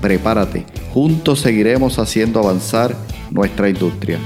Prepárate, 0.00 0.64
juntos 0.94 1.40
seguiremos 1.40 1.98
haciendo 1.98 2.40
avanzar 2.40 2.96
nuestra 3.30 3.68
industria. 3.68 4.18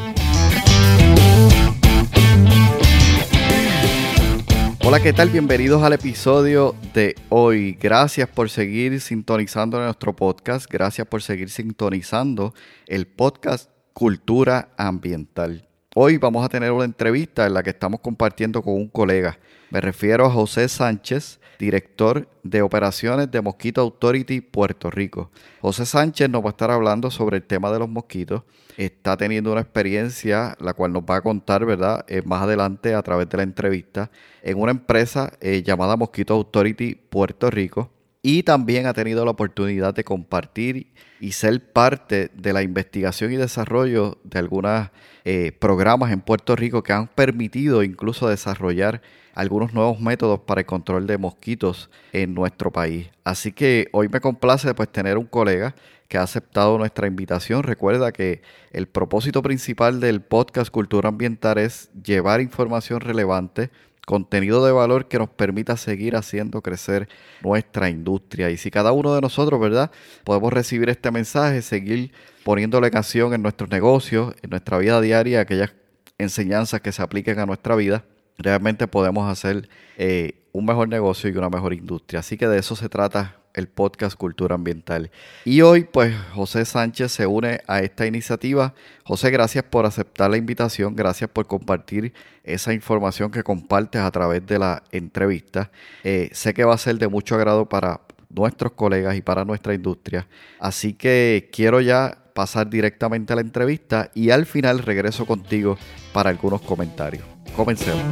Hola, 4.84 5.00
¿qué 5.00 5.12
tal? 5.12 5.30
Bienvenidos 5.30 5.82
al 5.82 5.94
episodio 5.94 6.76
de 6.92 7.16
hoy. 7.28 7.76
Gracias 7.80 8.28
por 8.28 8.50
seguir 8.50 9.00
sintonizando 9.00 9.80
nuestro 9.80 10.14
podcast. 10.14 10.70
Gracias 10.70 11.08
por 11.08 11.22
seguir 11.22 11.50
sintonizando 11.50 12.54
el 12.86 13.08
podcast 13.08 13.68
Cultura 13.92 14.68
Ambiental. 14.76 15.66
Hoy 15.96 16.18
vamos 16.18 16.44
a 16.44 16.48
tener 16.48 16.70
una 16.70 16.84
entrevista 16.84 17.46
en 17.46 17.54
la 17.54 17.64
que 17.64 17.70
estamos 17.70 17.98
compartiendo 17.98 18.62
con 18.62 18.74
un 18.74 18.88
colega. 18.88 19.38
Me 19.70 19.80
refiero 19.80 20.26
a 20.26 20.30
José 20.30 20.68
Sánchez, 20.68 21.40
director 21.64 22.28
de 22.42 22.62
operaciones 22.62 23.30
de 23.30 23.40
Mosquito 23.40 23.80
Authority 23.80 24.40
Puerto 24.40 24.90
Rico. 24.90 25.30
José 25.60 25.86
Sánchez 25.86 26.28
nos 26.28 26.42
va 26.42 26.48
a 26.48 26.50
estar 26.50 26.70
hablando 26.70 27.10
sobre 27.10 27.38
el 27.38 27.42
tema 27.42 27.72
de 27.72 27.78
los 27.78 27.88
mosquitos. 27.88 28.42
Está 28.76 29.16
teniendo 29.16 29.52
una 29.52 29.62
experiencia, 29.62 30.56
la 30.60 30.74
cual 30.74 30.92
nos 30.92 31.02
va 31.04 31.16
a 31.16 31.20
contar, 31.22 31.64
¿verdad? 31.64 32.04
Eh, 32.08 32.22
más 32.24 32.42
adelante 32.42 32.94
a 32.94 33.02
través 33.02 33.28
de 33.28 33.36
la 33.38 33.42
entrevista, 33.44 34.10
en 34.42 34.60
una 34.60 34.72
empresa 34.72 35.32
eh, 35.40 35.62
llamada 35.62 35.96
Mosquito 35.96 36.34
Authority 36.34 36.94
Puerto 36.94 37.50
Rico. 37.50 37.90
Y 38.26 38.42
también 38.42 38.86
ha 38.86 38.94
tenido 38.94 39.22
la 39.26 39.32
oportunidad 39.32 39.92
de 39.92 40.02
compartir 40.02 40.86
y 41.20 41.32
ser 41.32 41.60
parte 41.60 42.30
de 42.34 42.54
la 42.54 42.62
investigación 42.62 43.30
y 43.34 43.36
desarrollo 43.36 44.16
de 44.24 44.38
algunos 44.38 44.88
eh, 45.26 45.52
programas 45.52 46.10
en 46.10 46.22
Puerto 46.22 46.56
Rico 46.56 46.82
que 46.82 46.94
han 46.94 47.06
permitido 47.08 47.82
incluso 47.82 48.26
desarrollar 48.26 49.02
algunos 49.34 49.74
nuevos 49.74 50.00
métodos 50.00 50.40
para 50.40 50.62
el 50.62 50.66
control 50.66 51.06
de 51.06 51.18
mosquitos 51.18 51.90
en 52.14 52.32
nuestro 52.32 52.72
país. 52.72 53.10
Así 53.24 53.52
que 53.52 53.88
hoy 53.92 54.08
me 54.08 54.22
complace 54.22 54.72
pues 54.72 54.90
tener 54.90 55.18
un 55.18 55.26
colega 55.26 55.74
que 56.08 56.16
ha 56.16 56.22
aceptado 56.22 56.78
nuestra 56.78 57.06
invitación. 57.06 57.62
Recuerda 57.62 58.10
que 58.10 58.40
el 58.72 58.86
propósito 58.86 59.42
principal 59.42 60.00
del 60.00 60.22
podcast 60.22 60.70
Cultura 60.70 61.10
Ambiental 61.10 61.58
es 61.58 61.90
llevar 62.02 62.40
información 62.40 63.02
relevante, 63.02 63.70
contenido 64.06 64.64
de 64.64 64.72
valor 64.72 65.08
que 65.08 65.18
nos 65.18 65.28
permita 65.28 65.76
seguir 65.76 66.16
haciendo 66.16 66.62
crecer 66.62 67.08
nuestra 67.42 67.88
industria. 67.88 68.50
Y 68.50 68.56
si 68.56 68.70
cada 68.70 68.92
uno 68.92 69.14
de 69.14 69.20
nosotros, 69.20 69.60
¿verdad? 69.60 69.90
Podemos 70.24 70.52
recibir 70.52 70.88
este 70.90 71.10
mensaje, 71.10 71.62
seguir 71.62 72.12
poniéndole 72.44 72.90
canción 72.90 73.34
en 73.34 73.42
nuestros 73.42 73.70
negocios, 73.70 74.34
en 74.42 74.50
nuestra 74.50 74.78
vida 74.78 75.00
diaria, 75.00 75.40
aquellas 75.40 75.72
enseñanzas 76.18 76.80
que 76.80 76.92
se 76.92 77.02
apliquen 77.02 77.38
a 77.38 77.46
nuestra 77.46 77.74
vida, 77.76 78.04
realmente 78.38 78.86
podemos 78.86 79.30
hacer 79.30 79.68
eh, 79.96 80.46
un 80.52 80.64
mejor 80.64 80.88
negocio 80.88 81.30
y 81.30 81.36
una 81.36 81.50
mejor 81.50 81.72
industria. 81.72 82.20
Así 82.20 82.36
que 82.36 82.46
de 82.46 82.58
eso 82.58 82.76
se 82.76 82.88
trata 82.88 83.43
el 83.54 83.68
podcast 83.68 84.16
Cultura 84.16 84.56
Ambiental. 84.56 85.10
Y 85.44 85.62
hoy, 85.62 85.84
pues, 85.84 86.14
José 86.34 86.64
Sánchez 86.64 87.12
se 87.12 87.26
une 87.26 87.60
a 87.66 87.80
esta 87.80 88.06
iniciativa. 88.06 88.74
José, 89.04 89.30
gracias 89.30 89.64
por 89.64 89.86
aceptar 89.86 90.30
la 90.30 90.36
invitación, 90.36 90.94
gracias 90.94 91.30
por 91.30 91.46
compartir 91.46 92.12
esa 92.42 92.74
información 92.74 93.30
que 93.30 93.42
compartes 93.42 94.02
a 94.02 94.10
través 94.10 94.44
de 94.46 94.58
la 94.58 94.82
entrevista. 94.92 95.70
Eh, 96.02 96.28
sé 96.32 96.52
que 96.52 96.64
va 96.64 96.74
a 96.74 96.78
ser 96.78 96.98
de 96.98 97.08
mucho 97.08 97.36
agrado 97.36 97.68
para 97.68 98.00
nuestros 98.28 98.72
colegas 98.72 99.16
y 99.16 99.22
para 99.22 99.44
nuestra 99.44 99.74
industria. 99.74 100.26
Así 100.58 100.92
que 100.92 101.48
quiero 101.52 101.80
ya 101.80 102.18
pasar 102.34 102.68
directamente 102.68 103.32
a 103.32 103.36
la 103.36 103.42
entrevista 103.42 104.10
y 104.12 104.30
al 104.30 104.44
final 104.44 104.80
regreso 104.80 105.24
contigo 105.24 105.78
para 106.12 106.30
algunos 106.30 106.60
comentarios. 106.62 107.24
Comencemos. 107.56 108.02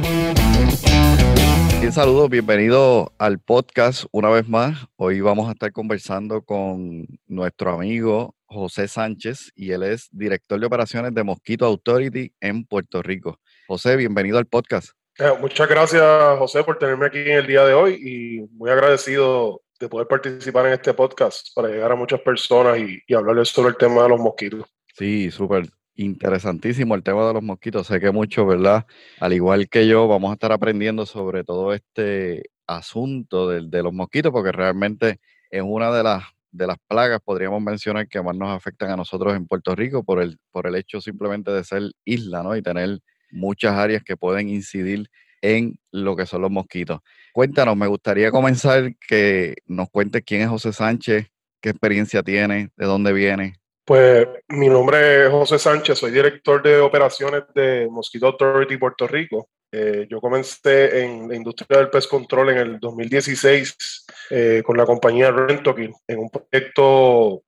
Bien, 1.83 1.91
saludos, 1.91 2.29
bienvenido 2.29 3.11
al 3.17 3.39
podcast 3.39 4.05
una 4.13 4.29
vez 4.29 4.47
más. 4.47 4.87
Hoy 4.95 5.19
vamos 5.19 5.49
a 5.49 5.51
estar 5.51 5.69
conversando 5.73 6.41
con 6.41 7.05
nuestro 7.27 7.71
amigo 7.71 8.37
José 8.45 8.87
Sánchez 8.87 9.51
y 9.53 9.71
él 9.71 9.83
es 9.83 10.07
director 10.09 10.57
de 10.57 10.65
operaciones 10.65 11.13
de 11.13 11.23
Mosquito 11.25 11.65
Authority 11.65 12.33
en 12.39 12.63
Puerto 12.63 13.01
Rico. 13.01 13.37
José, 13.67 13.97
bienvenido 13.97 14.37
al 14.37 14.45
podcast. 14.45 14.91
Eh, 15.19 15.29
muchas 15.41 15.67
gracias, 15.67 16.01
José, 16.39 16.63
por 16.63 16.79
tenerme 16.79 17.07
aquí 17.07 17.19
en 17.19 17.39
el 17.39 17.47
día 17.47 17.65
de 17.65 17.73
hoy 17.73 17.95
y 18.01 18.55
muy 18.55 18.71
agradecido 18.71 19.61
de 19.77 19.89
poder 19.89 20.07
participar 20.07 20.67
en 20.67 20.71
este 20.71 20.93
podcast 20.93 21.49
para 21.53 21.67
llegar 21.67 21.91
a 21.91 21.95
muchas 21.95 22.21
personas 22.21 22.79
y, 22.79 22.97
y 23.05 23.13
hablarles 23.13 23.49
sobre 23.49 23.71
el 23.71 23.75
tema 23.75 24.03
de 24.03 24.07
los 24.07 24.21
mosquitos. 24.21 24.63
Sí, 24.95 25.29
súper 25.29 25.65
interesantísimo 25.95 26.95
el 26.95 27.03
tema 27.03 27.27
de 27.27 27.33
los 27.33 27.43
mosquitos. 27.43 27.87
Sé 27.87 27.99
que 27.99 28.11
muchos, 28.11 28.47
¿verdad? 28.47 28.85
Al 29.19 29.33
igual 29.33 29.69
que 29.69 29.87
yo, 29.87 30.07
vamos 30.07 30.31
a 30.31 30.33
estar 30.33 30.51
aprendiendo 30.51 31.05
sobre 31.05 31.43
todo 31.43 31.73
este 31.73 32.43
asunto 32.67 33.49
de, 33.49 33.67
de 33.67 33.83
los 33.83 33.93
mosquitos, 33.93 34.31
porque 34.31 34.51
realmente 34.51 35.19
es 35.49 35.61
una 35.61 35.91
de 35.91 36.03
las, 36.03 36.23
de 36.51 36.67
las 36.67 36.77
plagas, 36.87 37.19
podríamos 37.23 37.61
mencionar, 37.61 38.07
que 38.07 38.21
más 38.21 38.35
nos 38.35 38.49
afectan 38.49 38.91
a 38.91 38.95
nosotros 38.95 39.35
en 39.35 39.47
Puerto 39.47 39.75
Rico 39.75 40.03
por 40.03 40.21
el, 40.21 40.37
por 40.51 40.67
el 40.67 40.75
hecho 40.75 41.01
simplemente 41.01 41.51
de 41.51 41.63
ser 41.63 41.91
isla, 42.05 42.43
¿no? 42.43 42.55
Y 42.55 42.61
tener 42.61 42.99
muchas 43.31 43.73
áreas 43.73 44.03
que 44.03 44.17
pueden 44.17 44.49
incidir 44.49 45.09
en 45.41 45.77
lo 45.91 46.15
que 46.15 46.25
son 46.25 46.41
los 46.41 46.51
mosquitos. 46.51 47.01
Cuéntanos, 47.33 47.75
me 47.75 47.87
gustaría 47.87 48.31
comenzar 48.31 48.95
que 49.07 49.55
nos 49.65 49.89
cuentes 49.89 50.23
quién 50.25 50.41
es 50.41 50.47
José 50.47 50.71
Sánchez, 50.71 51.27
qué 51.59 51.69
experiencia 51.69 52.23
tiene, 52.23 52.69
de 52.77 52.85
dónde 52.85 53.11
viene. 53.11 53.55
Pues 53.85 54.25
mi 54.47 54.69
nombre 54.69 55.25
es 55.25 55.31
José 55.31 55.59
Sánchez, 55.59 55.97
soy 55.97 56.11
director 56.11 56.63
de 56.63 56.79
operaciones 56.79 57.43
de 57.53 57.89
Mosquito 57.91 58.27
Authority 58.27 58.77
Puerto 58.77 59.05
Rico. 59.07 59.49
Eh, 59.73 60.07
yo 60.09 60.21
comencé 60.21 61.03
en 61.03 61.27
la 61.27 61.35
industria 61.35 61.79
del 61.79 61.89
pest 61.89 62.09
control 62.09 62.51
en 62.51 62.57
el 62.59 62.79
2016 62.79 64.05
eh, 64.29 64.63
con 64.65 64.77
la 64.77 64.85
compañía 64.85 65.31
Rentokil 65.31 65.93
en 66.07 66.19
un 66.19 66.29
proyecto 66.29 67.43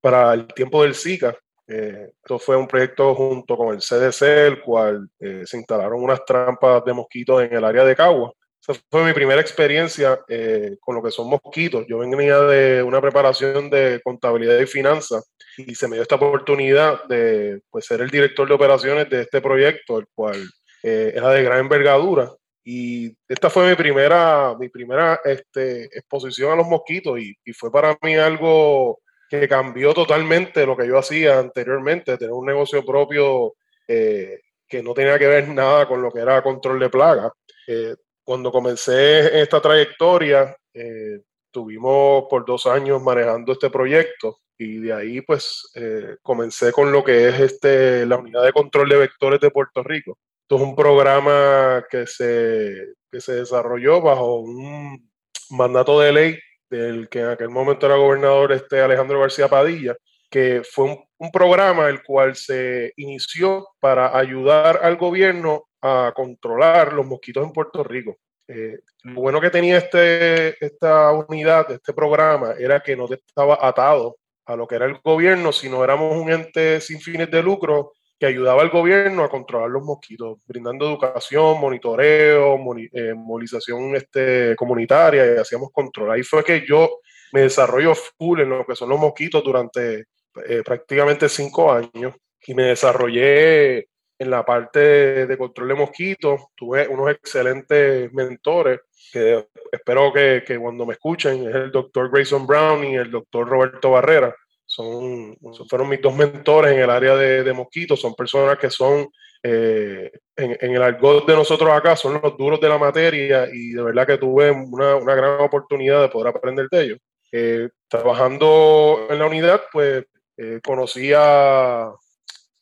para 0.00 0.34
el 0.34 0.48
tiempo 0.48 0.82
del 0.82 0.96
Zika. 0.96 1.36
Eh, 1.68 2.14
esto 2.20 2.40
fue 2.40 2.56
un 2.56 2.66
proyecto 2.66 3.14
junto 3.14 3.56
con 3.56 3.72
el 3.72 3.80
CDC, 3.80 4.22
el 4.22 4.60
cual 4.62 5.08
eh, 5.20 5.42
se 5.44 5.56
instalaron 5.56 6.02
unas 6.02 6.24
trampas 6.24 6.84
de 6.84 6.94
mosquitos 6.94 7.44
en 7.44 7.54
el 7.54 7.64
área 7.64 7.84
de 7.84 7.94
Cagua. 7.94 8.32
Esa 8.60 8.78
fue 8.90 9.04
mi 9.04 9.12
primera 9.12 9.40
experiencia 9.40 10.20
eh, 10.28 10.76
con 10.80 10.94
lo 10.94 11.02
que 11.02 11.10
son 11.10 11.28
mosquitos. 11.28 11.86
Yo 11.88 11.98
venía 11.98 12.40
de 12.40 12.82
una 12.82 13.00
preparación 13.00 13.70
de 13.70 14.00
contabilidad 14.04 14.58
y 14.58 14.66
finanzas 14.66 15.30
y 15.56 15.74
se 15.74 15.88
me 15.88 15.96
dio 15.96 16.02
esta 16.02 16.16
oportunidad 16.16 17.04
de 17.04 17.62
pues, 17.70 17.86
ser 17.86 18.02
el 18.02 18.10
director 18.10 18.46
de 18.46 18.54
operaciones 18.54 19.08
de 19.08 19.22
este 19.22 19.40
proyecto, 19.40 19.98
el 19.98 20.06
cual 20.14 20.36
eh, 20.82 21.12
era 21.14 21.30
de 21.30 21.42
gran 21.42 21.60
envergadura. 21.60 22.30
Y 22.62 23.16
esta 23.26 23.48
fue 23.48 23.70
mi 23.70 23.74
primera, 23.74 24.54
mi 24.58 24.68
primera 24.68 25.18
este, 25.24 25.84
exposición 25.84 26.52
a 26.52 26.56
los 26.56 26.66
mosquitos 26.66 27.18
y, 27.18 27.34
y, 27.42 27.52
fue 27.54 27.72
para 27.72 27.96
mí 28.02 28.14
algo 28.16 29.00
que 29.30 29.48
cambió 29.48 29.94
totalmente 29.94 30.66
lo 30.66 30.76
que 30.76 30.86
yo 30.86 30.98
hacía 30.98 31.38
anteriormente, 31.38 32.18
tener 32.18 32.32
un 32.32 32.44
negocio 32.44 32.84
propio 32.84 33.54
eh, 33.88 34.40
que 34.68 34.82
no 34.82 34.92
tenía 34.92 35.18
que 35.18 35.26
ver 35.26 35.48
nada 35.48 35.86
con 35.88 36.02
lo 36.02 36.10
que 36.12 36.20
era 36.20 36.42
control 36.42 36.78
de 36.78 36.90
plagas. 36.90 37.32
Eh, 37.66 37.94
cuando 38.24 38.52
comencé 38.52 39.40
esta 39.40 39.60
trayectoria, 39.60 40.56
eh, 40.74 41.20
tuvimos 41.50 42.24
por 42.28 42.44
dos 42.44 42.66
años 42.66 43.02
manejando 43.02 43.52
este 43.52 43.70
proyecto 43.70 44.38
y 44.58 44.78
de 44.78 44.92
ahí 44.92 45.20
pues 45.22 45.70
eh, 45.74 46.16
comencé 46.22 46.70
con 46.70 46.92
lo 46.92 47.02
que 47.02 47.28
es 47.28 47.40
este, 47.40 48.04
la 48.06 48.18
unidad 48.18 48.44
de 48.44 48.52
control 48.52 48.88
de 48.88 48.98
vectores 48.98 49.40
de 49.40 49.50
Puerto 49.50 49.82
Rico. 49.82 50.18
Esto 50.42 50.56
es 50.56 50.62
un 50.62 50.76
programa 50.76 51.84
que 51.90 52.06
se, 52.06 52.94
que 53.10 53.20
se 53.20 53.36
desarrolló 53.36 54.00
bajo 54.02 54.40
un 54.40 55.10
mandato 55.50 55.98
de 56.00 56.12
ley 56.12 56.38
del 56.68 57.08
que 57.08 57.20
en 57.20 57.28
aquel 57.28 57.48
momento 57.48 57.86
era 57.86 57.96
gobernador 57.96 58.52
este 58.52 58.80
Alejandro 58.80 59.20
García 59.20 59.48
Padilla, 59.48 59.96
que 60.30 60.62
fue 60.70 60.84
un, 60.84 61.04
un 61.18 61.30
programa 61.30 61.88
el 61.88 62.02
cual 62.02 62.36
se 62.36 62.92
inició 62.96 63.66
para 63.80 64.16
ayudar 64.16 64.80
al 64.82 64.96
gobierno 64.96 65.64
a 65.82 66.12
controlar 66.14 66.92
los 66.92 67.06
mosquitos 67.06 67.44
en 67.44 67.52
Puerto 67.52 67.82
Rico. 67.82 68.18
Eh, 68.48 68.80
lo 69.04 69.20
bueno 69.20 69.40
que 69.40 69.50
tenía 69.50 69.78
este, 69.78 70.64
esta 70.64 71.12
unidad, 71.12 71.70
este 71.70 71.92
programa, 71.92 72.54
era 72.58 72.80
que 72.80 72.96
no 72.96 73.06
estaba 73.10 73.58
atado 73.60 74.16
a 74.46 74.56
lo 74.56 74.66
que 74.66 74.74
era 74.74 74.86
el 74.86 74.98
gobierno, 75.02 75.52
sino 75.52 75.84
éramos 75.84 76.16
un 76.16 76.30
ente 76.32 76.80
sin 76.80 77.00
fines 77.00 77.30
de 77.30 77.42
lucro 77.42 77.92
que 78.18 78.26
ayudaba 78.26 78.60
al 78.60 78.68
gobierno 78.70 79.24
a 79.24 79.30
controlar 79.30 79.70
los 79.70 79.82
mosquitos, 79.82 80.38
brindando 80.46 80.86
educación, 80.86 81.58
monitoreo, 81.58 82.58
moni 82.58 82.86
eh, 82.92 83.14
movilización 83.14 83.96
este, 83.96 84.54
comunitaria 84.56 85.34
y 85.34 85.38
hacíamos 85.38 85.70
control. 85.72 86.10
Ahí 86.10 86.22
fue 86.22 86.44
que 86.44 86.66
yo 86.66 86.98
me 87.32 87.42
desarrollo 87.42 87.94
full 87.94 88.40
en 88.40 88.50
lo 88.50 88.66
que 88.66 88.76
son 88.76 88.90
los 88.90 89.00
mosquitos 89.00 89.42
durante 89.42 90.06
eh, 90.46 90.62
prácticamente 90.64 91.28
cinco 91.28 91.72
años 91.72 92.14
y 92.46 92.54
me 92.54 92.64
desarrollé 92.64 93.88
en 94.20 94.30
la 94.30 94.44
parte 94.44 95.26
de 95.26 95.38
control 95.38 95.68
de 95.68 95.74
mosquitos. 95.74 96.42
Tuve 96.54 96.86
unos 96.86 97.10
excelentes 97.10 98.12
mentores 98.12 98.80
que 99.10 99.48
espero 99.72 100.12
que, 100.12 100.44
que 100.46 100.58
cuando 100.58 100.84
me 100.84 100.92
escuchen 100.92 101.48
es 101.48 101.54
el 101.54 101.72
doctor 101.72 102.10
Grayson 102.10 102.46
Brown 102.46 102.84
y 102.84 102.96
el 102.96 103.10
doctor 103.10 103.48
Roberto 103.48 103.92
Barrera. 103.92 104.36
Son, 104.66 105.36
fueron 105.68 105.88
mis 105.88 106.02
dos 106.02 106.14
mentores 106.14 106.72
en 106.74 106.80
el 106.80 106.90
área 106.90 107.16
de, 107.16 107.42
de 107.42 107.52
mosquitos. 107.52 107.98
Son 107.98 108.14
personas 108.14 108.58
que 108.58 108.70
son 108.70 109.08
eh, 109.42 110.12
en, 110.36 110.74
el 110.74 110.82
argot 110.82 111.26
de 111.26 111.34
nosotros 111.34 111.70
acá 111.70 111.96
son 111.96 112.20
los 112.22 112.36
duros 112.36 112.60
de 112.60 112.68
la 112.68 112.76
materia 112.76 113.48
y 113.50 113.70
de 113.70 113.82
verdad 113.82 114.06
que 114.06 114.18
tuve 114.18 114.50
una, 114.50 114.96
una 114.96 115.14
gran 115.14 115.40
oportunidad 115.40 116.02
de 116.02 116.08
poder 116.10 116.28
aprender 116.28 116.68
de 116.70 116.82
ellos. 116.82 116.98
Eh, 117.32 117.70
trabajando 117.88 119.06
en 119.08 119.18
la 119.18 119.26
unidad, 119.26 119.62
pues 119.72 120.04
eh, 120.36 120.60
conocí 120.62 121.12
a, 121.16 121.90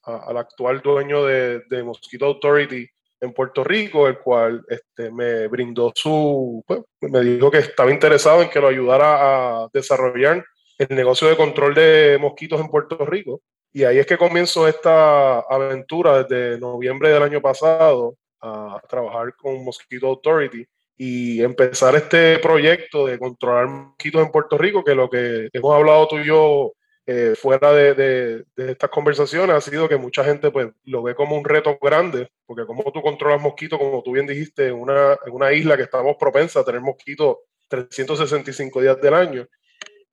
al 0.08 0.36
actual 0.36 0.80
dueño 0.80 1.24
de, 1.24 1.82
Mosquito 1.84 2.26
Authority 2.26 2.88
en 3.20 3.32
Puerto 3.32 3.64
Rico, 3.64 4.06
el 4.06 4.18
cual 4.18 4.64
este, 4.68 5.10
me 5.10 5.48
brindó 5.48 5.92
su, 5.94 6.62
pues, 6.66 6.80
me 7.00 7.20
dijo 7.20 7.50
que 7.50 7.58
estaba 7.58 7.90
interesado 7.90 8.42
en 8.42 8.48
que 8.48 8.60
lo 8.60 8.68
ayudara 8.68 9.62
a 9.64 9.68
desarrollar 9.72 10.44
el 10.78 10.96
negocio 10.96 11.28
de 11.28 11.36
control 11.36 11.74
de 11.74 12.18
mosquitos 12.20 12.60
en 12.60 12.68
Puerto 12.68 13.04
Rico. 13.04 13.40
Y 13.72 13.84
ahí 13.84 13.98
es 13.98 14.06
que 14.06 14.16
comienzo 14.16 14.66
esta 14.66 15.40
aventura 15.40 16.22
desde 16.22 16.58
noviembre 16.58 17.10
del 17.10 17.22
año 17.22 17.40
pasado 17.40 18.16
a 18.40 18.80
trabajar 18.88 19.34
con 19.36 19.64
Mosquito 19.64 20.06
Authority 20.06 20.64
y 20.96 21.42
empezar 21.42 21.94
este 21.94 22.38
proyecto 22.38 23.06
de 23.06 23.18
controlar 23.18 23.68
mosquitos 23.68 24.22
en 24.22 24.32
Puerto 24.32 24.58
Rico, 24.58 24.82
que 24.82 24.94
lo 24.94 25.08
que 25.10 25.48
hemos 25.52 25.74
hablado 25.74 26.08
tú 26.08 26.18
y 26.18 26.26
yo 26.26 26.72
eh, 27.10 27.34
fuera 27.34 27.72
de, 27.72 27.94
de, 27.94 28.44
estas 28.70 28.90
conversaciones 28.90 29.56
ha 29.56 29.62
sido 29.62 29.88
que 29.88 29.96
mucha 29.96 30.22
gente 30.22 30.50
pues 30.50 30.68
lo 30.84 31.02
ve 31.02 31.14
como 31.14 31.38
un 31.38 31.44
reto 31.44 31.78
grande, 31.80 32.30
porque 32.44 32.66
como 32.66 32.84
tú 32.92 33.00
controlas 33.00 33.40
mosquitos, 33.40 33.78
como 33.78 34.02
tú 34.02 34.12
bien 34.12 34.26
dijiste, 34.26 34.66
en 34.66 34.74
una, 34.74 35.16
en 35.24 35.32
una 35.32 35.50
isla 35.54 35.78
que 35.78 35.84
estamos 35.84 36.16
propensa 36.20 36.60
a 36.60 36.64
tener 36.64 36.82
mosquitos 36.82 37.38
365 37.68 38.82
días 38.82 39.00
del 39.00 39.14
año. 39.14 39.46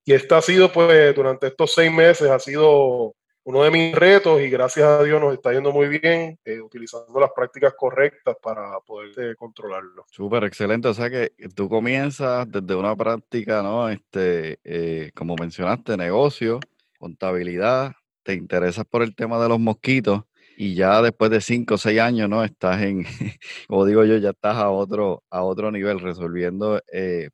Y 0.05 0.13
esta 0.13 0.37
ha 0.37 0.41
sido 0.41 0.71
pues 0.71 1.13
durante 1.13 1.47
estos 1.47 1.73
seis 1.73 1.91
meses, 1.91 2.29
ha 2.29 2.39
sido 2.39 3.13
uno 3.43 3.63
de 3.63 3.71
mis 3.71 3.93
retos 3.93 4.39
y 4.39 4.49
gracias 4.49 4.87
a 4.87 5.03
Dios 5.03 5.19
nos 5.19 5.33
está 5.33 5.51
yendo 5.51 5.73
muy 5.73 5.89
bien 5.89 6.39
eh, 6.45 6.61
utilizando 6.61 7.19
las 7.19 7.31
prácticas 7.35 7.73
correctas 7.77 8.37
para 8.41 8.79
poder 8.79 9.11
eh, 9.19 9.35
controlarlo. 9.35 10.05
Súper 10.09 10.45
excelente, 10.45 10.87
o 10.87 10.93
sea 10.93 11.09
que 11.09 11.33
tú 11.53 11.67
comienzas 11.67 12.49
desde 12.49 12.73
una 12.73 12.95
práctica, 12.95 13.61
¿no? 13.61 13.89
Este, 13.89 14.59
eh, 14.63 15.11
como 15.13 15.35
mencionaste, 15.35 15.97
negocio, 15.97 16.61
contabilidad, 17.05 17.93
te 18.23 18.33
interesas 18.33 18.83
por 18.89 19.03
el 19.03 19.15
tema 19.15 19.39
de 19.41 19.47
los 19.47 19.59
mosquitos 19.59 20.23
y 20.57 20.73
ya 20.73 21.03
después 21.03 21.29
de 21.29 21.39
cinco 21.39 21.75
o 21.75 21.77
seis 21.77 21.99
años, 21.99 22.27
¿no? 22.27 22.43
Estás 22.43 22.81
en, 22.81 23.03
como 23.67 23.85
digo 23.85 24.05
yo, 24.05 24.17
ya 24.17 24.31
estás 24.31 24.55
a 24.57 24.71
otro, 24.71 25.23
a 25.29 25.43
otro 25.43 25.71
nivel 25.71 25.99
resolviendo 25.99 26.81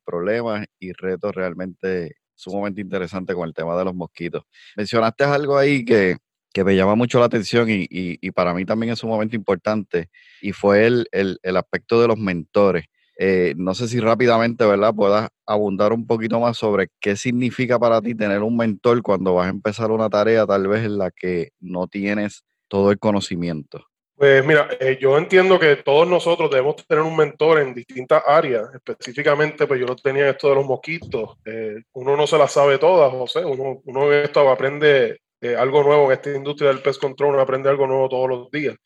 problemas 0.04 0.66
y 0.78 0.92
retos 0.92 1.34
realmente 1.34 2.16
sumamente 2.34 2.82
interesante 2.82 3.34
con 3.34 3.48
el 3.48 3.54
tema 3.54 3.74
de 3.78 3.84
los 3.86 3.94
mosquitos. 3.94 4.42
Mencionaste 4.76 5.24
algo 5.24 5.56
ahí 5.56 5.86
que, 5.86 6.18
que 6.52 6.64
me 6.64 6.76
llama 6.76 6.94
mucho 6.94 7.18
la 7.18 7.26
atención 7.26 7.70
y, 7.70 7.86
y, 7.88 8.30
para 8.32 8.52
mí 8.52 8.66
también 8.66 8.92
es 8.92 8.98
sumamente 8.98 9.36
importante 9.36 10.10
y 10.42 10.52
fue 10.52 10.86
el, 10.86 11.06
el, 11.12 11.38
el 11.42 11.56
aspecto 11.56 11.98
de 12.02 12.08
los 12.08 12.18
mentores. 12.18 12.84
Eh, 13.18 13.54
no 13.56 13.74
sé 13.74 13.88
si 13.88 14.00
rápidamente, 14.00 14.64
¿verdad? 14.64 14.94
Puedas 14.94 15.28
abundar 15.46 15.92
un 15.92 16.06
poquito 16.06 16.40
más 16.40 16.56
sobre 16.56 16.88
qué 17.00 17.16
significa 17.16 17.78
para 17.78 18.00
ti 18.00 18.14
tener 18.14 18.42
un 18.42 18.56
mentor 18.56 19.02
cuando 19.02 19.34
vas 19.34 19.46
a 19.46 19.50
empezar 19.50 19.90
una 19.90 20.08
tarea 20.08 20.46
tal 20.46 20.66
vez 20.68 20.84
en 20.84 20.98
la 20.98 21.10
que 21.10 21.50
no 21.60 21.86
tienes 21.86 22.44
todo 22.68 22.90
el 22.90 22.98
conocimiento. 22.98 23.86
Pues 24.16 24.44
mira, 24.46 24.68
eh, 24.78 24.98
yo 25.00 25.18
entiendo 25.18 25.58
que 25.58 25.76
todos 25.76 26.06
nosotros 26.06 26.50
debemos 26.50 26.76
tener 26.86 27.02
un 27.02 27.16
mentor 27.16 27.58
en 27.58 27.74
distintas 27.74 28.22
áreas. 28.26 28.68
Específicamente, 28.72 29.66
pues 29.66 29.80
yo 29.80 29.86
lo 29.86 29.96
tenía 29.96 30.30
esto 30.30 30.48
de 30.48 30.54
los 30.54 30.64
mosquitos. 30.64 31.38
Eh, 31.44 31.82
uno 31.94 32.16
no 32.16 32.26
se 32.26 32.38
las 32.38 32.52
sabe 32.52 32.78
todas, 32.78 33.10
José. 33.10 33.44
Uno, 33.44 33.82
uno 33.84 34.12
en 34.12 34.24
esto 34.24 34.48
aprende 34.48 35.18
eh, 35.42 35.56
algo 35.56 35.82
nuevo 35.82 36.06
en 36.06 36.12
esta 36.12 36.30
industria 36.30 36.68
del 36.68 36.82
pest 36.82 37.00
control, 37.00 37.30
uno 37.30 37.40
aprende 37.40 37.68
algo 37.68 37.88
nuevo 37.88 38.08
todos 38.08 38.28
los 38.28 38.50
días. 38.52 38.76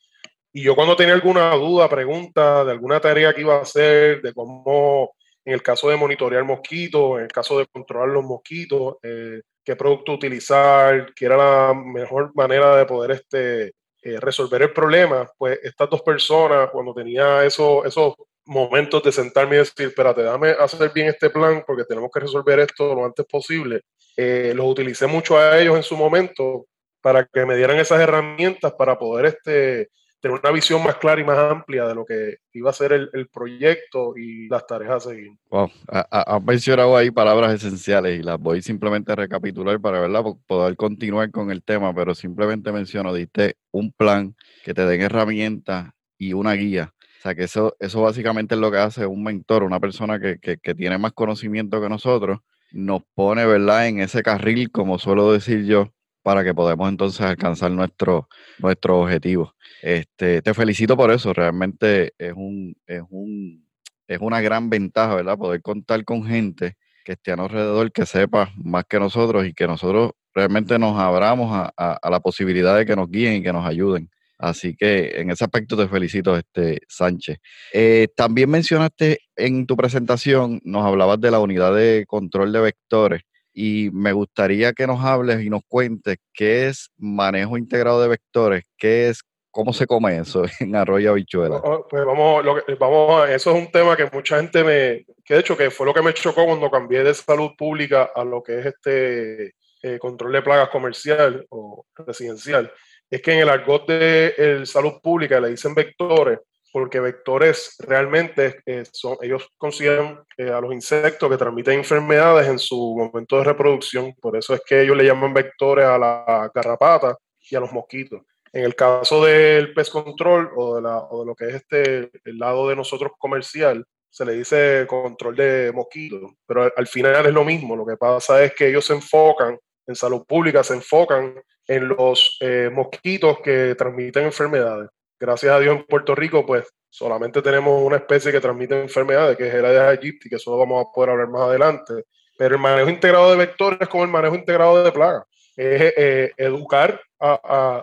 Y 0.53 0.63
yo 0.63 0.75
cuando 0.75 0.97
tenía 0.97 1.15
alguna 1.15 1.55
duda, 1.55 1.89
pregunta 1.89 2.65
de 2.65 2.73
alguna 2.73 3.01
tarea 3.01 3.35
que 3.35 3.43
iba 3.43 3.57
a 3.57 3.63
hacer, 3.63 4.23
de 4.23 4.33
cómo, 4.33 5.15
en 5.45 5.55
el 5.55 5.63
caso 5.63 5.91
de 5.91 5.97
monitorear 5.97 6.45
mosquitos, 6.45 7.19
en 7.19 7.25
el 7.25 7.33
caso 7.33 7.59
de 7.59 7.67
controlar 7.67 8.09
los 8.09 8.25
mosquitos, 8.25 8.97
qué 9.03 9.77
producto 9.77 10.13
utilizar, 10.13 11.13
qué 11.15 11.27
era 11.27 11.37
la 11.37 11.75
mejor 11.75 12.33
manera 12.35 12.77
de 12.77 12.87
poder 12.87 13.11
este, 13.11 13.75
eh, 14.03 14.21
resolver 14.21 14.63
el 14.63 14.73
problema, 14.73 15.29
pues 15.37 15.59
estas 15.65 15.91
dos 15.91 16.01
personas, 16.03 16.71
cuando 16.71 16.95
tenía 16.95 17.45
eso, 17.45 17.85
esos 17.85 18.15
momentos 18.45 19.03
de 19.03 19.11
sentarme 19.11 19.57
y 19.57 19.59
decir, 19.59 19.89
espérate, 19.89 20.23
dame 20.23 20.51
hacer 20.51 20.93
bien 20.95 21.09
este 21.09 21.29
plan 21.29 21.65
porque 21.67 21.83
tenemos 21.83 22.11
que 22.15 22.21
resolver 22.21 22.61
esto 22.61 22.95
lo 22.95 23.05
antes 23.05 23.27
posible, 23.27 23.81
eh, 24.17 24.53
los 24.55 24.67
utilicé 24.67 25.09
mucho 25.09 25.37
a 25.37 25.59
ellos 25.59 25.75
en 25.75 25.83
su 25.83 25.97
momento 25.97 26.67
para 27.01 27.27
que 27.27 27.45
me 27.45 27.57
dieran 27.57 27.79
esas 27.79 28.01
herramientas 28.01 28.73
para 28.75 28.97
poder 28.97 29.27
este, 29.27 29.89
tener 30.21 30.39
una 30.43 30.51
visión 30.51 30.83
más 30.83 30.97
clara 30.97 31.21
y 31.21 31.25
más 31.25 31.39
amplia 31.39 31.87
de 31.87 31.95
lo 31.95 32.05
que 32.05 32.39
iba 32.53 32.71
a 32.71 32.73
ser 32.73 32.93
el, 32.93 33.29
proyecto 33.29 34.17
y 34.17 34.49
las 34.49 34.67
tareas 34.67 34.93
a 34.93 35.11
seguir. 35.11 35.33
Wow, 35.51 35.71
has 35.89 36.43
mencionado 36.43 36.97
ahí 36.97 37.11
palabras 37.11 37.55
esenciales 37.55 38.21
y 38.21 38.23
las 38.23 38.39
voy 38.39 38.63
simplemente 38.63 39.13
a 39.13 39.17
recapitular 39.17 39.81
para 39.81 40.01
¿verdad? 40.01 40.25
poder 40.47 40.77
continuar 40.77 41.31
con 41.31 41.51
el 41.51 41.63
tema, 41.63 41.95
pero 41.95 42.15
simplemente 42.15 42.73
menciono, 42.73 43.13
diste 43.13 43.57
un 43.71 43.93
plan 43.93 44.35
que 44.65 44.75
te 44.75 44.87
den 44.87 45.03
herramientas 45.03 45.91
y 46.19 46.33
una 46.33 46.55
guía. 46.55 46.93
O 47.19 47.23
sea, 47.23 47.35
que 47.35 47.45
eso, 47.45 47.77
eso 47.81 48.03
básicamente 48.03 48.55
es 48.55 48.61
lo 48.61 48.71
que 48.71 48.79
hace 48.79 49.07
un 49.07 49.23
mentor, 49.23 49.65
una 49.65 49.81
persona 49.81 50.21
que, 50.21 50.39
que, 50.39 50.59
que 50.59 50.75
tiene 50.75 50.99
más 50.99 51.13
conocimiento 51.13 51.81
que 51.81 51.89
nosotros, 51.89 52.41
nos 52.73 53.03
pone, 53.15 53.47
¿verdad?, 53.47 53.89
en 53.89 54.01
ese 54.01 54.23
carril, 54.23 54.71
como 54.71 54.99
suelo 54.99 55.33
decir 55.33 55.65
yo, 55.65 55.93
para 56.27 56.43
que 56.43 56.53
podamos 56.53 56.89
entonces 56.89 57.21
alcanzar 57.21 57.71
nuestro, 57.71 58.29
nuestro 58.59 58.99
objetivo. 58.99 59.55
Este, 59.81 60.43
te 60.43 60.55
felicito 60.55 60.97
por 60.97 61.13
eso, 61.13 61.33
realmente 61.33 62.15
es, 62.19 62.33
un, 62.35 62.75
es, 62.85 63.03
un, 63.11 63.65
es 64.09 64.19
una 64.21 64.41
gran 64.41 64.69
ventaja, 64.69 65.15
¿verdad? 65.15 65.39
Poder 65.39 65.63
contar 65.63 66.05
con 66.05 66.27
gente 66.27 66.75
que 67.05 67.13
esté 67.13 67.31
a 67.31 67.37
nuestro 67.37 67.61
alrededor, 67.61 67.93
que 67.93 68.07
sepa 68.07 68.51
más 68.57 68.87
que 68.89 68.99
nosotros 68.99 69.47
y 69.47 69.55
que 69.55 69.69
nosotros 69.69 70.15
realmente 70.35 70.81
nos 70.81 70.99
abramos 70.99 71.49
a, 71.53 72.11
la 72.11 72.19
posibilidad 72.19 72.77
de 72.77 72.87
que 72.87 72.97
nos 72.97 73.09
guíen 73.09 73.35
y 73.35 73.43
que 73.45 73.53
nos 73.53 73.65
ayuden. 73.65 74.11
Así 74.37 74.75
que 74.75 75.21
en 75.21 75.31
ese 75.31 75.45
aspecto 75.45 75.77
te 75.77 75.87
felicito, 75.87 76.37
este 76.37 76.81
Sánchez. 76.89 77.39
Eh, 77.73 78.09
también 78.17 78.51
mencionaste 78.51 79.21
en 79.37 79.65
tu 79.65 79.77
presentación, 79.77 80.61
nos 80.65 80.85
hablabas 80.85 81.21
de 81.21 81.31
la 81.31 81.39
unidad 81.39 81.73
de 81.73 82.05
control 82.09 82.53
de 82.53 82.59
vectores 82.63 83.23
y 83.59 83.89
me 83.91 84.13
gustaría 84.13 84.75
que 84.75 84.87
nos 84.87 85.03
hables 85.03 85.41
y 85.41 85.49
nos 85.49 85.63
cuentes 85.67 86.19
qué 86.35 86.69
es 86.69 86.91
manejo 86.99 87.57
integrado 87.57 88.03
de 88.03 88.09
vectores, 88.09 88.65
qué 88.77 89.09
es, 89.09 89.23
cómo 89.51 89.73
se 89.73 89.87
come 89.87 90.19
eso 90.19 90.45
en 90.61 90.77
Arroyo 90.77 91.13
Habichuela. 91.13 91.57
Oh, 91.57 91.87
pues 91.89 92.05
vamos, 92.05 92.45
lo 92.45 92.63
vamos 92.79 93.31
eso 93.31 93.53
es 93.53 93.57
un 93.57 93.73
tema 93.73 93.97
que 93.97 94.11
mucha 94.13 94.37
gente 94.37 94.63
me, 94.63 95.07
que 95.25 95.35
de 95.35 95.41
hecho 95.41 95.57
que 95.57 95.71
fue 95.71 95.87
lo 95.87 95.95
que 95.95 96.03
me 96.03 96.13
chocó 96.13 96.45
cuando 96.45 96.71
cambié 96.71 97.03
de 97.03 97.15
salud 97.15 97.53
pública 97.57 98.11
a 98.15 98.25
lo 98.25 98.43
que 98.43 98.59
es 98.59 98.67
este 98.67 99.55
eh, 99.83 99.99
control 99.99 100.33
de 100.33 100.43
plagas 100.43 100.69
comercial 100.69 101.47
o 101.49 101.87
residencial, 101.95 102.71
es 103.09 103.23
que 103.23 103.33
en 103.33 103.39
el 103.39 103.49
argot 103.49 103.89
de 103.89 104.35
el 104.37 104.67
salud 104.67 105.01
pública 105.03 105.41
le 105.41 105.49
dicen 105.49 105.75
vectores 105.75 106.41
porque 106.77 107.01
vectores 107.01 107.75
realmente 107.79 108.61
eh, 108.67 108.85
son, 108.93 109.17
ellos 109.23 109.49
consideran 109.57 110.23
eh, 110.37 110.51
a 110.51 110.61
los 110.61 110.75
insectos 110.75 111.31
que 111.31 111.39
transmiten 111.39 111.79
enfermedades 111.79 112.47
en 112.49 112.59
su 112.59 112.95
momento 112.95 113.39
de 113.39 113.45
reproducción, 113.45 114.13
por 114.21 114.37
eso 114.37 114.53
es 114.53 114.61
que 114.61 114.83
ellos 114.83 114.95
le 114.95 115.07
llaman 115.07 115.33
vectores 115.33 115.87
a 115.87 115.97
la 115.97 116.51
garrapata 116.55 117.17
y 117.49 117.57
a 117.57 117.61
los 117.61 117.73
mosquitos. 117.73 118.21
En 118.53 118.63
el 118.63 118.75
caso 118.75 119.25
del 119.25 119.73
pest 119.73 119.91
control 119.91 120.51
o 120.55 120.77
de, 120.77 120.83
la, 120.83 121.03
lo 121.25 121.35
que 121.35 121.47
es 121.47 121.55
este, 121.55 122.11
el 122.27 122.39
lado 122.39 122.69
de 122.69 122.77
nosotros 122.77 123.13
comercial, 123.17 123.83
se 124.11 124.27
le 124.27 124.35
dice 124.35 124.85
control 124.87 125.35
de 125.35 125.73
mosquitos, 125.75 126.31
pero 126.45 126.71
al, 126.77 126.87
final 126.87 127.25
es 127.25 127.33
lo 127.33 127.43
mismo, 127.43 127.75
lo 127.75 127.87
que 127.87 127.97
pasa 127.97 128.45
es 128.45 128.55
que 128.55 128.69
ellos 128.69 128.85
se 128.85 128.93
enfocan, 128.93 129.59
en 129.87 129.97
salud 129.97 130.27
pública 130.27 130.63
se 130.63 130.75
enfocan 130.75 131.41
en 131.69 131.89
los 131.89 132.37
eh, 132.43 132.69
mosquitos 132.71 133.41
que 133.41 133.75
transmiten 133.77 134.25
enfermedades 134.25 134.91
gracias 135.19 135.53
a 135.53 135.61
Dios 135.61 135.77
en 135.77 135.85
Puerto 135.85 136.15
Rico, 136.15 136.45
pues 136.45 136.67
solamente 136.89 137.43
tenemos 137.43 137.83
una 137.83 137.97
especie 137.97 138.33
que 138.33 138.41
transmite 138.41 138.81
enfermedades, 138.81 139.37
que 139.37 139.49
es 139.49 139.55
el 139.55 139.65
Aedes 139.65 139.83
aegypti, 139.83 140.29
que 140.29 140.37
eso 140.37 140.57
vamos 140.57 140.85
a 140.85 140.93
poder 140.93 141.11
hablar 141.11 141.29
más 141.29 141.43
adelante. 141.43 142.05
Pero 142.39 142.57
el 142.57 142.61
manejo 142.61 142.91
integrado 142.91 143.31
de 143.31 143.37
vectores 143.37 143.81
es 143.81 143.89
como 143.89 144.05
el 144.05 144.11
manejo 144.11 144.35
integrado 144.35 144.83
de 144.83 144.93
plagas. 144.93 145.25
Es 145.57 145.95
eh, 145.97 146.33
educar 146.37 147.01
a, 147.19 147.83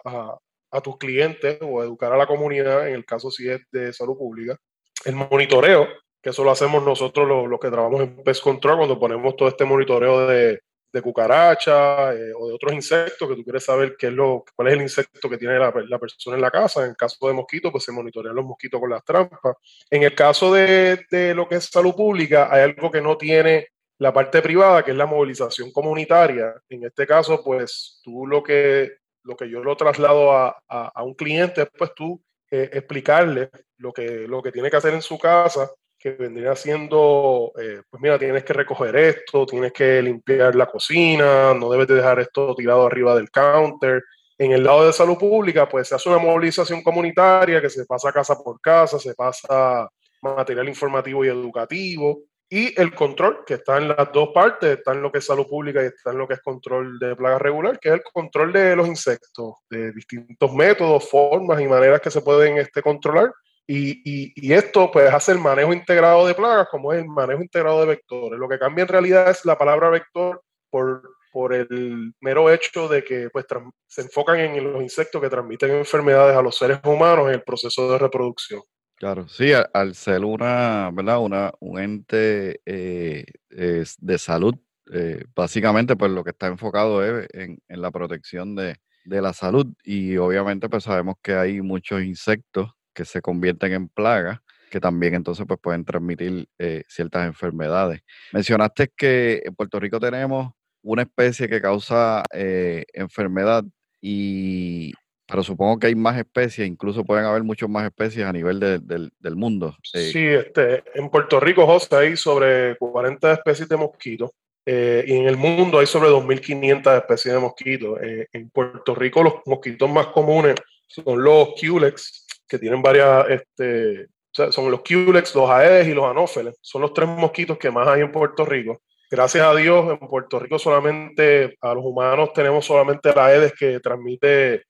tus 0.83 0.97
clientes 0.97 1.59
o 1.61 1.83
educar 1.83 2.11
a 2.13 2.17
la 2.17 2.27
comunidad, 2.27 2.87
en 2.87 2.95
el 2.95 3.05
caso 3.05 3.31
si 3.31 3.49
es 3.49 3.61
de 3.71 3.93
salud 3.93 4.17
pública. 4.17 4.57
El 5.05 5.15
monitoreo, 5.15 5.87
que 6.21 6.29
eso 6.29 6.43
lo 6.43 6.51
hacemos 6.51 6.83
nosotros 6.83 7.27
los, 7.27 7.47
los 7.47 7.59
que 7.59 7.69
trabajamos 7.69 8.01
en 8.01 8.23
Pest 8.23 8.43
Control, 8.43 8.77
cuando 8.77 8.99
ponemos 8.99 9.35
todo 9.35 9.49
este 9.49 9.65
monitoreo 9.65 10.27
de, 10.27 10.59
de 10.93 11.01
cucaracha 11.01 12.13
eh, 12.13 12.31
o 12.37 12.47
de 12.47 12.53
otros 12.53 12.71
insectos 12.71 13.27
que 13.27 13.35
tú 13.35 13.43
quieres 13.43 13.65
saber 13.65 13.95
qué 13.97 14.07
es 14.07 14.13
lo, 14.13 14.45
cuál 14.55 14.67
es 14.67 14.75
el 14.75 14.81
insecto 14.83 15.27
que 15.27 15.39
tiene 15.39 15.57
la, 15.57 15.71
persona 15.71 16.35
en 16.35 16.41
la 16.41 16.51
casa. 16.51 16.83
En 16.83 16.91
el 16.91 16.95
caso 16.95 17.27
de 17.27 17.33
mosquitos, 17.33 17.71
pues 17.71 17.83
se 17.83 17.91
monitorean 17.91 18.35
los 18.35 18.45
mosquitos 18.45 18.79
con 18.79 18.91
las 18.91 19.03
trampas. 19.03 19.57
En 19.89 20.03
el 20.03 20.13
caso 20.13 20.53
de, 20.53 21.03
de 21.09 21.33
lo 21.33 21.49
que 21.49 21.55
es 21.55 21.65
salud 21.65 21.95
pública, 21.95 22.47
hay 22.51 22.61
algo 22.61 22.91
que 22.91 23.01
no 23.01 23.17
tiene 23.17 23.69
la 23.97 24.13
parte 24.13 24.41
privada, 24.43 24.83
que 24.83 24.91
es 24.91 24.97
la 24.97 25.07
movilización 25.07 25.71
comunitaria. 25.71 26.53
En 26.69 26.83
este 26.83 27.07
caso, 27.07 27.43
pues 27.43 27.99
tú 28.03 28.27
lo 28.27 28.43
que, 28.43 28.97
lo 29.23 29.35
que 29.35 29.49
yo 29.49 29.63
lo 29.63 29.75
traslado 29.75 30.31
a, 30.31 30.61
a, 30.67 31.03
un 31.03 31.15
cliente, 31.15 31.65
pues 31.65 31.91
tú 31.95 32.23
eh, 32.51 32.69
explicarle 32.71 33.49
lo 33.77 33.91
que, 33.91 34.27
lo 34.27 34.43
que 34.43 34.51
tiene 34.51 34.69
que 34.69 34.77
hacer 34.77 34.93
en 34.93 35.01
su 35.01 35.17
casa 35.17 35.71
que 36.03 36.11
vendría 36.11 36.53
siendo, 36.53 37.53
eh, 37.57 37.81
pues 37.89 38.03
mira, 38.03 38.19
tienes 38.19 38.43
que 38.43 38.51
recoger 38.51 38.93
esto, 38.97 39.45
tienes 39.45 39.71
que 39.71 40.01
limpiar 40.01 40.53
la 40.53 40.65
cocina, 40.65 41.53
no 41.53 41.69
debes 41.71 41.87
de 41.87 41.95
dejar 41.95 42.19
esto 42.19 42.53
tirado 42.55 42.85
arriba 42.85 43.15
del 43.15 43.31
counter. 43.31 44.03
En 44.37 44.51
el 44.51 44.65
lado 44.65 44.85
de 44.85 44.91
salud 44.91 45.17
pública, 45.17 45.69
pues 45.69 45.87
se 45.87 45.95
hace 45.95 46.09
una 46.09 46.17
movilización 46.17 46.83
comunitaria 46.83 47.61
que 47.61 47.69
se 47.69 47.85
pasa 47.85 48.11
casa 48.11 48.35
por 48.35 48.59
casa, 48.59 48.99
se 48.99 49.15
pasa 49.15 49.87
material 50.21 50.67
informativo 50.67 51.23
y 51.23 51.29
educativo, 51.29 52.19
y 52.49 52.77
el 52.79 52.93
control, 52.93 53.45
que 53.45 53.53
está 53.53 53.77
en 53.77 53.87
las 53.87 54.11
dos 54.11 54.29
partes, 54.33 54.77
está 54.77 54.91
en 54.91 55.01
lo 55.01 55.09
que 55.09 55.19
es 55.19 55.25
salud 55.25 55.47
pública 55.47 55.81
y 55.81 55.85
está 55.85 56.11
en 56.11 56.17
lo 56.17 56.27
que 56.27 56.33
es 56.33 56.41
control 56.41 56.99
de 56.99 57.15
plagas 57.15 57.41
regular, 57.41 57.79
que 57.79 57.87
es 57.87 57.95
el 57.95 58.03
control 58.03 58.51
de 58.51 58.75
los 58.75 58.87
insectos, 58.87 59.55
de 59.69 59.93
distintos 59.93 60.53
métodos, 60.53 61.09
formas 61.09 61.61
y 61.61 61.67
maneras 61.67 62.01
que 62.01 62.11
se 62.11 62.21
pueden 62.21 62.57
este, 62.57 62.81
controlar 62.81 63.31
y, 63.67 64.53
esto 64.53 64.91
pues 64.91 65.13
hace 65.13 65.31
el 65.31 65.39
manejo 65.39 65.73
integrado 65.73 66.27
de 66.27 66.33
plagas 66.33 66.67
como 66.69 66.93
es 66.93 67.01
el 67.01 67.07
manejo 67.07 67.41
integrado 67.41 67.81
de 67.81 67.87
vectores. 67.87 68.39
Lo 68.39 68.49
que 68.49 68.59
cambia 68.59 68.83
en 68.83 68.87
realidad 68.87 69.29
es 69.29 69.45
la 69.45 69.57
palabra 69.57 69.89
vector 69.89 70.43
por, 70.69 71.01
por 71.31 71.53
el 71.53 72.13
mero 72.19 72.51
hecho 72.51 72.87
de 72.87 73.03
que 73.03 73.29
pues 73.29 73.45
se 73.87 74.01
enfocan 74.01 74.39
en 74.39 74.71
los 74.71 74.81
insectos 74.81 75.21
que 75.21 75.29
transmiten 75.29 75.71
enfermedades 75.71 76.35
a 76.35 76.41
los 76.41 76.57
seres 76.57 76.79
humanos 76.83 77.27
en 77.27 77.35
el 77.35 77.43
proceso 77.43 77.91
de 77.91 77.97
reproducción. 77.97 78.61
Claro, 78.95 79.27
sí, 79.27 79.51
al, 79.73 79.95
ser 79.95 80.23
una, 80.23 80.89
¿verdad? 80.93 81.19
Una, 81.19 81.51
un 81.59 81.79
ente 81.79 82.61
eh, 82.65 83.25
de 83.49 84.17
salud, 84.17 84.55
eh, 84.93 85.25
básicamente 85.35 85.95
pues 85.95 86.11
lo 86.11 86.23
que 86.23 86.29
está 86.29 86.47
enfocado 86.47 87.03
es 87.03 87.27
en, 87.33 87.59
en 87.67 87.81
la 87.81 87.91
protección 87.91 88.55
de, 88.55 88.77
de 89.05 89.21
la 89.21 89.33
salud 89.33 89.67
y 89.83 90.17
obviamente 90.17 90.69
pues 90.69 90.83
sabemos 90.83 91.15
que 91.21 91.33
hay 91.33 91.61
muchos 91.61 92.01
insectos 92.03 92.71
que 92.93 93.05
se 93.05 93.21
convierten 93.21 93.73
en 93.73 93.89
plagas, 93.89 94.39
que 94.69 94.79
también 94.79 95.13
entonces 95.13 95.45
pues, 95.47 95.59
pueden 95.61 95.85
transmitir 95.85 96.47
eh, 96.57 96.83
ciertas 96.87 97.27
enfermedades. 97.27 98.01
Mencionaste 98.31 98.91
que 98.95 99.41
en 99.45 99.53
Puerto 99.55 99.79
Rico 99.79 99.99
tenemos 99.99 100.51
una 100.81 101.03
especie 101.03 101.47
que 101.47 101.61
causa 101.61 102.23
eh, 102.33 102.83
enfermedad 102.93 103.63
y 104.01 104.93
pero 105.25 105.41
supongo 105.41 105.79
que 105.79 105.87
hay 105.87 105.95
más 105.95 106.17
especies, 106.17 106.67
incluso 106.67 107.05
pueden 107.05 107.25
haber 107.25 107.43
muchas 107.43 107.69
más 107.69 107.85
especies 107.85 108.25
a 108.25 108.33
nivel 108.33 108.59
del 108.59 109.35
mundo. 109.35 109.75
Eh. 109.93 110.09
sí, 110.11 110.25
este, 110.25 110.83
en 110.93 111.09
Puerto 111.09 111.39
Rico, 111.39 111.65
José, 111.65 111.95
hay 111.95 112.17
sobre 112.17 112.75
40 112.75 113.33
especies 113.33 113.69
de 113.69 113.77
mosquitos 113.77 114.31
y 114.65 114.71
en 115.13 115.27
el 115.27 115.37
mundo 115.37 115.79
hay 115.79 115.87
sobre 115.87 116.09
2.500 116.09 116.97
especies 116.97 117.33
de 117.33 117.39
mosquitos. 117.39 117.99
en 118.01 118.49
Puerto 118.49 118.93
Rico 118.93 119.23
los 119.23 119.33
mosquitos 119.45 119.89
más 119.89 120.07
comunes 120.07 120.55
son 120.87 121.23
los 121.23 121.49
Culex, 121.59 122.22
que 122.47 122.59
tienen 122.59 122.81
varias, 122.81 123.29
este, 123.29 124.07
son 124.31 124.71
los 124.71 124.81
Culex, 124.81 125.35
los 125.35 125.49
Aedes 125.49 125.87
y 125.87 125.93
los 125.93 126.05
Anófeles. 126.05 126.57
Son 126.61 126.81
los 126.81 126.93
tres 126.93 127.07
mosquitos 127.07 127.57
que 127.57 127.71
más 127.71 127.87
hay 127.87 128.01
en 128.01 128.11
Puerto 128.11 128.45
Rico. 128.45 128.81
Gracias 129.09 129.45
a 129.45 129.53
Dios, 129.53 129.91
en 129.91 130.07
Puerto 130.07 130.39
Rico 130.39 130.57
solamente, 130.57 131.55
a 131.61 131.73
los 131.75 131.85
humanos 131.85 132.33
tenemos 132.33 132.65
solamente 132.65 133.11
el 133.11 133.19
Aedes 133.19 133.53
que 133.53 133.79
transmite 133.79 134.63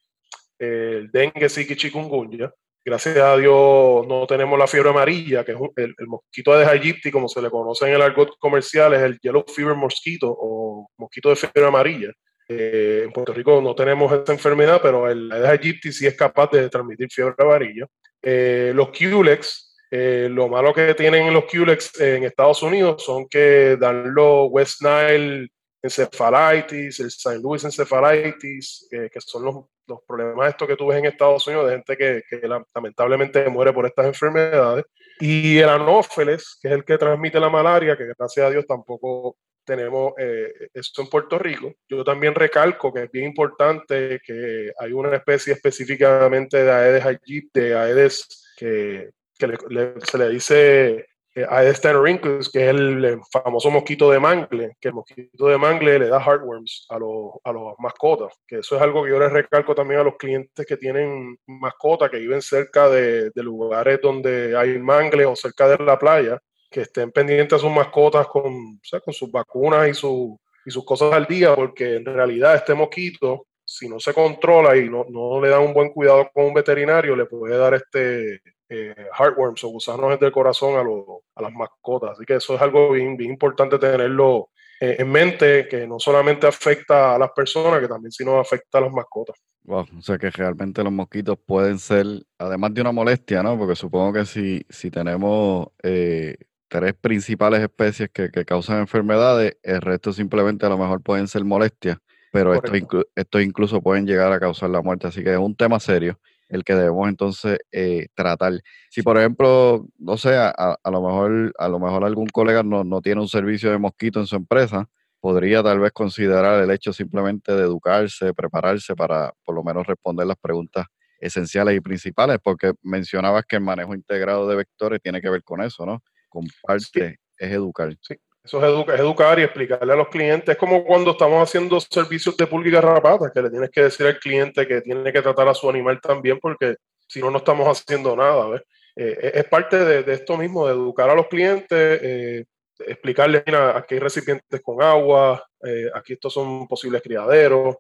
eh, 0.60 0.98
el 1.00 1.12
dengue, 1.12 1.48
zika 1.50 1.74
y 1.74 1.78
chikungunya. 1.78 2.52
Gracias 2.86 3.16
a 3.18 3.38
Dios 3.38 4.06
no 4.06 4.28
tenemos 4.28 4.60
la 4.60 4.68
fiebre 4.68 4.90
amarilla, 4.90 5.46
que 5.46 5.54
es 5.54 5.58
el, 5.78 6.08
mosquito 6.08 6.52
Aedes 6.52 6.68
aegypti, 6.68 7.10
como 7.10 7.30
se 7.30 7.42
le 7.42 7.50
conoce 7.50 7.88
en 7.88 7.94
el 7.94 8.02
argot 8.02 8.38
comercial, 8.38 8.94
es 8.94 9.02
el 9.02 9.18
yellow 9.22 9.46
fever 9.48 9.76
mosquito 9.76 10.28
o 10.38 10.90
mosquito 10.98 11.30
de 11.30 11.38
fiebre 11.38 11.66
amarilla. 11.66 12.12
Eh, 12.48 13.04
en 13.06 13.12
Puerto 13.12 13.34
Rico 13.34 13.62
no 13.62 13.74
tenemos 13.76 14.12
esta 14.12 14.34
enfermedad, 14.34 14.80
pero 14.82 15.10
el 15.10 15.32
Aedes 15.32 15.50
aegypti 15.50 15.92
sí 15.92 16.08
es 16.08 16.16
capaz 16.16 16.50
de 16.52 16.70
transmitir 16.70 17.10
fiebre 17.12 17.36
amarilla. 17.38 17.88
Eh, 18.22 18.72
los 18.76 18.90
Culex, 18.90 19.78
eh, 19.90 20.28
lo 20.30 20.48
malo 20.48 20.74
que 20.74 20.94
tienen 20.94 21.34
los 21.34 21.46
Culex 21.46 22.00
en 22.00 22.24
Estados 22.24 22.62
Unidos 22.64 23.04
son 23.04 23.28
que 23.28 23.78
dan 23.80 24.14
los 24.14 24.48
West 24.50 24.82
Nile 24.82 25.50
encephalitis, 25.82 27.00
el 27.00 27.08
St. 27.08 27.40
Louis 27.40 27.64
encephalitis, 27.64 28.88
que 28.90 29.20
son 29.20 29.44
los, 29.44 29.56
los, 29.86 30.00
problemas 30.08 30.50
estos 30.50 30.66
que 30.66 30.78
tú 30.78 30.88
ves 30.88 31.00
en 31.00 31.06
Estados 31.06 31.46
Unidos 31.46 31.68
de 31.68 31.74
gente 31.74 31.98
que, 31.98 32.24
que 32.30 32.48
lamentablemente 32.48 33.50
muere 33.50 33.74
por 33.74 33.86
estas 33.86 34.06
enfermedades. 34.06 34.86
Y 35.20 35.58
el 35.60 35.68
anófeles, 35.68 36.58
que 36.62 36.70
es 36.70 36.74
el 36.74 36.86
que 36.86 36.98
transmite 36.98 37.38
la 37.38 37.50
malaria, 37.50 37.98
que 37.98 38.14
gracias 38.18 38.46
a 38.46 38.50
Dios 38.50 38.66
tampoco 38.66 39.36
tenemos 39.64 40.14
eh, 40.18 40.70
esto 40.74 41.02
en 41.02 41.10
Puerto 41.10 41.40
Rico. 41.40 41.74
Yo 41.88 42.04
también 42.04 42.36
recalco 42.36 42.94
que 42.94 43.04
es 43.04 43.12
bien 43.12 43.26
importante 43.26 44.20
que 44.26 44.72
hay 44.78 44.92
una 44.92 45.16
especie 45.16 45.54
específicamente 45.54 46.64
de 46.64 46.72
Aedes 46.72 47.06
aegypti, 47.06 47.60
de 47.60 47.78
Aedes 47.78 48.54
que, 48.58 49.12
se 49.38 50.18
le 50.18 50.30
dice 50.30 51.08
eh, 51.36 51.46
Aedes 51.50 51.82
tenorhynchus, 51.82 52.52
que 52.52 52.64
es 52.64 52.70
el, 52.70 53.20
famoso 53.32 53.72
mosquito 53.72 54.10
de 54.12 54.20
mangle, 54.20 54.78
que 54.80 54.90
el 54.90 54.94
mosquito 54.94 55.48
de 55.48 55.58
mangle 55.58 56.00
le 56.00 56.08
da 56.08 56.20
heartworms 56.20 56.86
a, 56.90 57.00
los, 57.00 57.34
a 57.44 57.52
los 57.52 57.74
mascotas, 57.80 58.34
que 58.48 58.60
eso 58.60 58.76
es 58.76 58.82
algo 58.82 59.04
que 59.04 59.10
yo 59.10 59.20
les 59.20 59.32
recalco 59.32 59.74
también 59.74 60.02
a 60.02 60.04
los 60.04 60.16
clientes 60.18 60.66
que 60.66 60.78
tienen 60.78 61.38
mascotas, 61.48 62.10
que 62.10 62.20
viven 62.20 62.42
cerca 62.42 62.90
de 62.90 63.32
lugares 63.36 64.00
donde 64.02 64.56
hay 64.56 64.78
mangle 64.78 65.26
o 65.26 65.36
cerca 65.36 65.68
de 65.68 65.84
la 65.84 65.98
playa, 65.98 66.40
que 66.74 66.82
estén 66.82 67.12
pendientes 67.12 67.54
a 67.54 67.60
sus 67.60 67.72
mascotas 67.72 68.26
con, 68.28 68.82
con 69.06 69.14
sus 69.14 69.32
vacunas 69.32 69.88
y, 69.88 69.94
su, 69.94 70.40
y 70.66 70.72
sus 70.72 70.84
cosas 70.84 71.14
al 71.14 71.28
día, 71.28 71.56
porque 71.56 71.98
en 71.98 72.06
realidad 72.06 72.56
este 72.56 72.74
mosquito, 72.74 73.46
si 73.64 73.88
no 73.88 74.00
se 74.00 74.12
controla 74.12 74.76
y 74.76 74.90
no, 74.90 75.06
no 75.08 75.40
le 75.40 75.50
dan 75.50 75.62
un 75.62 75.74
buen 75.74 75.90
cuidado 75.92 76.30
con 76.34 76.46
un 76.46 76.54
veterinario, 76.54 77.16
le 77.16 77.26
puede 77.26 77.56
dar 77.58 77.76
este 77.76 78.42
eh, 78.70 78.96
heartworms 79.18 79.64
o 79.64 79.68
gusanos 79.68 80.20
del 80.20 80.32
corazón 80.32 80.76
a, 80.76 81.40
a, 81.40 81.42
las 81.44 81.54
mascotas. 81.54 82.12
Así 82.14 82.26
que 82.26 82.36
eso 82.36 82.56
es 82.56 82.62
algo 82.62 82.92
bien, 82.92 83.16
bien 83.16 83.32
importante 83.32 83.78
tenerlo 83.78 84.50
eh, 84.82 84.96
en 84.98 85.12
mente, 85.12 85.68
que 85.70 85.86
no 85.86 86.00
solamente 86.00 86.48
afecta 86.48 87.14
a 87.14 87.20
las 87.20 87.32
personas, 87.34 87.80
que 87.80 87.88
también 87.88 88.12
sino 88.12 88.40
afecta 88.40 88.80
a 88.80 88.82
las 88.82 88.92
mascotas. 88.92 89.36
Wow, 89.66 89.86
o 89.98 90.02
sea 90.02 90.18
que 90.18 90.32
realmente 90.32 90.84
los 90.84 90.92
mosquitos 90.92 91.38
pueden 91.46 91.78
ser, 91.78 92.06
además 92.40 92.74
de 92.74 92.82
una 92.82 92.92
molestia, 92.92 93.44
¿no? 93.44 93.58
Porque 93.58 93.76
supongo 93.76 94.12
que 94.12 94.26
si, 94.26 94.66
si 94.70 94.90
tenemos 94.90 95.68
eh, 95.84 96.36
tres 96.74 96.96
principales 96.96 97.62
especies 97.62 98.10
que, 98.12 98.32
causan 98.46 98.80
enfermedades, 98.80 99.58
el 99.62 99.80
resto 99.80 100.12
simplemente 100.12 100.66
a 100.66 100.70
lo 100.70 100.78
mejor 100.80 101.04
pueden 101.04 101.28
ser 101.28 101.46
molestias, 101.46 102.00
pero 102.32 102.56
estos 102.56 103.44
incluso 103.44 103.80
pueden 103.80 104.08
llegar 104.08 104.32
a 104.32 104.40
causar 104.40 104.72
la 104.72 104.82
muerte. 104.82 105.06
Así 105.06 105.24
que 105.24 105.34
es 105.34 105.38
un 105.38 105.56
tema 105.56 105.80
serio 105.80 106.20
el 106.50 106.64
que 106.64 106.74
debemos 106.74 107.08
entonces 107.08 107.60
eh, 107.72 108.08
tratar. 108.16 108.54
Si 108.90 109.04
por 109.04 109.20
ejemplo, 109.20 109.86
no 110.00 110.18
sé, 110.18 110.36
a, 110.36 110.76
lo 110.86 111.02
mejor 111.04 111.54
a 111.60 111.68
lo 111.68 111.80
mejor 111.80 112.06
algún 112.06 112.28
colega 112.28 112.64
no, 112.64 112.84
no 112.84 113.02
tiene 113.02 113.22
un 113.22 113.28
servicio 113.28 113.70
de 113.70 113.78
mosquito 113.78 114.20
en 114.20 114.26
su 114.26 114.36
empresa, 114.36 114.90
podría 115.20 115.62
tal 115.62 115.80
vez 115.80 115.92
considerar 115.92 116.64
el 116.64 116.72
hecho 116.72 116.92
simplemente 116.92 117.56
de 117.56 117.62
educarse, 117.62 118.34
prepararse 118.34 118.96
para 118.96 119.32
por 119.46 119.54
lo 119.54 119.64
menos 119.64 119.86
responder 119.86 120.26
las 120.26 120.38
preguntas 120.38 120.88
esenciales 121.20 121.78
y 121.78 121.82
principales, 121.82 122.40
porque 122.44 122.74
mencionabas 122.82 123.46
que 123.46 123.58
el 123.58 123.62
manejo 123.62 123.94
integrado 123.94 124.48
de 124.48 124.56
vectores 124.56 125.00
tiene 125.04 125.22
que 125.22 125.30
ver 125.30 125.44
con 125.44 125.62
eso, 125.62 125.86
¿no? 125.86 126.02
Comparte, 126.34 127.20
es 127.38 127.52
educar. 127.52 127.96
Sí, 128.02 128.16
eso 128.44 128.84
es, 128.92 129.00
educar 129.00 129.40
y 129.40 129.44
explicarle 129.44 129.94
a 129.94 129.96
los 129.96 130.10
clientes. 130.10 130.50
Es 130.50 130.58
como 130.58 130.84
cuando 130.84 131.12
estamos 131.12 131.48
haciendo 131.48 131.80
servicios 131.80 132.36
de 132.36 132.48
pública 132.48 132.82
rapata, 132.82 133.32
que 133.34 133.42
le 133.42 133.50
tienes 133.50 133.70
que 133.70 133.84
decir 133.84 134.06
al 134.06 134.20
cliente 134.20 134.68
que 134.68 134.82
tiene 134.82 135.14
que 135.14 135.22
tratar 135.22 135.48
a 135.48 135.54
su 135.54 135.70
animal 135.70 136.02
también, 136.02 136.40
porque 136.40 136.76
si 137.08 137.22
no, 137.22 137.32
no 137.32 137.38
estamos 137.38 137.68
haciendo 137.68 138.16
nada. 138.16 138.62
Eh, 138.96 139.32
es 139.36 139.46
parte 139.46 139.78
de, 139.78 140.14
esto 140.14 140.38
mismo, 140.38 140.68
de 140.68 140.74
educar 140.74 141.10
a 141.10 141.16
los 141.16 141.28
clientes, 141.28 142.00
eh, 142.02 142.46
explicarles, 142.80 143.44
mira, 143.46 143.78
aquí 143.78 143.96
hay 143.96 144.00
recipientes 144.02 144.62
con 144.62 144.82
agua, 144.82 145.44
eh, 145.64 145.90
aquí 145.94 146.14
estos 146.14 146.34
son 146.34 146.68
posibles 146.68 147.02
criaderos, 147.02 147.78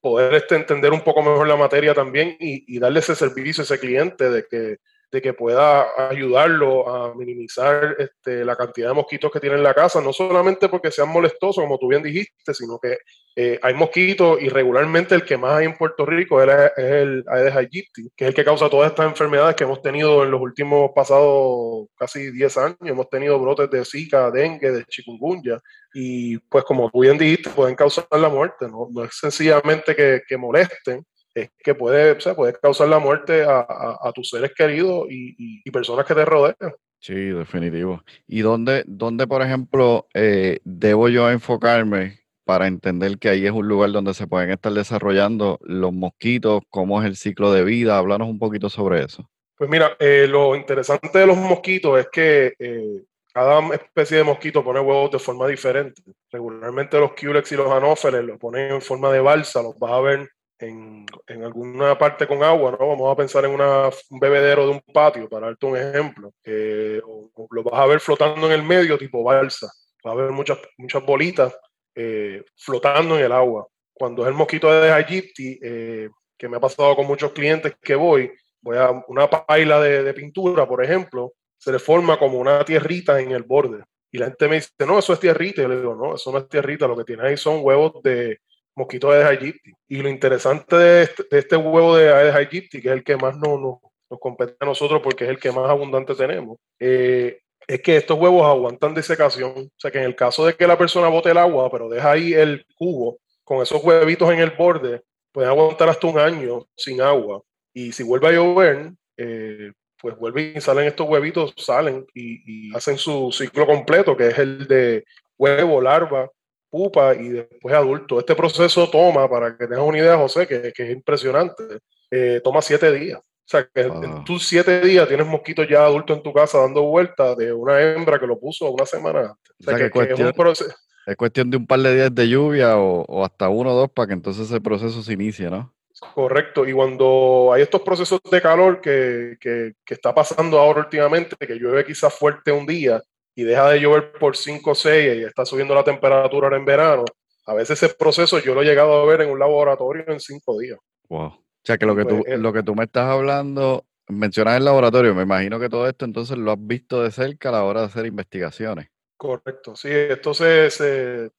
poder 0.00 0.34
este, 0.34 0.54
entender 0.54 0.92
un 0.92 1.00
poco 1.00 1.20
mejor 1.20 1.48
la 1.48 1.56
materia 1.56 1.92
también 1.92 2.36
y, 2.38 2.76
y 2.76 2.78
darle 2.78 3.00
ese 3.00 3.16
servicio 3.16 3.62
a 3.62 3.64
ese 3.64 3.80
cliente 3.80 4.30
de 4.30 4.46
que 4.46 4.76
de 5.14 5.22
que 5.22 5.32
pueda 5.32 5.86
ayudarlo 6.10 6.88
a 6.88 7.14
minimizar 7.14 7.94
este, 7.96 8.44
la 8.44 8.56
cantidad 8.56 8.88
de 8.88 8.94
mosquitos 8.94 9.30
que 9.30 9.38
tiene 9.38 9.54
en 9.54 9.62
la 9.62 9.72
casa, 9.72 10.00
no 10.00 10.12
solamente 10.12 10.68
porque 10.68 10.90
sean 10.90 11.08
molestosos, 11.08 11.62
como 11.62 11.78
tú 11.78 11.86
bien 11.86 12.02
dijiste, 12.02 12.52
sino 12.52 12.80
que 12.80 12.98
eh, 13.36 13.60
hay 13.62 13.74
mosquitos 13.74 14.42
y 14.42 14.48
regularmente 14.48 15.14
el 15.14 15.24
que 15.24 15.36
más 15.36 15.52
hay 15.52 15.66
en 15.66 15.76
Puerto 15.76 16.04
Rico 16.04 16.42
es, 16.42 16.72
el 16.76 17.22
Aedes 17.28 17.54
aegypti, 17.54 18.10
que 18.16 18.24
es 18.24 18.28
el 18.30 18.34
que 18.34 18.44
causa 18.44 18.68
todas 18.68 18.90
estas 18.90 19.06
enfermedades 19.06 19.54
que 19.54 19.62
hemos 19.62 19.80
tenido 19.82 20.24
en 20.24 20.32
los 20.32 20.40
últimos 20.40 20.90
pasados 20.92 21.86
casi 21.96 22.32
10 22.32 22.56
años. 22.58 22.76
Hemos 22.80 23.08
tenido 23.08 23.38
brotes 23.38 23.70
de 23.70 23.84
Zika, 23.84 24.32
dengue, 24.32 24.72
de 24.72 24.84
chikungunya 24.86 25.60
y 25.92 26.38
pues 26.38 26.64
como 26.64 26.90
tú 26.90 27.02
bien 27.02 27.18
dijiste, 27.18 27.50
pueden 27.50 27.76
causar 27.76 28.08
la 28.10 28.28
muerte, 28.28 28.66
no, 28.66 28.88
es 29.04 29.10
sencillamente 29.16 29.94
que 29.94 30.36
molesten, 30.36 31.06
es 31.34 31.50
que 31.58 31.74
puede, 31.74 32.12
o 32.12 32.36
puede 32.36 32.54
causar 32.54 32.88
la 32.88 32.98
muerte 32.98 33.44
a, 33.46 34.12
tus 34.14 34.30
seres 34.30 34.52
queridos 34.54 35.06
y, 35.10 35.70
personas 35.70 36.06
que 36.06 36.14
te 36.14 36.24
rodean. 36.24 36.56
Sí, 37.00 37.14
definitivo. 37.14 38.02
¿Y 38.26 38.40
dónde, 38.40 38.84
dónde 38.86 39.26
por 39.26 39.42
ejemplo, 39.42 40.06
eh, 40.14 40.60
debo 40.64 41.08
yo 41.08 41.30
enfocarme 41.30 42.20
para 42.44 42.66
entender 42.66 43.18
que 43.18 43.28
ahí 43.28 43.46
es 43.46 43.52
un 43.52 43.66
lugar 43.66 43.90
donde 43.90 44.14
se 44.14 44.26
pueden 44.26 44.50
estar 44.50 44.72
desarrollando 44.72 45.58
los 45.62 45.92
mosquitos? 45.92 46.62
¿Cómo 46.70 47.02
es 47.02 47.06
el 47.06 47.16
ciclo 47.16 47.52
de 47.52 47.64
vida? 47.64 47.98
Háblanos 47.98 48.28
un 48.28 48.38
poquito 48.38 48.70
sobre 48.70 49.02
eso. 49.02 49.28
Pues 49.56 49.68
mira, 49.68 49.96
eh, 49.98 50.26
lo 50.28 50.56
interesante 50.56 51.18
de 51.18 51.26
los 51.26 51.36
mosquitos 51.36 51.98
es 51.98 52.08
que 52.10 52.54
eh, 52.58 53.02
cada 53.32 53.60
especie 53.74 54.18
de 54.18 54.24
mosquito 54.24 54.64
pone 54.64 54.80
huevos 54.80 55.10
de 55.10 55.18
forma 55.18 55.46
diferente. 55.46 56.02
Regularmente 56.30 56.98
los 56.98 57.12
Culex 57.12 57.52
y 57.52 57.56
los 57.56 57.70
anófeles 57.70 58.24
los 58.24 58.38
ponen 58.38 58.72
en 58.72 58.80
forma 58.80 59.12
de 59.12 59.20
balsa, 59.20 59.62
los 59.62 59.78
vas 59.78 59.92
a 59.92 60.00
ver 60.00 60.28
en, 60.58 61.06
alguna 61.44 61.98
parte 61.98 62.26
con 62.26 62.42
agua, 62.42 62.76
¿no? 62.78 62.88
Vamos 62.88 63.12
a 63.12 63.16
pensar 63.16 63.44
en 63.44 63.52
un 63.52 64.20
bebedero 64.20 64.66
de 64.66 64.72
un 64.72 64.80
patio, 64.80 65.28
para 65.28 65.46
darte 65.46 65.66
un 65.66 65.76
ejemplo. 65.76 66.32
lo 66.44 67.62
vas 67.62 67.80
a 67.80 67.86
ver 67.86 68.00
flotando 68.00 68.46
en 68.46 68.52
el 68.52 68.62
medio, 68.62 68.98
tipo 68.98 69.22
balsa. 69.22 69.70
Va 70.06 70.10
a 70.10 70.14
haber 70.14 70.30
muchas, 70.30 70.58
muchas 70.76 71.04
bolitas 71.04 71.56
eh, 71.94 72.44
flotando 72.56 73.18
en 73.18 73.24
el 73.24 73.32
agua. 73.32 73.66
Cuando 73.92 74.22
es 74.22 74.28
el 74.28 74.34
mosquito 74.34 74.70
de 74.72 74.90
Aegypti, 74.90 75.58
eh, 75.62 76.08
que 76.36 76.48
me 76.48 76.56
ha 76.56 76.60
pasado 76.60 76.96
con 76.96 77.06
muchos 77.06 77.32
clientes 77.32 77.74
que 77.80 77.94
voy, 77.94 78.30
voy 78.60 78.76
a 78.76 78.90
una 79.08 79.28
paila 79.28 79.80
de, 79.80 80.02
de 80.02 80.14
pintura, 80.14 80.66
por 80.66 80.84
ejemplo, 80.84 81.34
se 81.56 81.72
le 81.72 81.78
forma 81.78 82.18
como 82.18 82.38
una 82.38 82.64
tierrita 82.64 83.20
en 83.20 83.30
el 83.30 83.44
borde. 83.44 83.84
Y 84.10 84.18
la 84.18 84.26
gente 84.26 84.48
me 84.48 84.56
dice, 84.56 84.70
no, 84.86 84.98
eso 84.98 85.12
es 85.12 85.20
tierrita. 85.20 85.60
Y 85.60 85.64
yo 85.64 85.68
le 85.68 85.76
digo, 85.76 85.94
no, 85.94 86.14
eso 86.14 86.30
no 86.30 86.38
es 86.38 86.48
tierrita, 86.48 86.86
lo 86.86 86.96
que 86.96 87.04
tiene 87.04 87.26
ahí 87.26 87.36
son 87.36 87.60
huevos 87.62 88.02
de, 88.02 88.38
mosquito 88.74 89.10
Aedes 89.10 89.26
aegypti. 89.26 89.72
Y 89.88 90.02
lo 90.02 90.08
interesante 90.08 90.76
de 90.76 91.02
este, 91.02 91.24
este 91.30 91.56
huevo 91.56 91.96
de 91.96 92.12
Aedes 92.12 92.34
aegypti, 92.34 92.80
que 92.80 92.88
es 92.88 92.94
el 92.94 93.04
que 93.04 93.16
más 93.16 93.36
no, 93.36 93.58
no, 93.58 93.80
nos 94.10 94.20
compete 94.20 94.56
a 94.60 94.66
nosotros 94.66 95.00
porque 95.02 95.24
es 95.24 95.30
el 95.30 95.38
que 95.38 95.52
más 95.52 95.68
abundante 95.68 96.14
tenemos, 96.14 96.58
eh, 96.78 97.40
es 97.66 97.80
que 97.80 97.96
estos 97.96 98.18
huevos 98.18 98.46
aguantan 98.46 98.94
disecación. 98.94 99.52
O 99.56 99.70
sea 99.78 99.90
que 99.90 99.98
en 99.98 100.04
el 100.04 100.16
caso 100.16 100.46
de 100.46 100.54
que 100.54 100.66
la 100.66 100.78
persona 100.78 101.08
bote 101.08 101.30
el 101.30 101.38
agua, 101.38 101.70
pero 101.70 101.88
deja 101.88 102.12
ahí 102.12 102.34
el 102.34 102.66
cubo 102.76 103.18
con 103.42 103.62
esos 103.62 103.82
huevitos 103.82 104.30
en 104.32 104.40
el 104.40 104.50
borde, 104.50 105.02
pueden 105.32 105.50
aguantar 105.50 105.88
hasta 105.88 106.06
un 106.06 106.18
año 106.18 106.66
sin 106.76 107.00
agua. 107.00 107.42
Y 107.72 107.92
si 107.92 108.02
vuelve 108.02 108.28
a 108.28 108.32
llover, 108.32 108.92
eh, 109.16 109.72
pues 110.00 110.16
vuelven 110.16 110.54
y 110.56 110.60
salen 110.60 110.86
estos 110.86 111.08
huevitos, 111.08 111.54
salen 111.56 112.06
y, 112.14 112.74
hacen 112.74 112.98
su 112.98 113.32
ciclo 113.32 113.66
completo, 113.66 114.16
que 114.16 114.28
es 114.28 114.38
el 114.38 114.66
de 114.68 115.04
huevo, 115.38 115.80
larva, 115.80 116.30
pupa 116.74 117.14
y 117.14 117.28
después 117.28 117.72
adulto. 117.72 118.18
Este 118.18 118.34
proceso 118.34 118.90
toma, 118.90 119.30
para 119.30 119.56
que 119.56 119.68
tengas 119.68 119.86
una 119.86 119.98
idea, 119.98 120.16
José, 120.16 120.44
que, 120.44 120.72
es 120.76 120.90
impresionante, 120.90 121.62
eh, 122.10 122.40
toma 122.42 122.60
siete 122.62 122.90
días. 122.90 123.20
O 123.20 123.46
sea, 123.46 123.68
que 123.72 123.82
en 123.82 124.24
tus 124.24 124.44
siete 124.44 124.80
días 124.80 125.06
tienes 125.06 125.26
mosquitos 125.26 125.68
ya 125.68 125.84
adultos 125.84 126.16
en 126.16 126.22
tu 126.24 126.32
casa 126.32 126.58
dando 126.58 126.82
vueltas 126.82 127.36
de 127.36 127.52
una 127.52 127.80
hembra 127.80 128.18
que 128.18 128.26
lo 128.26 128.40
puso 128.40 128.68
una 128.72 128.86
semana 128.86 129.20
antes. 129.20 129.54
O 129.60 129.64
sea, 129.64 129.76
que, 129.76 129.84
es, 129.84 129.92
cuestión, 129.92 131.50
de 131.50 131.58
un 131.58 131.66
par 131.66 131.78
de 131.78 131.94
días 131.94 132.12
de 132.12 132.28
lluvia 132.28 132.76
o, 132.76 133.24
hasta 133.24 133.48
uno 133.50 133.72
o 133.72 133.76
dos 133.76 133.90
para 133.92 134.08
que 134.08 134.14
entonces 134.14 134.50
ese 134.50 134.60
proceso 134.60 135.00
se 135.00 135.12
inicie, 135.12 135.48
¿no? 135.48 135.72
Correcto, 136.12 136.66
y 136.66 136.72
cuando 136.72 137.52
hay 137.52 137.62
estos 137.62 137.82
procesos 137.82 138.20
de 138.28 138.42
calor 138.42 138.80
que, 138.80 139.36
que, 139.38 139.74
que, 139.84 139.94
está 139.94 140.12
pasando 140.12 140.58
ahora 140.58 140.80
últimamente, 140.80 141.36
que 141.36 141.54
llueve 141.54 141.84
quizás 141.84 142.12
fuerte 142.12 142.50
un 142.50 142.66
día, 142.66 143.00
y 143.34 143.44
deja 143.44 143.68
de 143.70 143.80
llover 143.80 144.12
por 144.12 144.36
5 144.36 144.70
o 144.70 144.74
6 144.74 145.16
y 145.16 145.24
está 145.24 145.44
subiendo 145.44 145.74
la 145.74 145.84
temperatura 145.84 146.46
ahora 146.46 146.56
en 146.56 146.64
verano, 146.64 147.04
a 147.46 147.54
veces 147.54 147.82
ese 147.82 147.94
proceso 147.94 148.38
yo 148.38 148.54
lo 148.54 148.62
he 148.62 148.64
llegado 148.64 149.00
a 149.00 149.04
ver 149.04 149.22
en 149.22 149.30
un 149.30 149.38
laboratorio 149.38 150.04
en 150.08 150.20
5 150.20 150.58
días. 150.58 150.78
Wow. 151.08 151.26
O 151.26 151.66
sea 151.66 151.78
que 151.78 151.86
lo 151.86 151.96
que, 151.96 152.04
tú, 152.04 152.22
pues, 152.22 152.38
lo 152.38 152.52
que 152.52 152.62
tú 152.62 152.74
me 152.74 152.84
estás 152.84 153.08
hablando, 153.08 153.86
mencionas 154.08 154.56
el 154.56 154.64
laboratorio, 154.64 155.14
me 155.14 155.22
imagino 155.22 155.58
que 155.58 155.68
todo 155.68 155.88
esto 155.88 156.04
entonces 156.04 156.36
lo 156.36 156.52
has 156.52 156.58
visto 156.60 157.02
de 157.02 157.10
cerca 157.10 157.48
a 157.48 157.52
la 157.52 157.64
hora 157.64 157.80
de 157.80 157.86
hacer 157.86 158.06
investigaciones. 158.06 158.88
Correcto, 159.16 159.74
sí, 159.74 159.88
entonces 159.90 160.76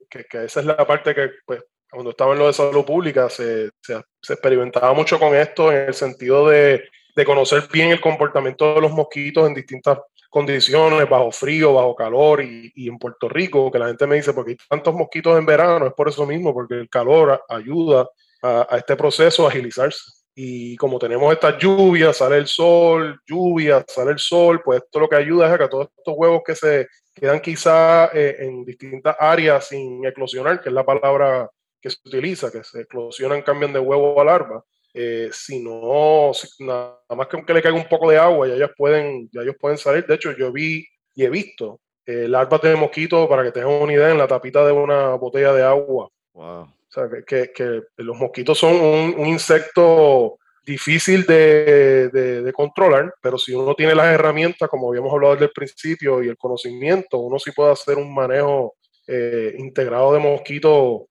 que, 0.10 0.24
que, 0.30 0.46
esa 0.46 0.60
es 0.60 0.66
la 0.66 0.88
parte 0.88 1.14
que 1.14 1.30
pues, 1.46 1.64
cuando 1.90 2.12
estaba 2.12 2.34
en 2.34 2.40
lo 2.40 2.48
de 2.48 2.54
salud 2.54 2.84
pública 2.84 3.30
se, 3.30 3.70
se, 3.82 4.02
se 4.22 4.34
experimentaba 4.34 4.94
mucho 4.94 5.20
con 5.20 5.36
esto 5.36 5.72
en 5.72 5.90
el 5.90 5.94
sentido 5.94 6.48
de, 6.48 6.84
de 7.16 7.26
conocer 7.26 7.64
bien 7.72 7.92
el 7.92 8.02
comportamiento 8.02 8.76
de 8.76 8.82
los 8.82 8.92
mosquitos 8.92 9.48
en 9.48 9.54
distintas 9.54 10.00
condiciones, 10.30 11.10
bajo 11.10 11.32
frío, 11.32 11.74
bajo 11.74 11.96
calor 11.96 12.44
y, 12.44 12.72
en 12.76 12.98
Puerto 12.98 13.30
Rico, 13.30 13.72
que 13.72 13.80
la 13.80 13.88
gente 13.88 14.08
me 14.08 14.16
dice, 14.16 14.34
porque 14.34 14.52
hay 14.52 14.58
tantos 14.70 14.94
mosquitos 14.94 15.38
en 15.38 15.46
verano, 15.46 15.88
es 15.88 15.94
por 15.94 16.10
eso 16.10 16.26
mismo, 16.26 16.54
porque 16.54 16.76
el 16.76 16.90
calor 16.90 17.44
ayuda 17.50 18.08
a, 18.42 18.78
este 18.78 18.96
proceso 18.96 19.46
a 19.46 19.50
agilizarse. 19.50 20.02
Y 20.36 20.76
como 20.76 21.00
tenemos 21.00 21.32
estas 21.32 21.58
lluvias, 21.58 22.18
sale 22.18 22.38
el 22.38 22.48
sol, 22.48 23.22
lluvia, 23.26 23.86
sale 23.88 24.12
el 24.12 24.20
sol, 24.20 24.62
pues 24.64 24.82
esto 24.84 25.00
lo 25.00 25.08
que 25.08 25.16
ayuda 25.16 25.48
es 25.48 25.54
a 25.54 25.58
que 25.58 25.68
todos 25.70 25.88
estos 25.98 26.14
huevos 26.18 26.42
que 26.46 26.56
se 26.56 26.88
quedan 27.14 27.40
quizá 27.40 28.08
eh, 28.14 28.36
en 28.40 28.66
distintas 28.66 29.16
áreas 29.18 29.70
sin 29.70 30.06
eclosionar, 30.06 30.62
que 30.62 30.70
es 30.70 30.76
la 30.76 30.86
palabra 30.86 31.50
que 31.80 31.90
se 31.90 31.98
utiliza, 32.04 32.52
que 32.52 32.64
se 32.64 32.82
eclosionan, 32.82 33.44
cambian 33.44 33.72
de 33.72 33.80
huevo 33.80 34.20
a 34.20 34.26
larva, 34.26 34.66
eh, 34.98 35.30
si 35.34 35.62
no, 35.62 36.32
nada 36.60 37.00
más 37.10 37.28
que 37.28 37.36
aunque 37.36 37.54
le 37.54 37.62
caiga 37.62 37.78
un 37.78 37.90
poco 37.90 38.10
de 38.10 38.18
agua, 38.18 38.48
ya 38.48 38.54
ellos 38.54 38.72
pueden, 38.78 39.30
ya 39.30 39.42
ellos 39.42 39.58
pueden 39.60 39.78
salir. 39.78 40.06
De 40.06 40.16
hecho, 40.16 40.32
yo 40.32 40.54
vi 40.54 40.88
y 41.14 41.26
he 41.26 41.30
visto 41.30 41.82
eh, 42.06 42.30
larvas 42.30 42.62
de 42.62 42.78
mosquito, 42.78 43.28
para 43.28 43.44
que 43.44 43.52
tengan 43.52 43.74
una 43.74 43.92
idea, 43.92 44.10
en 44.12 44.18
la 44.18 44.28
tapita 44.28 44.66
de 44.66 44.72
una 44.72 45.16
botella 45.16 45.52
de 45.52 45.64
agua. 45.64 46.10
O 46.32 46.68
sea, 46.88 47.10
que, 47.28 47.52
que, 47.54 47.82
los 47.98 48.18
mosquitos 48.18 48.58
son 48.58 48.74
un, 48.74 49.26
insecto 49.28 50.38
difícil 50.66 51.26
de, 51.26 52.08
de, 52.10 52.54
controlar, 52.54 53.14
pero 53.22 53.38
si 53.38 53.54
uno 53.54 53.76
tiene 53.76 53.96
las 53.96 54.08
herramientas, 54.08 54.70
como 54.70 54.90
habíamos 54.90 55.12
hablado 55.12 55.34
desde 55.34 55.48
el 55.48 55.52
principio, 55.52 56.24
y 56.24 56.30
el 56.30 56.38
conocimiento, 56.38 57.18
uno 57.18 57.38
sí 57.38 57.52
puede 57.52 57.74
hacer 57.74 57.98
un 57.98 58.14
manejo 58.14 58.76
eh, 59.08 59.56
integrado 59.58 60.14
de 60.14 60.20
mosquitos 60.20 61.02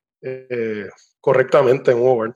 correctamente 1.20 1.90
en 1.90 1.98
un 1.98 2.08
hogar. 2.08 2.34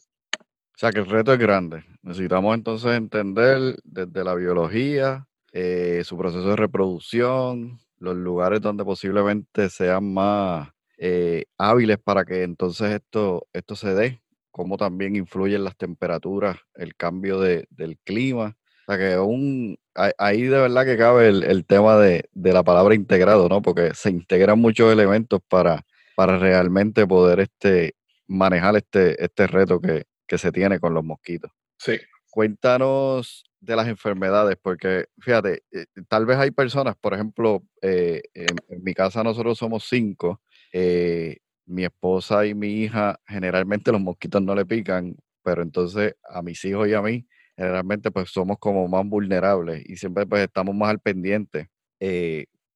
O 0.78 0.80
sea 0.80 0.92
que 0.92 1.00
el 1.00 1.06
reto 1.06 1.32
es 1.32 1.40
grande. 1.40 1.82
Necesitamos 2.02 2.54
entonces 2.54 2.92
entender 2.92 3.74
desde 3.82 4.22
la 4.22 4.36
biología, 4.36 5.26
eh, 5.50 6.02
su 6.04 6.16
proceso 6.16 6.50
de 6.50 6.54
reproducción, 6.54 7.80
los 7.98 8.14
lugares 8.14 8.60
donde 8.60 8.84
posiblemente 8.84 9.70
sean 9.70 10.14
más 10.14 10.68
eh, 10.96 11.46
hábiles 11.58 11.98
para 11.98 12.24
que 12.24 12.44
entonces 12.44 12.92
esto, 12.92 13.48
esto 13.52 13.74
se 13.74 13.92
dé, 13.92 14.22
cómo 14.52 14.76
también 14.76 15.16
influyen 15.16 15.64
las 15.64 15.76
temperaturas, 15.76 16.58
el 16.76 16.94
cambio 16.94 17.40
de, 17.40 17.66
del 17.70 17.98
clima. 18.04 18.56
O 18.86 18.92
sea 18.92 18.98
que 18.98 19.18
un, 19.18 19.76
ahí 20.16 20.42
de 20.42 20.60
verdad 20.60 20.84
que 20.84 20.96
cabe 20.96 21.26
el, 21.26 21.66
tema 21.66 21.96
de, 21.96 22.28
de, 22.34 22.52
la 22.52 22.62
palabra 22.62 22.94
integrado, 22.94 23.48
¿no? 23.48 23.62
Porque 23.62 23.94
se 23.94 24.10
integran 24.10 24.60
muchos 24.60 24.92
elementos 24.92 25.40
para, 25.48 25.84
para 26.14 26.38
realmente 26.38 27.04
poder 27.04 27.40
este, 27.40 27.96
manejar 28.28 28.76
este, 28.76 29.24
este 29.24 29.48
reto 29.48 29.80
que, 29.80 30.04
que 30.28 30.38
se 30.38 30.52
tiene 30.52 30.78
con 30.78 30.94
los 30.94 31.02
mosquitos. 31.02 31.50
Sí. 31.78 31.98
Cuéntanos 32.30 33.44
de 33.60 33.74
las 33.74 33.88
enfermedades, 33.88 34.56
porque 34.62 35.06
fíjate, 35.18 35.64
eh, 35.72 35.86
tal 36.08 36.26
vez 36.26 36.36
hay 36.38 36.50
personas, 36.52 36.94
por 36.96 37.14
ejemplo, 37.14 37.64
eh, 37.82 38.22
en, 38.34 38.56
mi 38.84 38.94
casa 38.94 39.24
nosotros 39.24 39.58
somos 39.58 39.88
cinco, 39.88 40.40
eh, 40.72 41.38
mi 41.66 41.84
esposa 41.84 42.46
y 42.46 42.54
mi 42.54 42.82
hija, 42.82 43.18
generalmente 43.26 43.90
los 43.90 44.00
mosquitos 44.00 44.42
no 44.42 44.54
le 44.54 44.64
pican, 44.64 45.16
pero 45.42 45.62
entonces 45.62 46.14
a 46.28 46.42
mis 46.42 46.64
hijos 46.64 46.86
y 46.88 46.94
a 46.94 47.02
mí, 47.02 47.26
generalmente 47.56 48.10
pues 48.10 48.30
somos 48.30 48.58
como 48.58 48.86
más 48.86 49.04
vulnerables 49.04 49.82
y 49.88 49.96
siempre 49.96 50.26
pues 50.26 50.44
estamos 50.44 50.74
más 50.74 50.90
al 50.90 51.00
pendiente 51.00 51.68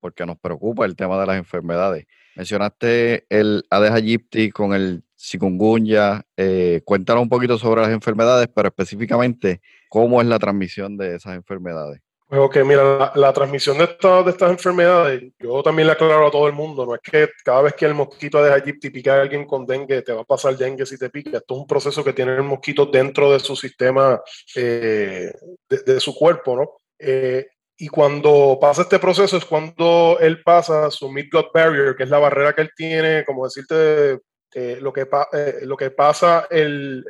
porque 0.01 0.27
nos 0.27 0.37
preocupa 0.37 0.85
el 0.85 0.97
tema 0.97 1.21
de 1.21 1.27
las 1.27 1.37
enfermedades. 1.37 2.07
Mencionaste 2.35 3.25
el 3.29 3.65
Aedes 3.71 3.93
aegypti 3.93 4.51
con 4.51 4.75
el 4.75 5.05
chikungunya. 5.23 6.23
Eh, 6.37 6.83
cuéntanos 6.85 7.23
un 7.23 7.29
poquito 7.29 7.59
sobre 7.59 7.83
las 7.83 7.91
enfermedades, 7.91 8.49
pero 8.55 8.69
específicamente 8.69 9.61
cómo 9.89 10.21
es 10.21 10.27
la 10.27 10.39
transmisión 10.39 10.97
de 10.97 11.17
esas 11.17 11.37
enfermedades. 11.37 12.01
Pues 12.29 12.41
ok, 12.41 12.57
mira, 12.65 13.13
la, 13.15 13.33
transmisión 13.35 13.77
de, 13.77 13.85
estas 13.85 14.51
enfermedades, 14.51 15.23
yo 15.39 15.63
también 15.63 15.87
le 15.87 15.93
aclaro 15.93 16.27
a 16.27 16.31
todo 16.31 16.47
el 16.47 16.55
mundo, 16.55 16.87
no 16.87 16.95
es 16.95 17.03
que 17.03 17.29
cada 17.45 17.61
vez 17.61 17.75
que 17.75 17.85
el 17.85 17.93
mosquito 17.93 18.43
de 18.43 18.51
aegypti 18.51 18.89
pica 18.89 19.17
a 19.17 19.21
alguien 19.21 19.45
con 19.45 19.67
dengue, 19.67 20.01
te 20.01 20.15
va 20.15 20.23
a 20.23 20.25
pasar 20.25 20.57
dengue 20.57 20.87
si 20.87 20.97
te 20.97 21.11
pica. 21.11 21.37
Esto 21.37 21.55
es 21.55 21.61
un 21.61 21.67
proceso 21.67 22.03
que 22.03 22.15
tiene 22.15 22.35
el 22.35 22.43
mosquito 22.43 22.87
dentro 22.87 23.31
de 23.31 23.39
su 23.39 23.55
sistema, 23.55 24.19
eh, 24.57 25.31
de, 25.69 26.01
su 26.01 26.15
cuerpo, 26.15 26.57
¿no? 26.57 26.71
Eh, 26.99 27.49
y 27.77 27.89
cuando 27.89 28.57
pasa 28.59 28.83
este 28.83 28.99
proceso 28.99 29.37
es 29.37 29.45
cuando 29.45 30.17
él 30.19 30.43
pasa 30.43 30.91
su 30.91 31.11
mid-gut 31.11 31.49
barrier, 31.53 31.95
que 31.97 32.05
es 32.05 32.09
la 32.09 32.19
barrera 32.19 32.55
que 32.55 32.63
él 32.63 32.71
tiene, 32.75 33.25
como 33.27 33.45
decirte, 33.45 34.21
eh, 34.55 34.79
lo, 34.81 34.93
que 34.93 35.09
eh, 35.33 35.61
lo 35.63 35.77
que 35.77 35.91
pasa 35.91 36.47
el, 36.51 37.03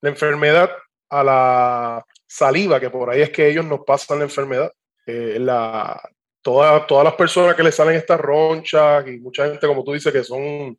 la 0.00 0.08
enfermedad 0.08 0.70
a 1.08 1.22
la 1.22 2.06
saliva, 2.26 2.80
que 2.80 2.90
por 2.90 3.10
ahí 3.10 3.22
es 3.22 3.30
que 3.30 3.48
ellos 3.48 3.64
nos 3.64 3.80
pasan 3.84 4.18
la 4.18 4.24
enfermedad. 4.24 4.72
Eh, 5.06 5.38
la, 5.38 6.00
todas 6.42 7.04
las 7.04 7.14
personas 7.14 7.54
que 7.54 7.62
le 7.62 7.72
salen 7.72 7.96
estas 7.96 8.20
ronchas 8.20 9.06
y 9.06 9.18
mucha 9.18 9.48
gente, 9.48 9.66
como 9.66 9.84
tú 9.84 9.92
dices, 9.92 10.12
que 10.12 10.22
son 10.22 10.78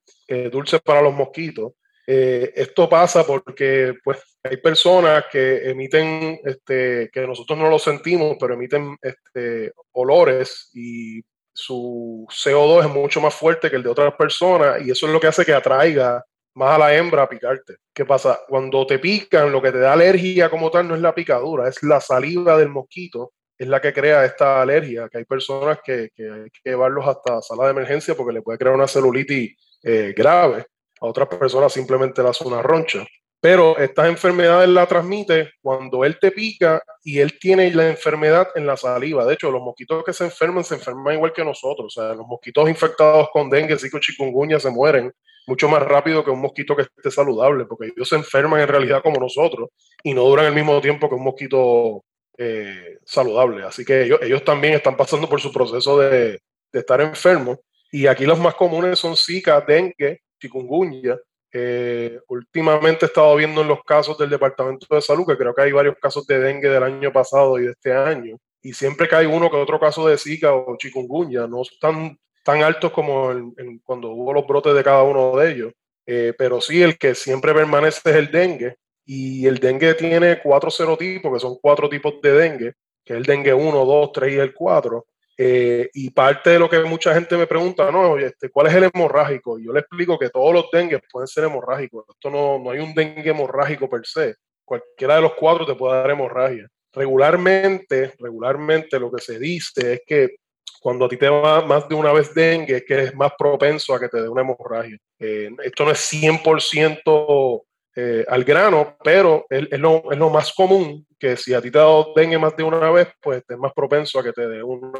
dulces 0.52 0.80
para 0.82 1.02
los 1.02 1.13
mosquitos, 1.13 1.73
esto 2.06 2.88
pasa 2.88 3.26
porque 3.26 3.95
pues, 4.02 4.17
hay 4.43 4.58
personas 4.58 5.26
que 5.30 5.69
emiten, 5.69 6.39
este, 6.45 7.10
que 7.12 7.28
nosotros 7.28 7.60
no 7.60 7.69
lo 7.69 7.80
sentimos, 7.80 8.38
pero 8.39 8.54
emiten 8.54 8.97
este, 9.02 9.73
olores 9.91 10.69
y 10.73 11.21
su 11.60 12.28
CO2 12.30 12.86
es 12.86 12.89
mucho 12.91 13.20
más 13.20 13.34
fuerte 13.34 13.72
que 13.72 13.78
el 13.78 13.82
de 13.82 13.89
otras 13.89 14.13
personas 14.13 14.80
y 14.86 14.91
eso 14.91 15.08
es 15.08 15.12
lo 15.12 15.20
que 15.20 15.26
hace 15.26 15.43
que 15.43 15.56
atraiga 15.56 16.24
más 16.54 16.76
a 16.76 16.78
la 16.78 16.96
hembra 16.96 17.24
a 17.24 17.30
picarte. 17.30 17.78
¿Qué 17.91 18.06
pasa? 18.06 18.41
Cuando 18.48 18.86
te 18.86 19.00
pican, 19.00 19.52
lo 19.52 19.60
que 19.60 19.72
te 19.72 19.80
da 19.80 19.93
alergia 19.93 20.52
como 20.52 20.70
tal 20.70 20.88
no 20.88 20.93
es 20.93 21.02
la 21.02 21.15
picadura, 21.15 21.67
es 21.67 21.82
la 21.82 22.00
saliva 22.00 22.56
del 22.58 22.70
mosquito, 22.70 23.34
es 23.58 23.67
la 23.67 23.82
que 23.82 23.91
crea 23.91 24.24
esta 24.24 24.62
alergia, 24.62 25.10
que 25.10 25.17
hay 25.17 25.26
personas 25.26 25.80
que, 25.84 26.12
que 26.13 26.30
hay 26.30 26.50
que 26.52 26.70
llevarlos 26.70 27.08
hasta 27.08 27.41
sala 27.41 27.65
de 27.65 27.72
emergencia 27.72 28.13
porque 28.13 28.34
le 28.34 28.43
puede 28.43 28.60
crear 28.60 28.76
una 28.76 28.88
celulitis 28.88 29.58
eh, 29.82 30.13
grave. 30.15 30.63
A 31.02 31.08
otras 31.08 31.28
personas 31.28 31.74
simplemente 31.74 32.22
le 32.22 32.30
hace 32.30 32.43
una 32.43 32.62
roncha. 32.62 33.04
Pero 33.39 33.78
estas 33.78 34.08
enfermedades 34.08 34.67
la 34.69 34.88
transmite 34.88 35.52
cuando 35.62 36.04
él 36.04 36.17
te 36.19 36.32
pica 36.32 36.82
y 37.04 37.19
él 37.19 37.38
tiene 37.39 37.71
la 37.71 37.88
enfermedad 37.88 38.47
en 38.56 38.65
la 38.65 38.76
saliva. 38.78 39.26
De 39.26 39.36
hecho, 39.36 39.52
los 39.52 39.62
mosquitos 39.62 40.04
que 40.04 40.13
se 40.13 40.26
enferman 40.26 40.63
se 40.63 40.76
enferman 40.76 41.13
igual 41.13 41.34
que 41.34 41.45
nosotros. 41.45 41.95
O 41.95 42.02
sea, 42.02 42.15
los 42.15 42.26
mosquitos 42.26 42.67
infectados 42.67 43.30
con 43.32 43.50
dengue, 43.50 43.78
zika, 43.78 44.00
chikungunya 44.00 44.60
se 44.60 44.71
mueren 44.71 45.13
mucho 45.45 45.69
más 45.69 45.82
rápido 45.84 46.26
que 46.26 46.32
un 46.32 46.41
mosquito 46.41 46.76
que 46.76 46.82
esté 46.82 47.12
saludable, 47.12 47.65
porque 47.65 47.91
ellos 47.95 48.10
se 48.10 48.15
enferman 48.15 48.60
en 48.60 48.67
realidad 48.67 49.02
como 49.02 49.19
nosotros 49.19 49.69
y 50.04 50.13
no 50.13 50.23
duran 50.23 50.47
el 50.47 50.54
mismo 50.54 50.82
tiempo 50.82 51.08
que 51.08 51.15
un 51.15 51.23
mosquito 51.23 52.04
eh, 52.38 52.97
saludable. 53.06 53.63
Así 53.63 53.86
que 53.86 54.04
ellos, 54.04 54.19
ellos 54.21 54.43
también 54.43 54.73
están 54.73 54.97
pasando 54.97 55.30
por 55.30 55.39
su 55.39 55.54
proceso 55.54 56.00
de, 56.00 56.39
estar 56.73 57.02
enfermos. 57.02 57.60
Y 57.91 58.08
aquí 58.08 58.26
los 58.26 58.39
más 58.39 58.56
comunes 58.56 59.00
son 59.00 59.15
Zika, 59.15 59.62
dengue, 59.62 60.21
chikungunya 60.39 61.17
eh, 61.52 62.20
últimamente 62.28 63.06
he 63.06 63.08
estado 63.08 63.36
viendo 63.36 63.62
en 63.62 63.68
los 63.68 63.84
casos 63.84 64.18
del 64.18 64.30
Departamento 64.30 64.88
de 64.94 65.02
Salud, 65.02 65.26
que 65.26 65.38
creo 65.38 65.54
que 65.54 65.62
hay 65.62 65.72
varios 65.72 65.96
casos 66.02 66.26
de 66.28 66.40
dengue 66.40 66.70
del 66.70 66.84
año 66.84 67.12
pasado 67.12 67.58
y 67.60 67.64
de 67.64 67.72
este 67.72 67.94
año, 67.94 68.38
y 68.62 68.74
siempre 68.74 69.08
que 69.08 69.16
hay 69.16 69.26
uno 69.26 69.50
que 69.50 69.58
otro 69.58 69.80
caso 69.80 70.08
de 70.08 70.18
Zika 70.18 70.54
o 70.54 70.78
chikungunya, 70.78 71.48
no 71.48 71.62
están 71.62 72.18
tan 72.44 72.64
altos 72.64 72.92
como 72.92 73.54
cuando 73.84 74.10
hubo 74.12 74.34
los 74.34 74.48
brotes 74.48 74.74
de 74.74 74.84
cada 74.84 75.04
uno 75.04 75.36
de 75.38 75.52
ellos, 75.52 75.74
eh, 76.06 76.34
pero 76.38 76.62
sí 76.62 76.82
el 76.82 76.98
que 76.98 77.16
siempre 77.16 77.54
permanece 77.54 78.10
es 78.10 78.16
el 78.16 78.32
dengue, 78.32 78.76
y 79.06 79.46
el 79.48 79.60
dengue 79.60 79.94
tiene 79.94 80.42
cuatro 80.42 80.70
serotipos, 80.70 81.34
que 81.34 81.40
son 81.40 81.58
cuatro 81.62 81.88
tipos 81.88 82.22
de 82.22 82.32
dengue, 82.34 82.74
que 83.06 83.14
es 83.14 83.18
el 83.18 83.24
dengue 83.24 83.54
1, 83.54 83.86
2, 83.86 84.12
3 84.12 84.34
y 84.34 84.38
el 84.38 84.54
4, 84.54 85.06
eh, 85.39 85.89
y 85.93 86.10
parte 86.10 86.50
de 86.50 86.60
lo 86.60 86.67
que 86.67 86.80
mucha 86.80 87.13
gente 87.13 87.38
me 87.38 87.45
pregunta, 87.45 87.91
no, 87.91 88.17
este, 88.17 88.50
¿cuál 88.50 88.67
es 88.67 88.73
el 88.73 88.89
hemorrágico? 88.91 89.60
Y 89.60 89.65
yo 89.65 89.73
le 89.73 89.82
explico 89.82 90.17
que 90.17 90.30
todos 90.30 90.52
los 90.52 90.71
dengues 90.71 91.02
pueden 91.12 91.28
ser 91.28 91.43
hemorrágicos. 91.43 92.06
Esto 92.10 92.32
no, 92.32 92.58
no 92.58 92.71
hay 92.71 92.80
un 92.80 92.93
dengue 92.95 93.30
hemorrágico 93.30 93.88
per 93.88 94.02
se. 94.04 94.36
Cualquiera 94.65 95.15
de 95.15 95.21
los 95.21 95.34
cuatro 95.36 95.65
te 95.65 95.76
puede 95.76 95.95
dar 95.95 96.10
hemorragia. 96.10 96.67
Regularmente, 96.91 98.13
regularmente 98.19 99.00
lo 99.00 99.12
que 99.12 99.21
se 99.21 99.38
dice 99.38 99.93
es 99.93 100.02
que 100.08 100.36
cuando 100.82 101.06
a 101.06 101.10
ti 101.10 101.17
te 101.17 101.30
va 101.30 101.63
más 101.65 101.88
de 101.88 101.95
una 101.95 102.12
vez 102.12 102.34
dengue, 102.34 102.78
es 102.78 102.86
que 102.86 102.93
eres 102.95 103.15
más 103.15 103.32
propenso 103.38 103.93
a 103.93 104.00
que 104.00 104.10
te 104.10 104.21
dé 104.21 104.30
una 104.30 104.41
hemorragia. 104.41 104.97
Eh, 105.19 105.50
esto 105.63 105.86
no 105.86 105.91
es 105.91 106.00
100% 106.12 107.63
eh, 108.00 108.24
al 108.28 108.44
grano, 108.44 108.96
pero 109.04 109.48
es, 109.50 109.80
lo, 109.80 110.04
más 110.30 110.54
común 110.54 111.08
que 111.18 111.36
si 111.36 111.56
a 111.56 111.62
ti 111.62 111.72
te 111.72 111.80
ha 111.80 111.82
dado 111.82 112.14
dengue 112.16 112.38
más 112.38 112.56
de 112.56 112.62
una 112.62 112.92
vez, 112.92 113.08
pues 113.20 113.44
es 113.50 113.58
más 113.58 113.74
propenso 113.74 114.20
a 114.20 114.24
que 114.24 114.34
te 114.34 114.48
dé 114.48 114.62
un 114.62 114.92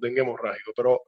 dengue 0.00 0.22
hemorrágico. 0.22 0.72
Pero 0.74 1.02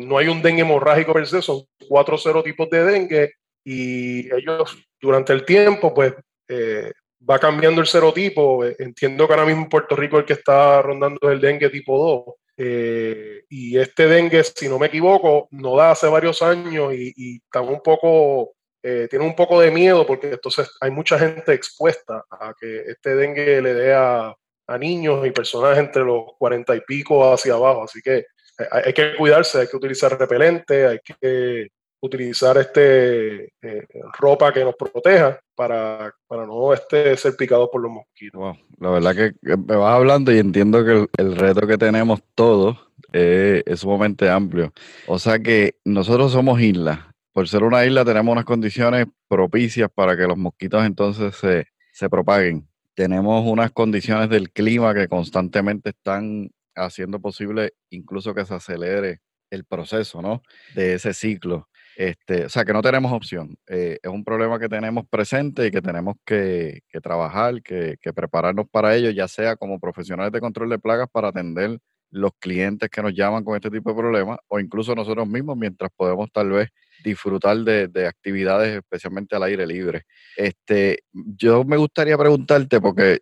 no 0.00 0.18
hay 0.18 0.26
un 0.26 0.42
dengue 0.42 0.62
hemorrágico 0.62 1.12
per 1.12 1.28
se, 1.28 1.42
son 1.42 1.62
cuatro 1.88 2.18
serotipos 2.18 2.68
de 2.70 2.84
dengue 2.84 3.32
y 3.64 4.34
ellos 4.34 4.76
durante 5.00 5.32
el 5.32 5.44
tiempo, 5.44 5.92
pues 5.92 6.14
eh, 6.48 6.90
va 7.28 7.38
cambiando 7.38 7.80
el 7.80 7.86
serotipo. 7.86 8.64
Entiendo 8.64 9.26
que 9.26 9.34
ahora 9.34 9.46
mismo 9.46 9.62
en 9.62 9.68
Puerto 9.68 9.94
Rico 9.94 10.18
el 10.18 10.24
que 10.24 10.32
está 10.32 10.82
rondando 10.82 11.18
es 11.22 11.30
el 11.30 11.40
dengue 11.40 11.70
tipo 11.70 12.26
2. 12.26 12.34
Eh, 12.56 13.44
y 13.48 13.78
este 13.78 14.08
dengue, 14.08 14.42
si 14.42 14.68
no 14.68 14.78
me 14.78 14.86
equivoco, 14.86 15.48
no 15.52 15.76
da 15.76 15.92
hace 15.92 16.08
varios 16.08 16.42
años 16.42 16.92
y, 16.94 17.12
y 17.14 17.36
está 17.36 17.60
un 17.60 17.80
poco 17.82 18.54
eh, 18.82 19.08
tiene 19.10 19.24
un 19.24 19.34
poco 19.34 19.60
de 19.60 19.70
miedo 19.70 20.06
porque 20.06 20.28
entonces 20.30 20.70
hay 20.80 20.90
mucha 20.90 21.18
gente 21.18 21.52
expuesta 21.52 22.24
a 22.30 22.54
que 22.58 22.82
este 22.86 23.16
dengue 23.16 23.60
le 23.60 23.74
dé 23.74 23.94
a, 23.94 24.34
niños 24.78 25.26
y 25.26 25.30
personas 25.30 25.78
entre 25.78 26.04
los 26.04 26.24
cuarenta 26.38 26.76
y 26.76 26.82
pico 26.82 27.32
hacia 27.32 27.54
abajo. 27.54 27.84
Así 27.84 28.02
que 28.02 28.26
hay, 28.70 28.92
que 28.92 29.16
cuidarse, 29.16 29.60
hay 29.60 29.66
que 29.66 29.78
utilizar 29.78 30.18
repelente, 30.18 30.86
hay 30.86 30.98
que 30.98 31.68
utilizar 32.02 32.58
este 32.58 33.44
eh, 33.62 33.86
ropa 34.18 34.52
que 34.52 34.62
nos 34.62 34.74
proteja 34.74 35.40
para, 35.54 36.12
para 36.26 36.44
no 36.44 36.74
este, 36.74 37.16
ser 37.16 37.34
picado 37.34 37.70
por 37.70 37.80
los 37.80 37.90
mosquitos. 37.90 38.58
La 38.78 38.90
verdad 38.90 39.16
que 39.16 39.56
me 39.56 39.76
vas 39.76 39.94
hablando 39.94 40.30
y 40.32 40.38
entiendo 40.38 40.84
que 40.84 41.06
el, 41.16 41.36
reto 41.36 41.66
que 41.66 41.78
tenemos 41.78 42.20
todos 42.34 42.76
es 43.10 43.80
sumamente 43.80 44.28
amplio. 44.28 44.74
O 45.06 45.18
sea 45.18 45.38
que 45.38 45.76
nosotros 45.86 46.30
somos 46.30 46.60
islas 46.60 47.07
por 47.38 47.46
ser 47.46 47.62
una 47.62 47.86
isla 47.86 48.04
tenemos 48.04 48.32
unas 48.32 48.44
condiciones 48.44 49.06
propicias 49.28 49.88
para 49.94 50.16
que 50.16 50.24
los 50.24 50.36
mosquitos 50.36 50.84
entonces 50.84 51.36
se, 51.36 52.08
propaguen. 52.08 52.68
Tenemos 52.94 53.46
unas 53.46 53.70
condiciones 53.70 54.28
del 54.28 54.50
clima 54.50 54.92
que 54.92 55.06
constantemente 55.06 55.90
están 55.90 56.50
haciendo 56.74 57.20
posible 57.20 57.74
incluso 57.90 58.34
que 58.34 58.44
se 58.44 58.54
acelere 58.54 59.20
el 59.50 59.64
proceso, 59.64 60.20
¿no? 60.20 60.42
De 60.74 60.94
ese 60.94 61.14
ciclo. 61.14 61.68
Este, 61.96 62.46
o 62.46 62.48
sea, 62.48 62.64
que 62.64 62.72
no 62.72 62.82
tenemos 62.82 63.12
opción. 63.12 63.56
Eh, 63.68 64.00
es 64.02 64.10
un 64.10 64.24
problema 64.24 64.58
que 64.58 64.68
tenemos 64.68 65.06
presente 65.08 65.68
y 65.68 65.70
que 65.70 65.80
tenemos 65.80 66.16
que, 66.24 66.80
trabajar, 67.04 67.62
que, 67.62 67.98
que, 68.00 68.12
prepararnos 68.12 68.66
para 68.68 68.96
ello, 68.96 69.10
ya 69.10 69.28
sea 69.28 69.54
como 69.54 69.78
profesionales 69.78 70.32
de 70.32 70.40
control 70.40 70.70
de 70.70 70.80
plagas 70.80 71.06
para 71.08 71.28
atender 71.28 71.78
los 72.10 72.32
clientes 72.40 72.90
que 72.90 73.00
nos 73.00 73.14
llaman 73.14 73.44
con 73.44 73.54
este 73.54 73.70
tipo 73.70 73.90
de 73.90 73.96
problemas 73.96 74.40
o 74.48 74.58
incluso 74.58 74.92
nosotros 74.96 75.28
mismos 75.28 75.56
mientras 75.56 75.92
podemos 75.94 76.32
tal 76.32 76.50
vez 76.50 76.70
disfrutar 77.04 77.56
de, 77.58 78.06
actividades 78.06 78.76
especialmente 78.76 79.36
al 79.36 79.42
aire 79.44 79.66
libre. 79.66 80.02
Este, 80.36 81.00
yo 81.12 81.64
me 81.64 81.76
gustaría 81.76 82.16
preguntarte 82.16 82.80
porque 82.80 83.20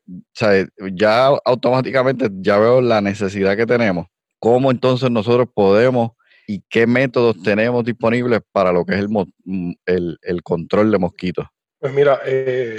ya 0.93 1.27
automáticamente 1.45 2.29
ya 2.33 2.59
veo 2.59 2.81
la 2.81 3.01
necesidad 3.01 3.57
que 3.57 3.67
tenemos. 3.67 4.07
¿Cómo 4.39 4.71
entonces 4.71 5.11
nosotros 5.11 5.49
podemos 5.53 6.11
y 6.47 6.63
qué 6.69 6.87
métodos 6.87 7.43
tenemos 7.43 7.85
disponibles 7.85 8.41
para 8.53 8.73
lo 8.73 8.85
que 8.85 8.95
es 8.95 9.01
el, 9.01 9.09
mm, 9.09 9.73
el, 9.85 10.43
control 10.43 10.91
de 10.91 10.99
mosquitos? 10.99 11.47
Pues 11.79 11.93
mira, 11.93 12.21
eh, 12.25 12.77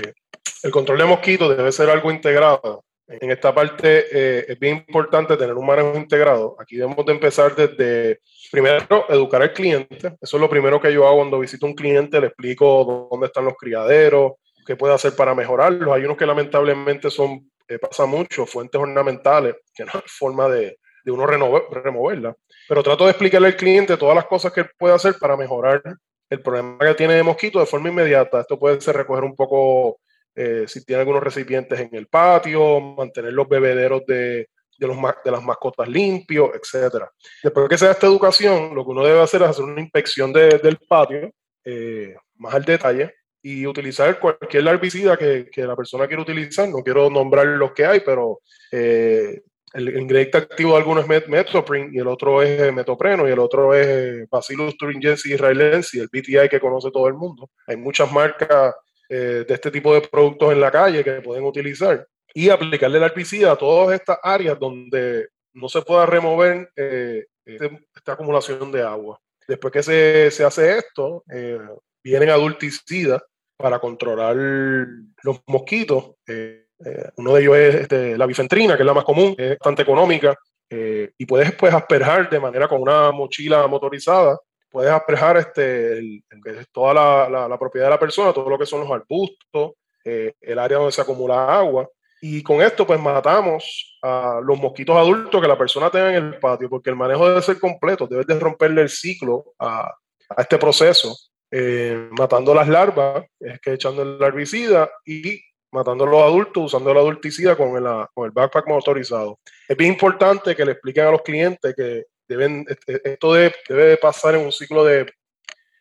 el 0.63 0.71
control 0.71 0.99
de 0.99 1.05
mosquitos 1.05 1.57
debe 1.57 1.71
ser 1.71 1.89
algo 1.89 2.11
integrado 2.11 2.83
en 3.07 3.31
esta 3.31 3.55
parte 3.55 4.05
eh, 4.11 4.45
es 4.49 4.59
bien 4.59 4.83
importante 4.87 5.37
tener 5.37 5.55
un 5.55 5.65
manejo 5.65 5.95
integrado. 5.95 6.55
Aquí 6.59 6.75
debemos 6.75 7.05
de 7.05 7.13
empezar 7.13 7.55
desde, 7.55 8.21
primero, 8.51 9.05
educar 9.09 9.41
al 9.41 9.53
cliente. 9.53 10.15
Eso 10.19 10.37
es 10.37 10.41
lo 10.41 10.49
primero 10.49 10.81
que 10.81 10.91
yo 10.93 11.07
hago 11.07 11.17
cuando 11.17 11.39
visito 11.39 11.65
a 11.65 11.69
un 11.69 11.75
cliente, 11.75 12.19
le 12.19 12.27
explico 12.27 13.07
dónde 13.09 13.27
están 13.27 13.45
los 13.45 13.55
criaderos, 13.55 14.33
qué 14.65 14.75
puede 14.75 14.93
hacer 14.93 15.15
para 15.15 15.33
mejorarlos. 15.33 15.95
Hay 15.95 16.03
unos 16.03 16.17
que 16.17 16.25
lamentablemente 16.25 17.09
son, 17.09 17.49
eh, 17.67 17.79
pasa 17.79 18.05
mucho, 18.05 18.45
fuentes 18.45 18.79
ornamentales, 18.79 19.55
que 19.73 19.85
no 19.85 19.91
hay 19.93 20.01
forma 20.05 20.49
de, 20.49 20.77
de 21.05 21.11
uno 21.11 21.25
removerlas. 21.25 22.35
Pero 22.67 22.83
trato 22.83 23.05
de 23.05 23.11
explicarle 23.11 23.47
al 23.47 23.55
cliente 23.55 23.95
todas 23.95 24.15
las 24.15 24.25
cosas 24.25 24.51
que 24.51 24.61
él 24.61 24.69
puede 24.77 24.93
hacer 24.93 25.15
para 25.17 25.37
mejorar 25.37 25.81
el 26.29 26.41
problema 26.41 26.77
que 26.79 26.93
tiene 26.95 27.13
de 27.13 27.23
mosquito 27.23 27.61
de 27.61 27.65
forma 27.65 27.87
inmediata. 27.87 28.41
Esto 28.41 28.59
puede 28.59 28.81
ser 28.81 28.97
recoger 28.97 29.23
un 29.23 29.33
poco 29.33 30.01
eh, 30.39 30.65
si 30.67 30.85
tiene 30.85 30.99
algunos 30.99 31.23
recipientes 31.23 31.79
en 31.79 31.89
el 31.93 32.05
patio, 32.05 32.79
mantener 32.79 33.33
los 33.33 33.49
bebederos 33.49 34.05
de, 34.05 34.47
de, 34.77 34.87
de 35.25 35.31
las 35.31 35.43
mascotas 35.43 35.89
limpios, 35.89 36.51
etc. 36.53 37.05
Después 37.41 37.67
que 37.67 37.77
se 37.77 37.85
da 37.85 37.93
esta 37.93 38.05
educación, 38.05 38.75
lo 38.75 38.85
que 38.85 38.91
uno 38.91 39.03
debe 39.03 39.19
hacer 39.19 39.41
es 39.41 39.49
hacer 39.49 39.65
una 39.65 39.81
inspección 39.81 40.31
del 40.31 40.77
patio, 40.87 41.31
eh, 41.65 42.15
más 42.35 42.53
al 42.53 42.63
detalle, 42.63 43.15
y 43.41 43.65
utilizar 43.65 44.19
cualquier 44.19 44.67
herbicida 44.67 45.17
que, 45.17 45.49
que, 45.51 45.65
la 45.65 45.75
persona 45.75 46.05
quiera 46.05 46.21
utilizar. 46.21 46.69
No 46.69 46.83
quiero 46.83 47.09
nombrar 47.09 47.47
los 47.47 47.71
que 47.71 47.85
hay, 47.87 48.01
pero 48.01 48.41
eh, 48.71 49.41
el 49.73 49.97
ingrediente 49.97 50.37
activo 50.37 50.73
de 50.73 50.77
algunos 50.77 51.09
es 51.09 51.27
Metoprin 51.27 51.89
y 51.91 51.97
el 51.97 52.07
otro 52.07 52.43
es 52.43 52.71
metopreno 52.71 53.27
y 53.27 53.31
el 53.31 53.39
otro 53.39 53.73
es 53.73 54.29
Bacillus 54.29 54.77
thuringiensis 54.77 55.33
israelensis, 55.33 55.99
el 55.99 56.09
BTI 56.09 56.47
que 56.47 56.59
conoce 56.59 56.91
todo 56.91 57.07
el 57.07 57.15
mundo. 57.15 57.49
Hay 57.65 57.77
muchas 57.77 58.11
marcas 58.11 58.75
eh, 59.09 59.45
de 59.47 59.53
este 59.53 59.71
tipo 59.71 59.93
de 59.93 60.01
productos 60.01 60.51
en 60.51 60.61
la 60.61 60.71
calle 60.71 61.03
que 61.03 61.21
pueden 61.21 61.43
utilizar 61.43 62.07
y 62.33 62.49
aplicarle 62.49 62.99
la 62.99 63.07
herbicida 63.07 63.51
a 63.51 63.55
todas 63.55 63.99
estas 63.99 64.19
áreas 64.21 64.59
donde 64.59 65.29
no 65.53 65.67
se 65.69 65.81
pueda 65.81 66.05
remover 66.05 66.69
eh, 66.75 67.25
este, 67.43 67.87
esta 67.95 68.13
acumulación 68.13 68.71
de 68.71 68.83
agua. 68.83 69.19
Después 69.47 69.71
que 69.71 69.81
se, 69.81 70.29
se 70.31 70.43
hace 70.43 70.77
esto, 70.77 71.23
eh, 71.33 71.57
vienen 72.03 72.29
adulticidas 72.29 73.23
para 73.57 73.79
controlar 73.79 74.35
los 74.35 75.41
mosquitos. 75.47 76.11
Eh, 76.27 76.67
uno 77.15 77.33
de 77.33 77.41
ellos 77.41 77.57
es 77.57 77.75
este, 77.75 78.17
la 78.17 78.27
bifentrina, 78.27 78.75
que 78.75 78.83
es 78.83 78.87
la 78.87 78.93
más 78.93 79.05
común, 79.05 79.33
es 79.37 79.57
bastante 79.57 79.81
económica, 79.81 80.35
y 80.69 81.25
puedes 81.25 81.53
pues 81.53 81.73
asperjar 81.73 82.29
de 82.29 82.39
manera 82.41 82.67
con 82.67 82.81
una 82.81 83.11
mochila 83.11 83.65
motorizada, 83.67 84.37
puedes 84.69 84.91
asperjar 84.91 85.37
este, 85.37 86.23
toda 86.71 86.93
la, 86.93 87.47
la, 87.47 87.59
propiedad 87.59 87.87
de 87.87 87.91
la 87.91 87.99
persona, 87.99 88.33
todo 88.33 88.49
lo 88.49 88.57
que 88.57 88.65
son 88.65 88.81
los 88.81 88.91
arbustos, 88.91 89.73
el 90.03 90.59
área 90.59 90.77
donde 90.77 90.91
se 90.91 91.01
acumula 91.01 91.57
agua, 91.57 91.87
y 92.21 92.41
con 92.41 92.61
esto 92.61 92.87
pues 92.87 92.99
matamos 92.99 93.99
a 94.01 94.39
los 94.43 94.57
mosquitos 94.57 94.95
adultos 94.95 95.41
que 95.41 95.47
la 95.47 95.57
persona 95.57 95.89
tenga 95.89 96.15
en 96.15 96.25
el 96.25 96.39
patio, 96.39 96.69
porque 96.69 96.89
el 96.89 96.95
manejo 96.95 97.27
debe 97.27 97.41
ser 97.41 97.59
completo, 97.59 98.07
debes 98.07 98.25
de 98.25 98.39
romperle 98.39 98.81
el 98.81 98.89
ciclo 98.89 99.53
a, 99.59 99.93
a 100.29 100.41
este 100.41 100.57
proceso, 100.57 101.15
eh, 101.51 102.09
matando 102.11 102.53
las 102.53 102.67
larvas, 102.67 103.25
es 103.39 103.59
que 103.61 103.73
echando 103.73 104.01
el 104.01 104.19
larvicida 104.19 104.89
y 105.05 105.39
matando 105.71 106.05
a 106.05 106.07
los 106.07 106.23
adultos 106.23 106.65
usando 106.65 106.91
el 106.91 106.97
adulticida 106.97 107.55
con 107.55 107.77
el, 107.77 108.05
con 108.13 108.25
el 108.25 108.31
backpack 108.31 108.67
motorizado. 108.67 109.39
Es 109.67 109.77
bien 109.77 109.93
importante 109.93 110.55
que 110.55 110.65
le 110.65 110.71
expliquen 110.73 111.05
a 111.05 111.11
los 111.11 111.21
clientes 111.21 111.73
que 111.75 112.05
deben, 112.27 112.65
esto 112.85 113.33
debe, 113.33 113.55
debe 113.67 113.97
pasar 113.97 114.35
en 114.35 114.45
un 114.45 114.51
ciclo 114.51 114.83
de 114.83 115.05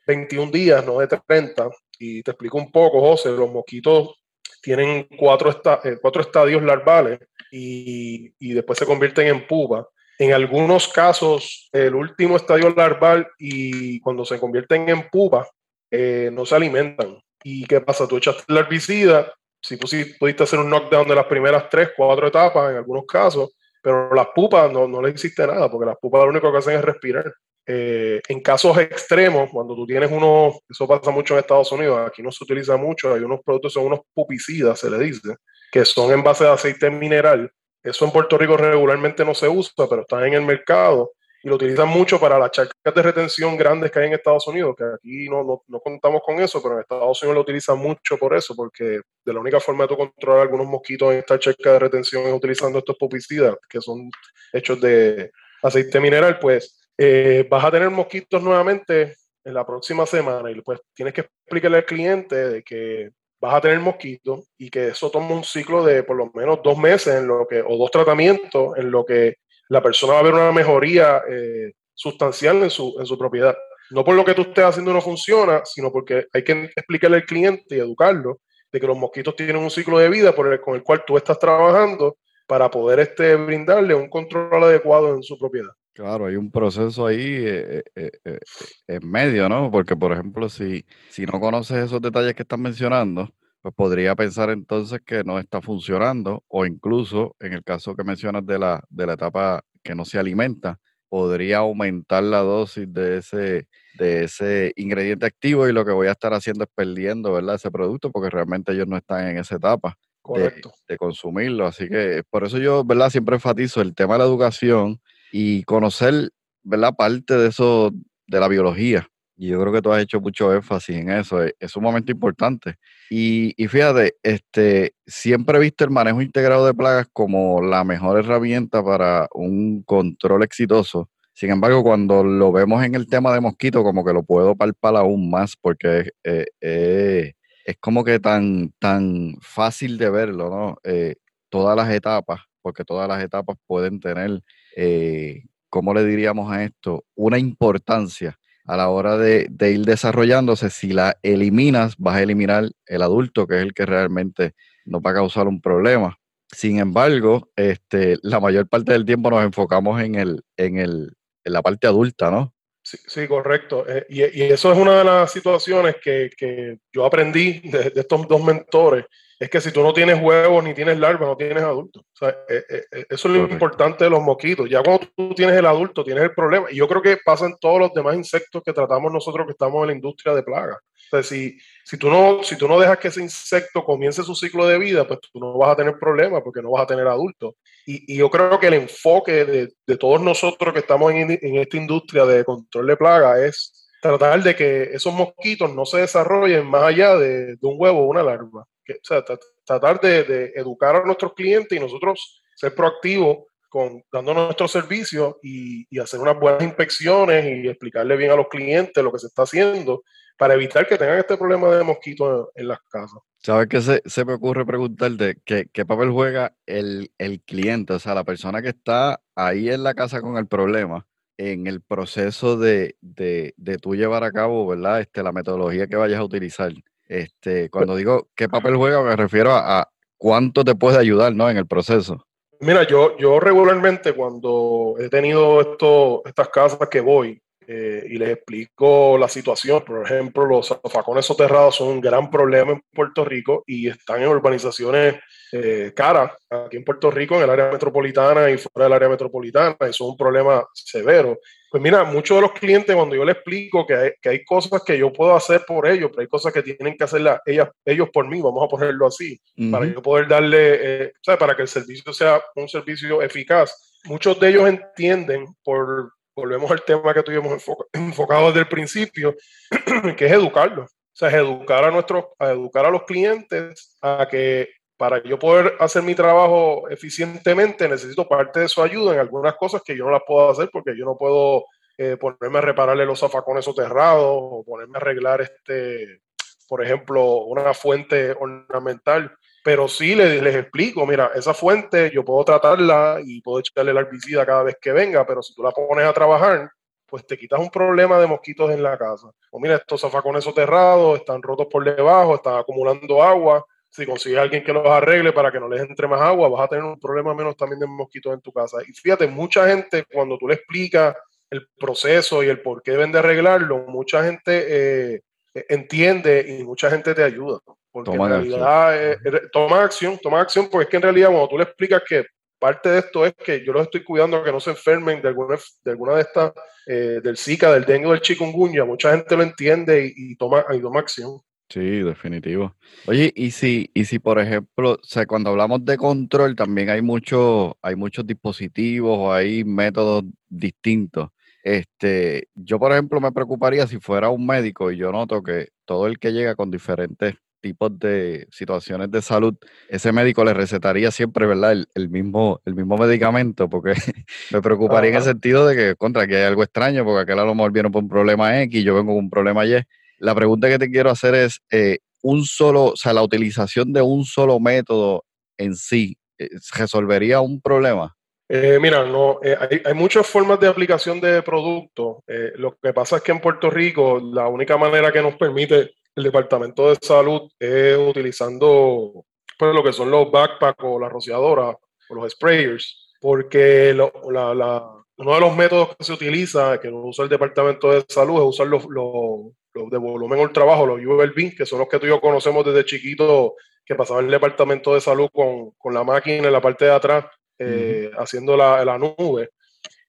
21 0.06 0.50
días, 0.50 0.84
no 0.84 0.98
de 0.98 1.06
30. 1.06 1.70
Y 1.98 2.22
te 2.22 2.30
explico 2.30 2.58
un 2.58 2.70
poco, 2.70 3.00
José, 3.00 3.30
los 3.30 3.50
mosquitos 3.50 4.14
tienen 4.62 5.08
cuatro, 5.16 5.50
eh, 5.84 5.98
cuatro 6.00 6.22
estadios 6.22 6.62
larvales 6.62 7.20
y, 7.50 8.32
y, 8.38 8.52
después 8.52 8.78
se 8.78 8.86
convierten 8.86 9.28
en 9.28 9.46
pupa. 9.46 9.88
En 10.18 10.32
algunos 10.32 10.88
casos, 10.88 11.68
el 11.72 11.94
último 11.94 12.36
estadio 12.36 12.70
larval 12.70 13.28
y 13.38 14.00
cuando 14.00 14.24
se 14.24 14.40
convierten 14.40 14.88
en 14.88 15.08
pupa, 15.08 15.46
eh, 15.90 16.30
no 16.32 16.44
se 16.46 16.54
alimentan. 16.54 17.18
¿Y 17.44 17.64
qué 17.66 17.80
pasa? 17.80 18.08
Tú 18.08 18.16
echaste 18.16 18.44
el 18.48 18.56
herbicida, 18.56 19.32
si 19.60 19.76
pudiste 19.76 20.42
hacer 20.42 20.58
un 20.58 20.70
knockdown 20.70 21.08
de 21.08 21.14
las 21.14 21.26
primeras 21.26 21.68
tres, 21.68 21.90
cuatro 21.96 22.26
etapas 22.28 22.70
en 22.70 22.76
algunos 22.76 23.04
casos, 23.06 23.50
pero 23.86 24.12
las 24.12 24.26
pupas 24.34 24.72
no, 24.72 24.88
no 24.88 25.00
les 25.00 25.12
existe 25.12 25.46
nada, 25.46 25.70
porque 25.70 25.86
las 25.86 25.96
pupas 25.98 26.24
lo 26.24 26.30
único 26.30 26.50
que 26.50 26.58
hacen 26.58 26.74
es 26.74 26.84
respirar. 26.84 27.32
Eh, 27.64 28.20
en 28.26 28.40
casos 28.40 28.76
extremos, 28.78 29.48
cuando 29.48 29.76
tú 29.76 29.86
tienes 29.86 30.10
unos, 30.10 30.56
eso 30.68 30.88
pasa 30.88 31.12
mucho 31.12 31.34
en 31.34 31.38
Estados 31.38 31.70
Unidos, 31.70 32.00
aquí 32.04 32.20
no 32.20 32.32
se 32.32 32.42
utiliza 32.42 32.76
mucho, 32.76 33.14
hay 33.14 33.20
unos 33.20 33.42
productos, 33.44 33.74
son 33.74 33.84
unos 33.84 34.00
pupicidas, 34.12 34.80
se 34.80 34.90
le 34.90 34.98
dice, 34.98 35.36
que 35.70 35.84
son 35.84 36.10
en 36.10 36.24
base 36.24 36.42
de 36.42 36.50
aceite 36.50 36.90
mineral. 36.90 37.48
Eso 37.80 38.04
en 38.04 38.10
Puerto 38.10 38.36
Rico 38.36 38.56
regularmente 38.56 39.24
no 39.24 39.34
se 39.34 39.48
usa, 39.48 39.86
pero 39.88 40.02
está 40.02 40.26
en 40.26 40.34
el 40.34 40.42
mercado 40.42 41.12
y 41.46 41.48
lo 41.48 41.54
utilizan 41.54 41.86
mucho 41.86 42.18
para 42.18 42.40
las 42.40 42.50
charcas 42.50 42.92
de 42.92 43.02
retención 43.02 43.56
grandes 43.56 43.92
que 43.92 44.00
hay 44.00 44.08
en 44.08 44.14
Estados 44.14 44.48
Unidos, 44.48 44.74
que 44.76 44.82
aquí 44.82 45.28
no, 45.28 45.44
no, 45.44 45.62
no, 45.68 45.78
contamos 45.78 46.20
con 46.24 46.40
eso, 46.40 46.60
pero 46.60 46.74
en 46.74 46.80
Estados 46.80 47.22
Unidos 47.22 47.36
lo 47.36 47.40
utilizan 47.42 47.78
mucho 47.78 48.18
por 48.18 48.34
eso, 48.34 48.56
porque 48.56 49.00
de 49.24 49.32
la 49.32 49.38
única 49.38 49.60
forma 49.60 49.86
de 49.86 49.96
controlar 49.96 50.40
algunos 50.40 50.66
mosquitos 50.66 51.12
en 51.12 51.20
esta 51.20 51.38
charca 51.38 51.74
de 51.74 51.78
retención 51.78 52.24
es 52.24 52.32
utilizando 52.32 52.80
estos 52.80 52.96
pupicidas, 52.96 53.54
que 53.68 53.80
son 53.80 54.10
hechos 54.52 54.80
de 54.80 55.30
aceite 55.62 56.00
mineral, 56.00 56.40
pues 56.40 56.80
eh, 56.98 57.46
vas 57.48 57.64
a 57.64 57.70
tener 57.70 57.90
mosquitos 57.90 58.42
nuevamente 58.42 59.14
en 59.44 59.54
la 59.54 59.64
próxima 59.64 60.04
semana 60.04 60.50
y 60.50 60.60
pues 60.62 60.80
tienes 60.94 61.14
que 61.14 61.20
explicarle 61.20 61.76
al 61.76 61.84
cliente 61.84 62.34
de 62.34 62.62
que 62.64 63.10
vas 63.38 63.54
a 63.54 63.60
tener 63.60 63.78
mosquitos 63.78 64.48
y 64.58 64.68
que 64.68 64.88
eso 64.88 65.12
toma 65.12 65.32
un 65.32 65.44
ciclo 65.44 65.84
de 65.84 66.02
por 66.02 66.16
lo 66.16 66.28
menos 66.34 66.58
dos 66.64 66.76
meses 66.76 67.14
en 67.14 67.28
lo 67.28 67.46
que, 67.46 67.62
o 67.62 67.76
dos 67.76 67.92
tratamientos 67.92 68.76
en 68.76 68.90
lo 68.90 69.04
que 69.04 69.36
la 69.68 69.82
persona 69.82 70.14
va 70.14 70.20
a 70.20 70.22
ver 70.22 70.34
una 70.34 70.52
mejoría 70.52 71.22
eh, 71.28 71.72
sustancial 71.94 72.62
en 72.62 72.70
su, 72.70 72.96
en 72.98 73.06
su 73.06 73.18
propiedad. 73.18 73.56
No 73.90 74.04
por 74.04 74.14
lo 74.14 74.24
que 74.24 74.34
tú 74.34 74.42
estés 74.42 74.64
haciendo 74.64 74.92
no 74.92 75.00
funciona, 75.00 75.62
sino 75.64 75.92
porque 75.92 76.26
hay 76.32 76.44
que 76.44 76.70
explicarle 76.74 77.18
al 77.18 77.24
cliente 77.24 77.76
y 77.76 77.78
educarlo 77.78 78.40
de 78.72 78.80
que 78.80 78.86
los 78.86 78.98
mosquitos 78.98 79.36
tienen 79.36 79.56
un 79.56 79.70
ciclo 79.70 79.98
de 79.98 80.08
vida 80.08 80.34
con 80.34 80.52
el 80.52 80.82
cual 80.82 81.04
tú 81.06 81.16
estás 81.16 81.38
trabajando 81.38 82.16
para 82.46 82.70
poder 82.70 83.00
este, 83.00 83.36
brindarle 83.36 83.94
un 83.94 84.08
control 84.08 84.64
adecuado 84.64 85.14
en 85.14 85.22
su 85.22 85.38
propiedad. 85.38 85.70
Claro, 85.92 86.26
hay 86.26 86.36
un 86.36 86.50
proceso 86.50 87.06
ahí 87.06 87.42
eh, 87.46 87.82
eh, 87.94 88.38
en 88.86 89.10
medio, 89.10 89.48
¿no? 89.48 89.70
Porque, 89.70 89.96
por 89.96 90.12
ejemplo, 90.12 90.48
si, 90.48 90.84
si 91.08 91.24
no 91.24 91.40
conoces 91.40 91.78
esos 91.78 92.02
detalles 92.02 92.34
que 92.34 92.42
estás 92.42 92.58
mencionando, 92.58 93.30
pues 93.66 93.74
podría 93.74 94.14
pensar 94.14 94.50
entonces 94.50 95.00
que 95.04 95.24
no 95.24 95.40
está 95.40 95.60
funcionando 95.60 96.44
o 96.46 96.66
incluso 96.66 97.34
en 97.40 97.52
el 97.52 97.64
caso 97.64 97.96
que 97.96 98.04
mencionas 98.04 98.46
de 98.46 98.60
la, 98.60 98.84
de 98.90 99.06
la 99.08 99.14
etapa 99.14 99.64
que 99.82 99.96
no 99.96 100.04
se 100.04 100.20
alimenta, 100.20 100.78
podría 101.08 101.58
aumentar 101.58 102.22
la 102.22 102.42
dosis 102.42 102.86
de 102.92 103.16
ese, 103.18 103.66
de 103.98 104.22
ese 104.22 104.72
ingrediente 104.76 105.26
activo 105.26 105.66
y 105.66 105.72
lo 105.72 105.84
que 105.84 105.90
voy 105.90 106.06
a 106.06 106.12
estar 106.12 106.32
haciendo 106.32 106.62
es 106.62 106.70
perdiendo, 106.72 107.32
¿verdad? 107.32 107.56
Ese 107.56 107.72
producto 107.72 108.12
porque 108.12 108.30
realmente 108.30 108.70
ellos 108.70 108.86
no 108.86 108.96
están 108.96 109.26
en 109.26 109.38
esa 109.38 109.56
etapa 109.56 109.98
de, 110.32 110.52
de, 110.86 110.96
consumirlo. 110.96 111.66
Así 111.66 111.88
que 111.88 112.22
por 112.30 112.44
eso 112.44 112.58
yo, 112.58 112.84
¿verdad? 112.84 113.10
Siempre 113.10 113.34
enfatizo 113.34 113.80
el 113.80 113.96
tema 113.96 114.14
de 114.14 114.18
la 114.20 114.26
educación 114.26 115.00
y 115.32 115.64
conocer, 115.64 116.30
¿verdad? 116.62 116.94
Parte 116.96 117.34
de 117.36 117.48
eso, 117.48 117.90
de 118.28 118.38
la 118.38 118.46
biología. 118.46 119.08
Y 119.36 119.48
yo 119.48 119.60
creo 119.60 119.72
que 119.72 119.82
tú 119.82 119.92
has 119.92 120.02
hecho 120.02 120.20
mucho 120.20 120.52
énfasis 120.54 120.96
en 120.96 121.10
eso, 121.10 121.42
es, 121.42 121.54
es 121.60 121.70
sumamente 121.70 122.12
importante. 122.12 122.76
Y, 123.10 123.54
y, 123.62 123.68
fíjate, 123.68 124.14
este, 124.22 124.94
siempre 125.06 125.58
he 125.58 125.60
visto 125.60 125.84
el 125.84 125.90
manejo 125.90 126.22
integrado 126.22 126.66
de 126.66 126.74
plagas 126.74 127.06
como 127.12 127.60
la 127.62 127.84
mejor 127.84 128.18
herramienta 128.18 128.82
para 128.84 129.28
un 129.34 129.82
control 129.82 130.42
exitoso. 130.42 131.10
Sin 131.34 131.50
embargo, 131.50 131.82
cuando 131.82 132.24
lo 132.24 132.50
vemos 132.50 132.82
en 132.84 132.94
el 132.94 133.06
tema 133.08 133.32
de 133.34 133.40
mosquito, 133.40 133.82
como 133.84 134.04
que 134.04 134.12
lo 134.14 134.22
puedo 134.22 134.56
palpar 134.56 134.96
aún 134.96 135.30
más 135.30 135.54
porque 135.60 136.10
eh, 136.24 136.46
eh, 136.62 137.34
es 137.66 137.76
como 137.78 138.04
que 138.04 138.18
tan, 138.20 138.72
tan 138.78 139.36
fácil 139.42 139.98
de 139.98 140.08
verlo, 140.10 140.48
¿no? 140.50 140.76
Eh, 140.84 141.16
todas 141.50 141.76
las 141.76 141.90
etapas, 141.90 142.40
porque 142.62 142.84
todas 142.84 143.06
las 143.08 143.22
etapas 143.22 143.56
pueden 143.66 144.00
tener 144.00 144.40
eh, 144.76 145.44
¿cómo 145.70 145.94
le 145.94 146.04
diríamos 146.04 146.52
a 146.52 146.64
esto? 146.64 147.04
Una 147.14 147.38
importancia 147.38 148.38
a 148.66 148.76
la 148.76 148.88
hora 148.88 149.16
de, 149.16 149.48
ir 149.60 149.84
desarrollándose. 149.84 150.70
Si 150.70 150.92
la 150.92 151.18
eliminas, 151.22 151.94
vas 151.98 152.16
a 152.16 152.22
eliminar 152.22 152.70
el 152.86 153.02
adulto, 153.02 153.46
que 153.46 153.56
es 153.56 153.62
el 153.62 153.74
que 153.74 153.86
realmente 153.86 154.54
nos 154.84 155.00
va 155.00 155.10
a 155.10 155.14
causar 155.14 155.48
un 155.48 155.60
problema. 155.60 156.18
Sin 156.52 156.78
embargo, 156.78 157.50
este, 157.56 158.18
la 158.22 158.40
mayor 158.40 158.68
parte 158.68 158.92
del 158.92 159.04
tiempo 159.04 159.30
nos 159.30 159.44
enfocamos 159.44 160.00
en, 160.00 160.14
el, 160.14 160.42
en, 160.56 160.78
el, 160.78 161.12
en 161.44 161.52
la 161.52 161.62
parte 161.62 161.86
adulta, 161.86 162.30
¿no? 162.30 162.54
Sí, 162.82 163.26
correcto. 163.26 163.84
Eh, 163.88 164.06
y, 164.08 164.42
eso 164.42 164.72
es 164.72 164.78
una 164.78 164.98
de 164.98 165.04
las 165.04 165.32
situaciones 165.32 165.96
que, 166.00 166.78
yo 166.92 167.04
aprendí 167.04 167.60
de, 167.68 167.92
estos 167.96 168.28
dos 168.28 168.42
mentores 168.44 169.06
es 169.38 169.50
que 169.50 169.60
si 169.60 169.70
tú 169.70 169.82
no 169.82 169.92
tienes 169.92 170.20
huevos 170.20 170.64
ni 170.64 170.72
tienes 170.72 170.98
larvas, 170.98 171.28
no 171.28 171.36
tienes 171.36 171.62
adulto. 171.62 172.00
O 172.00 172.16
sea, 172.16 172.30
eh, 172.48 172.64
eh, 172.68 172.84
eh, 172.90 173.04
eso 173.10 173.28
es 173.28 173.34
lo 173.34 173.46
importante 173.46 174.04
de 174.04 174.10
los 174.10 174.22
mosquitos. 174.22 174.68
Ya 174.68 174.82
cuando 174.82 175.06
tú 175.14 175.34
tienes 175.34 175.56
el 175.56 175.66
adulto, 175.66 176.02
tienes 176.02 176.24
el 176.24 176.32
problema. 176.32 176.68
Y 176.70 176.76
yo 176.76 176.88
creo 176.88 177.02
que 177.02 177.18
pasa 177.22 177.44
en 177.44 177.56
todos 177.58 177.78
los 177.78 177.92
demás 177.92 178.16
insectos 178.16 178.62
que 178.64 178.72
tratamos 178.72 179.12
nosotros 179.12 179.46
que 179.46 179.52
estamos 179.52 179.82
en 179.82 179.88
la 179.88 179.92
industria 179.92 180.34
de 180.34 180.42
plagas. 180.42 180.78
O 180.78 181.08
sea, 181.10 181.22
si, 181.22 181.58
si, 181.84 181.98
tú 181.98 182.08
no, 182.08 182.42
si 182.42 182.56
tú 182.56 182.66
no 182.66 182.80
dejas 182.80 182.98
que 182.98 183.08
ese 183.08 183.20
insecto 183.20 183.84
comience 183.84 184.22
su 184.22 184.34
ciclo 184.34 184.66
de 184.66 184.78
vida, 184.78 185.06
pues 185.06 185.20
tú 185.20 185.38
no 185.38 185.56
vas 185.58 185.72
a 185.72 185.76
tener 185.76 185.98
problemas 185.98 186.40
porque 186.42 186.62
no 186.62 186.70
vas 186.70 186.84
a 186.84 186.86
tener 186.86 187.06
adulto. 187.06 187.56
Y, 187.84 188.14
y 188.14 188.16
yo 188.16 188.30
creo 188.30 188.58
que 188.58 188.68
el 188.68 188.74
enfoque 188.74 189.44
de, 189.44 189.68
de 189.86 189.96
todos 189.98 190.20
nosotros 190.20 190.72
que 190.72 190.80
estamos 190.80 191.12
en, 191.12 191.38
en 191.40 191.56
esta 191.56 191.76
industria 191.76 192.24
de 192.24 192.42
control 192.42 192.86
de 192.86 192.96
plagas 192.96 193.38
es 193.38 193.88
tratar 194.00 194.42
de 194.42 194.56
que 194.56 194.84
esos 194.94 195.12
mosquitos 195.12 195.74
no 195.74 195.84
se 195.84 195.98
desarrollen 195.98 196.66
más 196.66 196.84
allá 196.84 197.16
de, 197.16 197.56
de 197.56 197.66
un 197.66 197.74
huevo 197.78 198.00
o 198.00 198.06
una 198.06 198.22
larva 198.22 198.66
o 198.94 199.04
sea, 199.04 199.24
tratar 199.64 200.00
de, 200.00 200.52
educar 200.54 200.96
a 200.96 201.04
nuestros 201.04 201.34
clientes 201.34 201.76
y 201.76 201.80
nosotros 201.80 202.42
ser 202.54 202.74
proactivos 202.74 203.38
con 203.68 204.02
dando 204.10 204.32
nuestros 204.32 204.70
servicios 204.70 205.36
y, 205.42 205.98
hacer 205.98 206.20
unas 206.20 206.38
buenas 206.38 206.62
inspecciones 206.62 207.44
y 207.44 207.68
explicarle 207.68 208.16
bien 208.16 208.30
a 208.30 208.36
los 208.36 208.48
clientes 208.48 209.02
lo 209.02 209.12
que 209.12 209.18
se 209.18 209.26
está 209.26 209.42
haciendo 209.42 210.02
para 210.38 210.54
evitar 210.54 210.86
que 210.86 210.98
tengan 210.98 211.18
este 211.18 211.36
problema 211.36 211.74
de 211.74 211.82
mosquitos 211.82 212.48
en, 212.54 212.68
las 212.68 212.80
casas. 212.90 213.20
¿Sabes 213.38 213.68
qué 213.68 213.80
se, 213.80 214.24
me 214.24 214.34
ocurre 214.34 214.66
preguntarte? 214.66 215.38
¿qué, 215.44 215.68
¿Qué, 215.72 215.86
papel 215.86 216.10
juega 216.10 216.54
el, 216.66 217.10
el, 217.18 217.40
cliente, 217.40 217.94
o 217.94 217.98
sea, 217.98 218.14
la 218.14 218.24
persona 218.24 218.60
que 218.60 218.68
está 218.70 219.20
ahí 219.34 219.70
en 219.70 219.82
la 219.82 219.94
casa 219.94 220.20
con 220.20 220.36
el 220.36 220.46
problema, 220.46 221.06
en 221.38 221.66
el 221.66 221.80
proceso 221.80 222.56
de, 222.58 222.96
de, 223.00 223.54
de 223.56 223.78
tú 223.78 223.94
llevar 223.94 224.24
a 224.24 224.32
cabo, 224.32 224.66
¿verdad? 224.66 225.00
Este, 225.00 225.22
la 225.22 225.32
metodología 225.32 225.86
que 225.86 225.96
vayas 225.96 226.20
a 226.20 226.24
utilizar. 226.24 226.72
Este, 227.06 227.70
cuando 227.70 227.96
digo 227.96 228.28
qué 228.34 228.48
papel 228.48 228.76
juega, 228.76 229.02
me 229.02 229.16
refiero 229.16 229.52
a, 229.52 229.88
cuánto 230.16 230.64
te 230.64 230.74
puede 230.74 230.98
ayudar 230.98 231.34
¿no? 231.34 231.48
en 231.48 231.56
el 231.56 231.66
proceso. 231.66 232.26
Mira, 232.60 232.86
yo, 232.86 233.16
yo 233.18 233.38
regularmente 233.38 234.14
cuando 234.14 234.94
he 234.98 235.08
tenido 235.08 235.60
esto, 235.60 236.22
estas 236.24 236.48
casas 236.48 236.88
que 236.88 237.00
voy, 237.00 237.42
eh, 237.66 238.04
y 238.08 238.18
les 238.18 238.30
explico 238.30 239.16
la 239.18 239.28
situación. 239.28 239.82
Por 239.84 240.04
ejemplo, 240.04 240.46
los 240.46 240.68
zafacones 240.68 241.26
soterrados 241.26 241.76
son 241.76 241.88
un 241.88 242.00
gran 242.00 242.30
problema 242.30 242.72
en 242.72 242.82
Puerto 242.92 243.24
Rico 243.24 243.64
y 243.66 243.88
están 243.88 244.22
en 244.22 244.28
urbanizaciones 244.28 245.16
eh, 245.52 245.92
caras 245.94 246.32
aquí 246.50 246.76
en 246.76 246.84
Puerto 246.84 247.10
Rico, 247.10 247.36
en 247.36 247.42
el 247.42 247.50
área 247.50 247.70
metropolitana 247.70 248.50
y 248.50 248.58
fuera 248.58 248.86
del 248.86 248.92
área 248.92 249.08
metropolitana. 249.08 249.76
Eso 249.80 249.88
es 249.88 250.00
un 250.00 250.16
problema 250.16 250.64
severo. 250.74 251.38
Pues 251.70 251.82
mira, 251.82 252.04
muchos 252.04 252.36
de 252.36 252.42
los 252.42 252.52
clientes, 252.52 252.94
cuando 252.94 253.14
yo 253.14 253.24
les 253.24 253.36
explico 253.36 253.86
que 253.86 253.94
hay, 253.94 254.10
que 254.20 254.28
hay 254.28 254.44
cosas 254.44 254.82
que 254.82 254.96
yo 254.96 255.12
puedo 255.12 255.34
hacer 255.34 255.64
por 255.66 255.86
ellos, 255.86 256.10
pero 256.10 256.22
hay 256.22 256.28
cosas 256.28 256.52
que 256.52 256.62
tienen 256.62 256.96
que 256.96 257.04
hacer 257.04 257.20
ellas, 257.44 257.68
ellos 257.84 258.08
por 258.12 258.26
mí, 258.28 258.40
vamos 258.40 258.64
a 258.64 258.68
ponerlo 258.68 259.06
así, 259.06 259.40
para 259.70 259.86
yo 259.86 260.00
poder 260.00 260.28
darle, 260.28 261.04
eh, 261.04 261.12
para 261.38 261.54
que 261.54 261.62
el 261.62 261.68
servicio 261.68 262.12
sea 262.12 262.40
un 262.54 262.68
servicio 262.68 263.20
eficaz. 263.20 263.98
Muchos 264.04 264.38
de 264.38 264.48
ellos 264.48 264.68
entienden 264.68 265.46
por 265.64 266.12
volvemos 266.36 266.70
al 266.70 266.84
tema 266.84 267.14
que 267.14 267.22
tuvimos 267.22 267.64
enfocado 267.92 268.48
desde 268.48 268.60
el 268.60 268.68
principio, 268.68 269.34
que 270.16 270.26
es 270.26 270.32
educarlos. 270.32 270.92
O 270.92 271.18
sea, 271.18 271.28
es 271.28 271.34
educar 271.34 271.82
a 271.82 271.90
nuestros, 271.90 272.26
educar 272.38 272.84
a 272.84 272.90
los 272.90 273.04
clientes 273.04 273.96
a 274.02 274.28
que 274.30 274.68
para 274.98 275.22
yo 275.22 275.38
poder 275.38 275.74
hacer 275.80 276.02
mi 276.02 276.14
trabajo 276.14 276.88
eficientemente 276.90 277.88
necesito 277.88 278.28
parte 278.28 278.60
de 278.60 278.68
su 278.68 278.82
ayuda 278.82 279.14
en 279.14 279.20
algunas 279.20 279.54
cosas 279.54 279.82
que 279.84 279.96
yo 279.96 280.04
no 280.04 280.10
las 280.10 280.22
puedo 280.26 280.50
hacer 280.50 280.70
porque 280.72 280.96
yo 280.96 281.04
no 281.04 281.16
puedo 281.16 281.64
eh, 281.98 282.16
ponerme 282.18 282.58
a 282.58 282.62
repararle 282.62 283.06
los 283.06 283.20
zafacones 283.20 283.64
soterrados 283.64 284.26
o 284.28 284.64
ponerme 284.64 284.98
a 284.98 285.00
arreglar 285.00 285.40
este, 285.40 286.20
por 286.68 286.84
ejemplo, 286.84 287.44
una 287.44 287.72
fuente 287.72 288.32
ornamental 288.38 289.36
pero 289.66 289.88
sí 289.88 290.14
les, 290.14 290.54
explico, 290.54 291.04
mira, 291.08 291.32
esa 291.34 291.52
fuente 291.52 292.12
yo 292.14 292.24
puedo 292.24 292.44
tratarla 292.44 293.18
y 293.24 293.40
puedo 293.40 293.58
echarle 293.58 293.90
el 293.90 293.96
herbicida 293.96 294.46
cada 294.46 294.62
vez 294.62 294.76
que 294.80 294.92
venga, 294.92 295.26
pero 295.26 295.42
si 295.42 295.56
tú 295.56 295.64
la 295.64 295.72
pones 295.72 296.06
a 296.06 296.12
trabajar, 296.12 296.70
pues 297.04 297.26
te 297.26 297.36
quitas 297.36 297.58
un 297.58 297.68
problema 297.68 298.20
de 298.20 298.28
mosquitos 298.28 298.70
en 298.70 298.80
la 298.80 298.96
casa. 298.96 299.28
O 299.50 299.58
mira, 299.58 299.74
estos 299.74 300.02
zafacones 300.02 300.44
soterrados 300.44 301.18
están 301.18 301.42
rotos 301.42 301.66
por 301.68 301.82
debajo, 301.82 302.36
están 302.36 302.58
acumulando 302.58 303.20
agua. 303.20 303.66
Si 303.90 304.06
consigues 304.06 304.38
a 304.38 304.42
alguien 304.42 304.62
que 304.62 304.72
los 304.72 304.86
arregle 304.86 305.32
para 305.32 305.50
que 305.50 305.58
no 305.58 305.68
les 305.68 305.80
entre 305.80 306.06
más 306.06 306.20
agua, 306.20 306.48
vas 306.48 306.62
a 306.62 306.68
tener 306.68 306.84
un 306.84 307.00
problema 307.00 307.34
menos 307.34 307.56
también 307.56 307.80
de 307.80 307.88
mosquitos 307.88 308.34
en 308.34 308.40
tu 308.40 308.52
casa. 308.52 308.78
Y 308.86 308.92
fíjate, 308.92 309.26
mucha 309.26 309.66
gente, 309.66 310.04
cuando 310.04 310.38
tú 310.38 310.46
le 310.46 310.54
explicas 310.54 311.16
el 311.50 311.66
proceso 311.76 312.40
y 312.44 312.46
el 312.46 312.62
por 312.62 312.84
qué 312.84 312.92
deben 312.92 313.10
de 313.10 313.18
arreglarlo, 313.18 313.78
mucha 313.78 314.22
gente 314.22 315.14
eh, 315.16 315.22
entiende 315.68 316.46
y 316.56 316.62
mucha 316.62 316.88
gente 316.88 317.16
te 317.16 317.24
ayuda. 317.24 317.58
Porque 318.04 318.10
en 318.10 318.28
realidad 318.28 319.12
acción. 319.12 319.50
toma 319.50 319.82
acción, 319.82 320.18
toma 320.22 320.40
acción, 320.42 320.68
porque 320.70 320.84
es 320.84 320.90
que 320.90 320.96
en 320.96 321.02
realidad 321.02 321.28
cuando 321.28 321.48
tú 321.48 321.56
le 321.56 321.64
explicas 321.64 322.02
que 322.06 322.26
parte 322.58 322.90
de 322.90 322.98
esto 322.98 323.24
es 323.24 323.32
que 323.32 323.64
yo 323.64 323.72
los 323.72 323.84
estoy 323.84 324.04
cuidando 324.04 324.44
que 324.44 324.52
no 324.52 324.60
se 324.60 324.68
enfermen 324.68 325.22
de 325.22 325.28
alguna 325.28 325.56
de, 325.82 325.90
alguna 325.90 326.14
de 326.16 326.20
estas, 326.20 326.52
eh, 326.86 327.20
del 327.24 327.38
Zika, 327.38 327.72
del 327.72 327.86
dengue 327.86 328.10
del 328.10 328.20
chikungunya, 328.20 328.84
mucha 328.84 329.12
gente 329.12 329.34
lo 329.34 329.42
entiende 329.42 330.12
y, 330.14 330.36
toma, 330.36 330.66
y 330.74 330.80
toma 330.80 331.00
acción. 331.00 331.40
Sí, 331.70 331.80
definitivo. 331.80 332.76
Oye, 333.06 333.32
y 333.34 333.50
si, 333.50 333.90
y 333.94 334.04
si 334.04 334.18
por 334.18 334.38
ejemplo, 334.38 334.92
o 334.92 334.98
sea, 335.02 335.24
cuando 335.24 335.48
hablamos 335.48 335.82
de 335.86 335.96
control, 335.96 336.54
también 336.54 336.90
hay 336.90 337.00
mucho, 337.00 337.78
hay 337.80 337.96
muchos 337.96 338.26
dispositivos 338.26 339.18
o 339.18 339.32
hay 339.32 339.64
métodos 339.64 340.24
distintos. 340.50 341.30
Este, 341.62 342.48
yo, 342.54 342.78
por 342.78 342.92
ejemplo, 342.92 343.20
me 343.22 343.32
preocuparía 343.32 343.86
si 343.86 343.98
fuera 344.00 344.28
un 344.28 344.46
médico 344.46 344.92
y 344.92 344.98
yo 344.98 345.10
noto 345.10 345.42
que 345.42 345.70
todo 345.86 346.06
el 346.06 346.18
que 346.18 346.32
llega 346.32 346.54
con 346.54 346.70
diferentes 346.70 347.36
tipos 347.66 347.98
de 347.98 348.46
situaciones 348.52 349.10
de 349.10 349.20
salud, 349.20 349.56
ese 349.88 350.12
médico 350.12 350.44
le 350.44 350.54
recetaría 350.54 351.10
siempre, 351.10 351.46
¿verdad? 351.46 351.84
El, 351.94 352.08
mismo, 352.08 352.60
el 352.64 352.76
mismo 352.76 352.96
medicamento, 352.96 353.68
porque 353.68 353.94
me 354.52 354.62
preocuparía 354.62 355.10
en 355.10 355.16
el 355.16 355.22
sentido 355.24 355.66
de 355.66 355.74
que, 355.74 355.96
contra, 355.96 356.28
que 356.28 356.36
hay 356.36 356.44
algo 356.44 356.62
extraño, 356.62 357.04
porque 357.04 357.22
aquel 357.22 357.40
a 357.40 357.44
lo 357.44 357.56
mejor 357.56 357.72
viene 357.72 357.90
por 357.90 358.04
un 358.04 358.08
problema 358.08 358.62
X, 358.62 358.84
yo 358.84 358.94
vengo 358.94 359.14
con 359.14 359.24
un 359.24 359.30
problema 359.30 359.66
Y. 359.66 359.82
La 360.18 360.32
pregunta 360.32 360.68
que 360.68 360.78
te 360.78 360.88
quiero 360.88 361.10
hacer 361.10 361.34
es, 361.34 361.60
eh, 361.72 361.98
un 362.22 362.44
solo, 362.44 362.84
o 362.84 362.96
sea, 362.96 363.12
la 363.12 363.22
utilización 363.22 363.92
de 363.92 364.00
un 364.00 364.24
solo 364.24 364.60
método 364.60 365.24
en 365.58 365.74
sí, 365.74 366.16
eh, 366.38 366.48
¿resolvería 366.76 367.40
un 367.40 367.60
problema? 367.60 368.16
Eh, 368.48 368.78
mira, 368.80 369.04
no, 369.04 369.40
hay, 369.42 369.82
hay, 369.84 369.94
muchas 369.94 370.24
formas 370.24 370.60
de 370.60 370.68
aplicación 370.68 371.20
de 371.20 371.42
productos. 371.42 372.18
lo 372.54 372.76
que 372.80 372.92
pasa 372.92 373.16
es 373.16 373.22
que 373.22 373.32
en 373.32 373.40
Puerto 373.40 373.70
Rico 373.70 374.20
la 374.22 374.46
única 374.46 374.76
manera 374.76 375.10
que 375.10 375.20
nos 375.20 375.34
permite 375.34 375.96
el 376.16 376.24
Departamento 376.24 376.88
de 376.88 376.96
Salud 377.00 377.50
es 377.58 377.96
utilizando 377.96 379.24
pues, 379.58 379.74
lo 379.74 379.84
que 379.84 379.92
son 379.92 380.10
los 380.10 380.30
backpacks 380.30 380.82
o 380.82 380.98
las 380.98 381.12
rociadoras 381.12 381.76
o 382.08 382.14
los 382.14 382.32
sprayers, 382.32 383.14
porque 383.20 383.94
uno 383.94 385.34
de 385.34 385.40
los 385.40 385.56
métodos 385.56 385.94
que 385.96 386.04
se 386.04 386.12
utiliza, 386.14 386.80
que 386.80 386.90
no 386.90 387.04
usa 387.04 387.24
el 387.24 387.30
Departamento 387.30 387.90
de 387.90 388.04
Salud, 388.08 388.36
es 388.36 388.48
usar 388.48 388.66
los, 388.66 388.84
de 388.84 389.98
volumen 389.98 390.40
o 390.40 390.50
trabajo, 390.50 390.86
los 390.86 391.00
UVB, 391.00 391.54
que 391.54 391.66
son 391.66 391.80
los 391.80 391.88
que 391.88 391.98
tú 391.98 392.06
y 392.06 392.08
yo 392.08 392.20
conocemos 392.20 392.64
desde 392.64 392.84
chiquito, 392.84 393.54
que 393.84 393.94
pasaban 393.94 394.24
en 394.24 394.26
el 394.26 394.32
Departamento 394.32 394.94
de 394.94 395.00
Salud 395.02 395.28
con, 395.32 395.94
la 395.94 396.02
máquina 396.02 396.46
en 396.46 396.52
la 396.52 396.62
parte 396.62 396.86
de 396.86 396.92
atrás, 396.92 397.26
eh, 397.58 398.10
haciendo 398.16 398.56
la, 398.56 398.84
la 398.84 398.98
nube. 398.98 399.50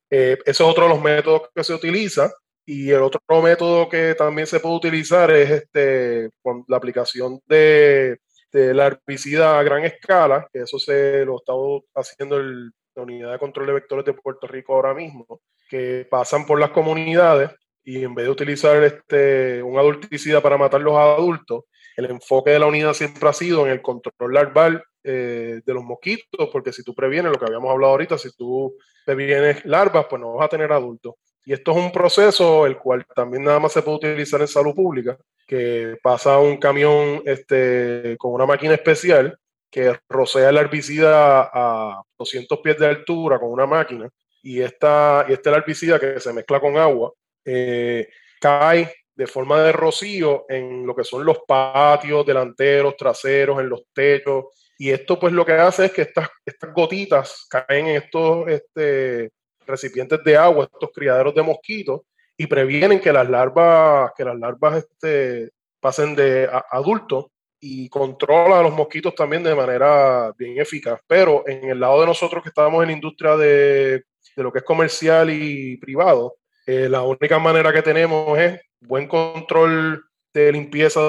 Eh, 0.09 0.37
ese 0.45 0.51
es 0.51 0.61
otro 0.61 0.83
de 0.83 0.89
los 0.89 1.01
métodos 1.01 1.49
que 1.53 1.63
se 1.63 1.73
utiliza. 1.73 2.31
Y 2.69 2.91
el 2.91 3.01
otro 3.01 3.21
método 3.41 3.87
que 3.87 4.13
también 4.13 4.45
se 4.45 4.59
puede 4.59 4.75
utilizar 4.75 5.31
es 5.31 5.49
este, 5.49 6.29
la 6.67 6.75
aplicación 6.75 7.39
de, 7.45 8.19
la 8.51 8.87
herbicida 8.87 9.57
a 9.57 9.63
gran 9.63 9.85
escala, 9.85 10.45
que 10.51 10.59
eso 10.63 10.77
se 10.77 11.23
lo 11.23 11.37
está 11.37 11.53
haciendo 11.95 12.37
la 12.41 13.01
Unidad 13.01 13.31
de 13.31 13.39
Control 13.39 13.67
de 13.67 13.73
Vectores 13.73 14.05
de 14.05 14.13
Puerto 14.13 14.47
Rico 14.47 14.75
ahora 14.75 14.93
mismo, 14.93 15.39
que 15.69 16.05
pasan 16.11 16.45
por 16.45 16.59
las 16.59 16.71
comunidades 16.71 17.51
y 17.85 18.03
en 18.03 18.13
vez 18.13 18.25
de 18.25 18.31
utilizar 18.31 18.83
este, 18.83 19.63
un 19.63 19.79
adulticida 19.79 20.41
para 20.41 20.57
matar 20.57 20.81
los 20.81 20.97
adultos, 20.97 21.63
el 21.95 22.07
enfoque 22.11 22.51
de 22.51 22.59
la 22.59 22.65
unidad 22.65 22.93
siempre 22.93 23.29
ha 23.29 23.33
sido 23.33 23.65
en 23.65 23.71
el 23.71 23.81
control 23.81 24.33
larval 24.33 24.83
eh, 25.05 25.61
de 25.65 25.73
los 25.73 25.85
mosquitos, 25.85 26.49
porque 26.51 26.73
si 26.73 26.83
tú 26.83 26.93
previenes 26.93 27.31
lo 27.31 27.39
que 27.39 27.45
habíamos 27.45 27.71
hablado 27.71 27.93
ahorita, 27.93 28.17
si 28.17 28.29
tú 28.35 28.75
previenes 29.05 29.63
larvas, 29.63 30.05
pues 30.09 30.21
no 30.21 30.33
vas 30.33 30.47
a 30.47 30.49
tener 30.49 30.69
adultos. 30.73 31.15
Y 31.47 31.53
esto 31.53 31.71
es 31.71 31.77
un 31.77 31.93
proceso 31.93 32.65
el 32.65 32.77
cual 32.77 33.05
también 33.15 33.45
nada 33.45 33.57
más 33.57 33.71
se 33.71 33.81
puede 33.81 33.95
utilizar 33.95 34.41
en 34.41 34.49
salud 34.49 34.75
pública, 34.75 35.17
que 35.47 35.95
pasa 36.03 36.37
un 36.39 36.57
camión 36.57 37.21
este, 37.23 38.17
con 38.19 38.33
una 38.33 38.45
máquina 38.45 38.73
especial 38.73 39.39
que 39.71 39.97
rocea 40.09 40.49
el 40.49 40.57
herbicida 40.57 41.49
a 41.53 42.03
200 42.19 42.59
pies 42.59 42.77
de 42.77 42.87
altura 42.87 43.39
con 43.39 43.49
una 43.49 43.65
máquina 43.65 44.09
y, 44.43 44.59
esta, 44.59 45.25
y 45.29 45.31
este 45.31 45.49
herbicida 45.49 45.97
que 45.97 46.19
se 46.19 46.33
mezcla 46.33 46.59
con 46.59 46.75
agua 46.75 47.13
eh, 47.45 48.09
cae 48.41 48.93
de 49.15 49.25
forma 49.25 49.61
de 49.61 49.71
rocío 49.71 50.47
en 50.49 50.85
lo 50.85 50.93
que 50.93 51.05
son 51.05 51.23
los 51.23 51.39
patios 51.47 52.25
delanteros, 52.25 52.97
traseros, 52.97 53.57
en 53.61 53.69
los 53.69 53.83
techos. 53.93 54.47
Y 54.77 54.89
esto 54.89 55.17
pues 55.17 55.31
lo 55.31 55.45
que 55.45 55.53
hace 55.53 55.85
es 55.85 55.91
que 55.93 56.01
estas, 56.01 56.27
estas 56.45 56.73
gotitas 56.73 57.47
caen 57.49 57.87
en 57.87 57.95
estos 57.95 58.49
este, 58.49 59.31
recipientes 59.67 60.23
de 60.23 60.37
agua, 60.37 60.69
estos 60.71 60.89
criaderos 60.93 61.35
de 61.35 61.43
mosquitos, 61.43 62.01
y 62.37 62.47
previenen 62.47 62.99
que 62.99 63.11
las 63.11 63.29
larvas, 63.29 64.11
que 64.15 64.23
las 64.23 64.37
larvas 64.37 64.77
este, 64.77 65.51
pasen 65.79 66.15
de 66.15 66.49
adultos 66.71 67.25
y 67.59 67.89
controla 67.89 68.59
a 68.59 68.63
los 68.63 68.73
mosquitos 68.73 69.15
también 69.15 69.43
de 69.43 69.55
manera 69.55 70.31
bien 70.37 70.59
eficaz. 70.59 70.99
Pero 71.07 71.43
en 71.47 71.69
el 71.69 71.79
lado 71.79 72.01
de 72.01 72.07
nosotros 72.07 72.43
que 72.43 72.49
estamos 72.49 72.81
en 72.83 72.89
la 72.89 72.93
industria 72.93 73.35
de, 73.35 74.03
de 74.35 74.43
lo 74.43 74.51
que 74.51 74.59
es 74.59 74.65
comercial 74.65 75.29
y 75.31 75.77
privado, 75.77 76.35
eh, 76.67 76.87
la 76.89 77.01
única 77.01 77.39
manera 77.39 77.73
que 77.73 77.81
tenemos 77.81 78.37
es 78.37 78.61
buen 78.81 79.07
control 79.07 80.03
de 80.33 80.51
limpieza 80.51 81.01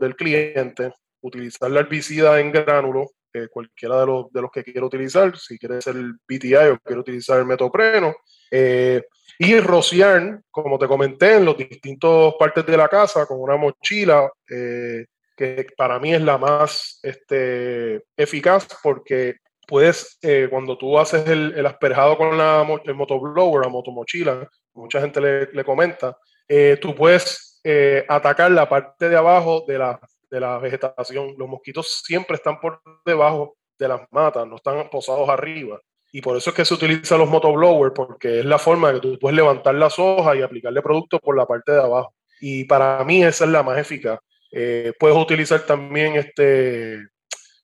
del 0.00 0.16
cliente, 0.16 0.92
utilizar 1.22 1.70
la 1.70 1.80
herbicida 1.80 2.40
en 2.40 2.52
gránulo, 2.52 3.10
cualquiera 3.48 4.00
de 4.00 4.06
los, 4.06 4.32
de 4.32 4.42
los 4.42 4.50
que 4.50 4.64
quiero 4.64 4.86
utilizar, 4.86 5.36
si 5.36 5.58
quiere 5.58 5.80
ser 5.80 5.96
el 5.96 6.18
PTI 6.26 6.54
o 6.54 6.78
quiero 6.78 7.00
utilizar 7.00 7.38
el 7.38 7.46
metopreno, 7.46 8.14
eh, 8.50 9.02
y 9.38 9.58
rociar, 9.60 10.40
como 10.50 10.78
te 10.78 10.86
comenté, 10.86 11.36
en 11.36 11.44
los 11.44 11.56
distintos 11.56 12.34
partes 12.38 12.64
de 12.66 12.76
la 12.76 12.88
casa 12.88 13.26
con 13.26 13.40
una 13.40 13.56
mochila, 13.56 14.30
eh, 14.48 15.06
que 15.36 15.66
para 15.76 15.98
mí 15.98 16.14
es 16.14 16.22
la 16.22 16.38
más 16.38 16.98
este, 17.02 18.02
eficaz 18.16 18.66
porque 18.82 19.36
puedes, 19.66 20.18
eh, 20.22 20.46
cuando 20.48 20.78
tú 20.78 20.98
haces 20.98 21.28
el, 21.28 21.52
el, 21.56 21.66
asperjado 21.66 22.16
con 22.16 22.38
la, 22.38 22.66
el 22.84 22.94
motoblower, 22.94 23.64
la 23.64 23.68
motomochila, 23.68 24.48
mucha 24.74 25.00
gente 25.00 25.20
le, 25.20 25.52
le 25.52 25.64
comenta, 25.64 26.16
tú 26.80 26.94
puedes 26.94 27.60
atacar 28.08 28.52
la 28.52 28.68
parte 28.68 29.08
de 29.08 29.16
abajo 29.16 29.64
de 29.66 29.78
la, 29.78 30.00
de 30.36 30.40
la 30.40 30.58
vegetación. 30.58 31.34
Los 31.38 31.48
mosquitos 31.48 32.02
siempre 32.04 32.36
están 32.36 32.60
por 32.60 32.80
debajo 33.04 33.56
de 33.78 33.88
las 33.88 34.02
matas, 34.10 34.46
no 34.46 34.56
están 34.56 34.88
posados 34.90 35.28
arriba. 35.28 35.80
Y 36.12 36.20
por 36.20 36.36
eso 36.36 36.50
es 36.50 36.56
que 36.56 36.64
se 36.64 36.74
utilizan 36.74 37.18
los 37.18 37.28
motoblowers, 37.28 37.94
porque 37.94 38.40
es 38.40 38.44
la 38.44 38.58
forma 38.58 38.88
de 38.88 38.94
que 38.94 39.00
tú 39.00 39.18
puedes 39.18 39.36
levantar 39.36 39.74
las 39.74 39.98
hojas 39.98 40.36
y 40.36 40.42
aplicarle 40.42 40.82
producto 40.82 41.18
por 41.18 41.36
la 41.36 41.46
parte 41.46 41.72
de 41.72 41.80
abajo. 41.80 42.14
Y 42.40 42.64
para 42.64 43.02
mí 43.04 43.22
esa 43.24 43.44
es 43.44 43.50
la 43.50 43.62
más 43.62 43.78
eficaz. 43.78 44.18
Eh, 44.52 44.92
puedes 44.98 45.16
utilizar 45.16 45.66
también 45.66 46.16
este, 46.16 46.96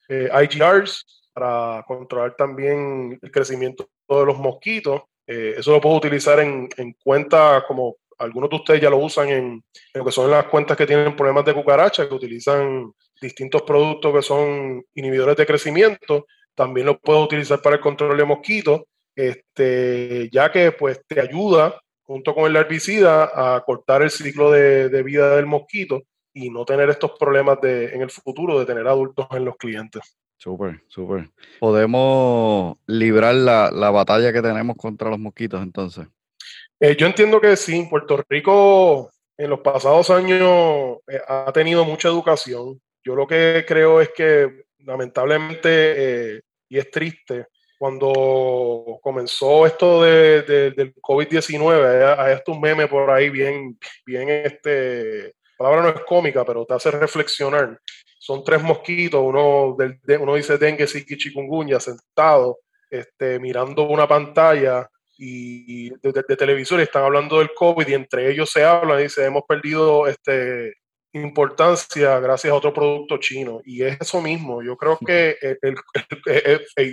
eh, 0.08 0.30
IGRs 0.50 1.30
para 1.32 1.84
controlar 1.86 2.34
también 2.36 3.18
el 3.20 3.30
crecimiento 3.30 3.88
de 4.08 4.26
los 4.26 4.38
mosquitos. 4.38 5.02
Eh, 5.26 5.54
eso 5.58 5.72
lo 5.72 5.80
puedo 5.80 5.96
utilizar 5.96 6.40
en, 6.40 6.68
en 6.76 6.94
cuentas 7.04 7.64
como 7.64 7.96
algunos 8.22 8.48
de 8.50 8.56
ustedes 8.56 8.80
ya 8.80 8.90
lo 8.90 8.98
usan 8.98 9.28
en, 9.28 9.64
lo 9.94 10.04
que 10.04 10.12
son 10.12 10.30
las 10.30 10.46
cuentas 10.46 10.76
que 10.76 10.86
tienen 10.86 11.16
problemas 11.16 11.44
de 11.44 11.54
cucaracha, 11.54 12.08
que 12.08 12.14
utilizan 12.14 12.92
distintos 13.20 13.62
productos 13.62 14.12
que 14.14 14.22
son 14.22 14.84
inhibidores 14.94 15.36
de 15.36 15.46
crecimiento. 15.46 16.26
También 16.54 16.86
lo 16.86 16.98
puedes 16.98 17.24
utilizar 17.24 17.60
para 17.60 17.76
el 17.76 17.82
control 17.82 18.16
de 18.16 18.24
mosquitos, 18.24 18.82
este, 19.14 20.28
ya 20.32 20.50
que 20.50 20.72
pues 20.72 21.00
te 21.06 21.20
ayuda 21.20 21.80
junto 22.02 22.34
con 22.34 22.44
el 22.44 22.56
herbicida 22.56 23.56
a 23.56 23.60
cortar 23.64 24.02
el 24.02 24.10
ciclo 24.10 24.50
de, 24.50 25.02
vida 25.02 25.36
del 25.36 25.46
mosquito 25.46 26.02
y 26.34 26.50
no 26.50 26.64
tener 26.64 26.88
estos 26.90 27.12
problemas 27.18 27.60
de, 27.60 27.94
en 27.94 28.02
el 28.02 28.10
futuro 28.10 28.58
de 28.58 28.66
tener 28.66 28.86
adultos 28.86 29.26
en 29.32 29.44
los 29.44 29.56
clientes. 29.56 30.16
Súper, 30.36 30.82
súper. 30.88 31.30
¿Podemos 31.60 32.76
librar 32.86 33.34
la, 33.34 33.70
la, 33.70 33.90
batalla 33.90 34.32
que 34.32 34.42
tenemos 34.42 34.76
contra 34.76 35.08
los 35.08 35.18
mosquitos 35.18 35.62
entonces? 35.62 36.08
Eh, 36.84 36.96
yo 36.96 37.06
entiendo 37.06 37.40
que 37.40 37.56
sí. 37.56 37.86
Puerto 37.88 38.24
Rico 38.28 39.12
en 39.38 39.50
los 39.50 39.60
pasados 39.60 40.10
años 40.10 40.98
eh, 41.06 41.20
ha 41.28 41.52
tenido 41.52 41.84
mucha 41.84 42.08
educación. 42.08 42.80
Yo 43.04 43.14
lo 43.14 43.24
que 43.24 43.64
creo 43.68 44.00
es 44.00 44.10
que 44.10 44.64
lamentablemente, 44.80 45.68
eh, 46.34 46.42
y 46.68 46.78
es 46.78 46.90
triste, 46.90 47.46
cuando 47.78 48.98
comenzó 49.00 49.64
esto 49.64 50.02
de, 50.02 50.42
de, 50.42 50.70
del 50.72 50.92
COVID-19, 50.96 52.16
hay 52.18 52.34
estos 52.34 52.58
memes 52.58 52.88
por 52.88 53.08
ahí 53.10 53.30
bien, 53.30 53.78
bien 54.04 54.28
este, 54.28 55.26
la 55.26 55.56
palabra 55.56 55.82
no 55.82 55.88
es 55.90 56.04
cómica, 56.04 56.44
pero 56.44 56.66
te 56.66 56.74
hace 56.74 56.90
reflexionar 56.90 57.78
son 58.18 58.42
tres 58.42 58.62
mosquitos, 58.62 59.20
uno, 59.20 59.76
del, 59.78 60.00
uno 60.20 60.34
dice 60.34 60.58
dengue, 60.58 60.86
zika 60.88 61.16
chikungunya, 61.16 61.78
sentado, 61.78 62.58
este, 62.88 63.38
mirando 63.38 63.88
una 63.88 64.06
pantalla 64.06 64.88
y, 65.18 65.90
de, 65.90 66.36
televisor 66.36 66.80
y 66.80 66.84
están 66.84 67.04
hablando 67.04 67.38
del 67.38 67.52
COVID 67.54 67.86
y 67.86 67.94
entre 67.94 68.30
ellos 68.30 68.50
se 68.50 68.64
habla 68.64 68.98
y 68.98 69.04
dice, 69.04 69.24
hemos 69.24 69.42
perdido 69.46 70.06
este, 70.06 70.74
importancia 71.12 72.18
gracias 72.20 72.52
a 72.52 72.56
otro 72.56 72.72
producto 72.72 73.18
chino. 73.18 73.60
Y 73.64 73.82
es 73.82 73.98
eso 74.00 74.20
mismo, 74.20 74.62
yo 74.62 74.76
creo 74.76 74.98
que, 75.04 75.36
el, 75.40 75.76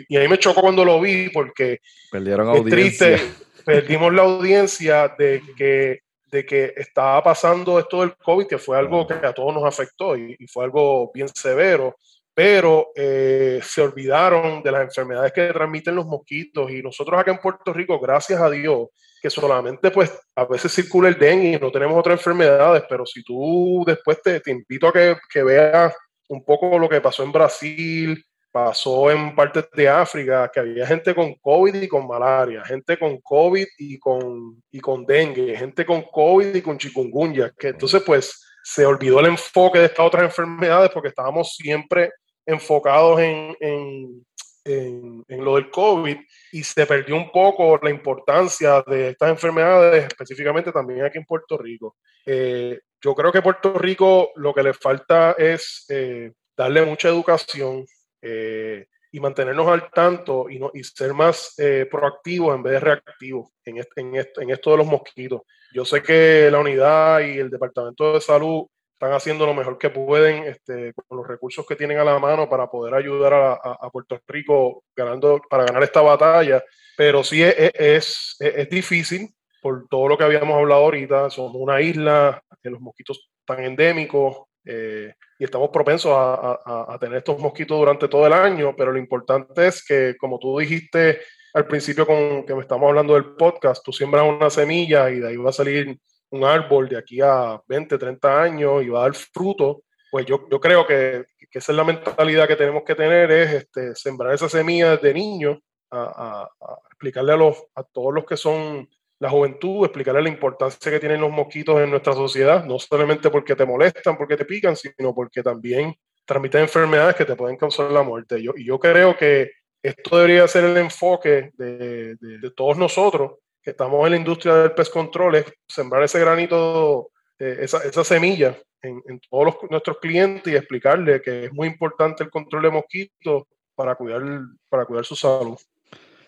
y 0.07 0.17
ahí 0.17 0.28
me 0.28 0.38
chocó 0.38 0.61
cuando 0.61 0.84
lo 0.86 0.99
vi 0.99 1.30
porque 1.30 1.80
Perdieron 2.11 2.55
es 2.55 2.63
triste, 2.65 3.17
perdimos 3.65 4.13
la 4.13 4.24
audiencia 4.24 5.15
de 5.17 5.41
que 5.57 5.99
de 6.32 6.45
que 6.45 6.74
estaba 6.76 7.24
pasando 7.24 7.80
esto 7.80 8.01
del 8.01 8.15
COVID, 8.15 8.47
que 8.47 8.57
fue 8.57 8.78
algo 8.78 9.07
que 9.07 9.13
a 9.13 9.34
todos 9.34 9.53
nos 9.53 9.63
afectó 9.63 10.15
y, 10.15 10.36
fue 10.51 10.65
algo 10.65 11.11
bien 11.13 11.28
severo, 11.28 11.95
pero 12.39 12.93
eh, 12.95 13.59
se 13.61 13.81
olvidaron 13.81 14.63
de 14.63 14.71
las 14.71 14.83
enfermedades 14.83 15.33
que 15.33 15.51
transmiten 15.51 15.93
los 15.93 16.05
mosquitos. 16.05 16.71
Y 16.71 16.81
nosotros 16.81 17.19
acá 17.19 17.31
en 17.31 17.39
Puerto 17.39 17.73
Rico, 17.73 17.99
gracias 17.99 18.39
a 18.39 18.49
Dios, 18.49 18.87
que 19.21 19.29
solamente 19.29 19.91
pues 19.91 20.17
a 20.33 20.45
veces 20.45 20.73
circula 20.73 21.09
el 21.09 21.19
dengue 21.19 21.49
y 21.49 21.59
no 21.59 21.69
tenemos 21.69 21.99
otras 21.99 22.17
enfermedades, 22.17 22.83
pero 22.87 23.05
si 23.05 23.25
tú 23.25 23.83
después 23.85 24.21
te, 24.21 24.41
invito 24.45 24.87
a 24.87 24.93
que, 24.93 25.17
que 25.29 25.43
veas 25.43 25.93
un 26.29 26.45
poco 26.45 26.79
lo 26.79 26.87
que 26.87 27.01
pasó 27.01 27.23
en 27.23 27.33
Brasil, 27.33 28.25
pasó 28.49 29.11
en 29.11 29.35
partes 29.35 29.65
de 29.73 29.89
África 29.89 30.49
que 30.49 30.61
había 30.61 30.87
gente 30.87 31.13
con 31.13 31.35
COVID 31.41 31.75
y 31.75 31.89
con 31.89 32.07
malaria, 32.07 32.63
gente 32.63 32.97
con 32.97 33.19
COVID 33.19 33.67
y 33.79 33.99
con, 33.99 34.63
y 34.71 34.79
con 34.79 35.05
dengue, 35.05 35.57
gente 35.57 35.85
con 35.85 36.03
COVID 36.03 36.55
y 36.55 36.61
con 36.61 36.77
chikungunya, 36.77 37.51
que 37.59 37.67
entonces 37.67 38.01
pues 38.05 38.41
se 38.63 38.85
olvidó 38.85 39.19
el 39.19 39.25
enfoque 39.25 39.79
de 39.79 39.87
estas 39.87 40.05
otras 40.05 40.23
enfermedades 40.23 40.89
porque 40.91 41.09
estábamos 41.09 41.53
siempre 41.57 42.13
enfocados 42.49 43.19
en, 43.19 43.55
en, 43.59 44.25
en, 44.65 45.45
lo 45.45 45.55
del 45.55 45.69
COVID 45.69 46.17
y 46.51 46.63
se 46.63 46.85
perdió 46.85 47.15
un 47.15 47.31
poco 47.31 47.79
la 47.81 47.89
importancia 47.89 48.83
de 48.85 49.09
estas 49.09 49.29
enfermedades, 49.29 50.05
específicamente 50.05 50.71
también 50.71 51.03
aquí 51.03 51.17
en 51.17 51.25
Puerto 51.25 51.57
Rico. 51.57 51.97
Eh, 52.25 52.79
yo 53.01 53.15
creo 53.15 53.31
que 53.31 53.41
Puerto 53.41 53.73
Rico 53.73 54.31
lo 54.35 54.53
que 54.53 54.63
le 54.63 54.73
falta 54.73 55.33
es 55.37 55.85
eh, 55.89 56.33
darle 56.55 56.85
mucha 56.85 57.09
educación, 57.09 57.85
eh, 58.21 58.87
y 59.11 59.19
mantenernos 59.19 59.67
al 59.67 59.89
tanto 59.89 60.47
y, 60.51 60.59
no, 60.59 60.69
y 60.71 60.83
ser 60.83 61.15
más 61.15 61.55
proactivos 61.89 62.55
en 62.55 62.61
vez 62.61 62.73
de 62.73 62.79
reactivos 62.79 63.49
en, 63.65 63.77
en, 63.77 64.15
esto 64.51 64.71
de 64.71 64.77
los 64.77 64.85
mosquitos. 64.85 65.41
Yo 65.73 65.83
sé 65.83 66.03
que 66.03 66.47
la 66.51 66.59
unidad 66.59 67.21
y 67.21 67.39
el 67.39 67.49
Departamento 67.49 68.13
de 68.13 68.21
Salud 68.21 68.67
están 68.99 69.13
haciendo 69.13 69.45
lo 69.45 69.53
mejor 69.53 69.77
que 69.77 69.89
pueden 69.89 70.43
este, 70.43 70.93
con 70.93 71.19
los 71.19 71.25
recursos 71.25 71.65
que 71.65 71.77
tienen 71.77 71.99
a 71.99 72.03
la 72.03 72.19
mano 72.19 72.49
para 72.49 72.69
poder 72.69 72.93
ayudar 72.93 73.33
a, 73.33 73.89
Puerto 73.93 74.19
Rico 74.27 74.83
ganando, 74.93 75.41
para 75.49 75.63
ganar 75.63 75.83
esta 75.83 76.01
batalla, 76.01 76.61
pero 76.97 77.23
sí 77.23 77.41
es, 77.41 78.35
es, 78.39 78.69
difícil 78.69 79.29
por 79.61 79.87
todo 79.87 80.09
lo 80.09 80.17
que 80.17 80.25
habíamos 80.25 80.57
hablado 80.57 80.81
ahorita. 80.81 81.29
Somos 81.29 81.53
una 81.55 81.79
isla, 81.79 82.43
que 82.61 82.69
los 82.69 82.81
mosquitos 82.81 83.31
están 83.39 83.63
endémicos, 83.63 84.35
eh, 84.65 85.13
y 85.39 85.45
estamos 85.45 85.69
propensos 85.69 86.11
a, 86.13 86.97
tener 86.99 87.19
estos 87.19 87.39
mosquitos 87.39 87.79
durante 87.79 88.09
todo 88.09 88.27
el 88.27 88.33
año, 88.33 88.75
pero 88.75 88.91
lo 88.91 88.99
importante 88.99 89.67
es 89.67 89.81
que, 89.81 90.17
como 90.19 90.39
tú 90.39 90.59
dijiste 90.59 91.21
al 91.53 91.65
principio 91.67 92.05
con 92.05 92.45
que 92.45 92.53
me 92.53 92.61
estamos 92.61 92.89
hablando 92.89 93.13
del 93.13 93.37
podcast, 93.37 93.81
tú 93.81 93.93
siembras 93.93 94.25
una 94.27 94.49
semilla 94.49 95.09
y 95.09 95.21
de 95.21 95.29
ahí 95.29 95.37
va 95.37 95.51
a 95.51 95.53
salir 95.53 95.97
un 96.32 96.43
árbol 96.43 96.89
de 96.89 96.97
aquí 96.97 97.21
a 97.21 97.61
20, 97.67 97.97
30 97.97 98.41
años 98.41 98.84
y 98.84 98.89
va 98.89 98.99
a 98.99 99.03
dar 99.03 99.15
fruto, 99.15 99.84
pues 100.11 100.25
yo, 100.25 100.47
yo 100.49 100.59
creo 100.59 100.86
que, 100.86 101.25
que 101.49 101.59
esa 101.59 101.71
es 101.71 101.75
la 101.75 101.84
mentalidad 101.84 102.47
que 102.47 102.55
tenemos 102.55 102.84
que 102.84 102.95
tener, 102.95 103.32
es 103.32 103.53
este, 103.53 103.95
sembrar 103.95 104.34
esa 104.34 104.49
semilla 104.49 104.91
desde 104.91 105.13
niños, 105.13 105.57
a, 105.91 106.47
a, 106.61 106.77
explicarle 106.91 107.34
a, 107.34 107.38
los, 107.38 107.63
a 107.75 107.84
todos 107.84 108.13
los 108.13 108.25
que 108.25 108.38
son 108.38 108.88
la 109.19 109.30
juventud, 109.30 109.86
explicarle 109.86 110.21
la 110.21 110.30
importancia 110.30 110.91
que 110.91 110.99
tienen 110.99 111.21
los 111.21 111.32
mosquitos 111.32 111.80
en 111.82 111.89
nuestra 111.89 112.13
sociedad, 112.13 112.63
no 112.65 112.80
solamente 112.80 113.30
porque 113.30 113.55
te 113.55 113.65
molestan, 113.65 114.17
porque 114.17 114.38
te 114.38 114.45
pican, 114.45 114.75
sino 114.75 115.13
porque 115.13 115.43
también 115.43 115.93
transmiten 116.25 116.61
enfermedades 116.61 117.15
que 117.15 117.25
te 117.25 117.36
pueden 117.36 117.57
causar 117.57 117.91
la 117.91 118.03
muerte. 118.03 118.41
Yo, 118.41 118.53
y 118.55 118.65
yo 118.65 118.80
creo 118.80 119.17
que 119.17 119.51
esto 119.82 120.17
debería 120.17 120.47
ser 120.47 120.65
el 120.65 120.77
enfoque 120.77 121.51
de, 121.55 122.15
de, 122.15 122.51
todos 122.51 122.77
nosotros 122.77 123.34
que 123.62 123.72
estamos 123.72 124.05
en 124.05 124.12
la 124.12 124.18
industria 124.18 124.55
del 124.55 124.72
pest 124.72 124.91
control, 124.91 125.36
es 125.36 125.45
sembrar 125.68 126.03
ese 126.03 126.20
granito, 126.20 127.12
eh, 127.38 127.57
esa, 127.62 127.80
esa, 127.80 128.03
semilla 128.03 128.57
en, 128.82 129.20
todos 129.30 129.45
los, 129.45 129.55
nuestros 129.70 129.97
clientes 129.99 130.51
y 130.51 130.55
explicarle 130.55 131.22
que 131.22 131.45
es 131.45 131.53
muy 131.53 131.68
importante 131.68 132.24
el 132.24 132.30
control 132.30 132.64
de 132.64 132.72
mosquitos 132.72 133.43
para 133.76 133.95
cuidar, 133.95 134.22
para 134.70 134.86
cuidar 134.86 135.05
su 135.05 135.16
salud. 135.16 135.57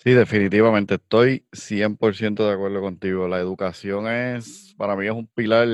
Sí, 0.04 0.12
definitivamente 0.12 0.96
estoy 0.96 1.46
100% 1.52 2.48
de 2.48 2.54
acuerdo 2.54 2.82
contigo. 2.82 3.28
La 3.28 3.40
educación 3.40 4.08
es, 4.08 4.74
para 4.76 4.96
mí 4.96 5.06
es 5.06 5.12
un 5.12 5.28
pilar 5.28 5.68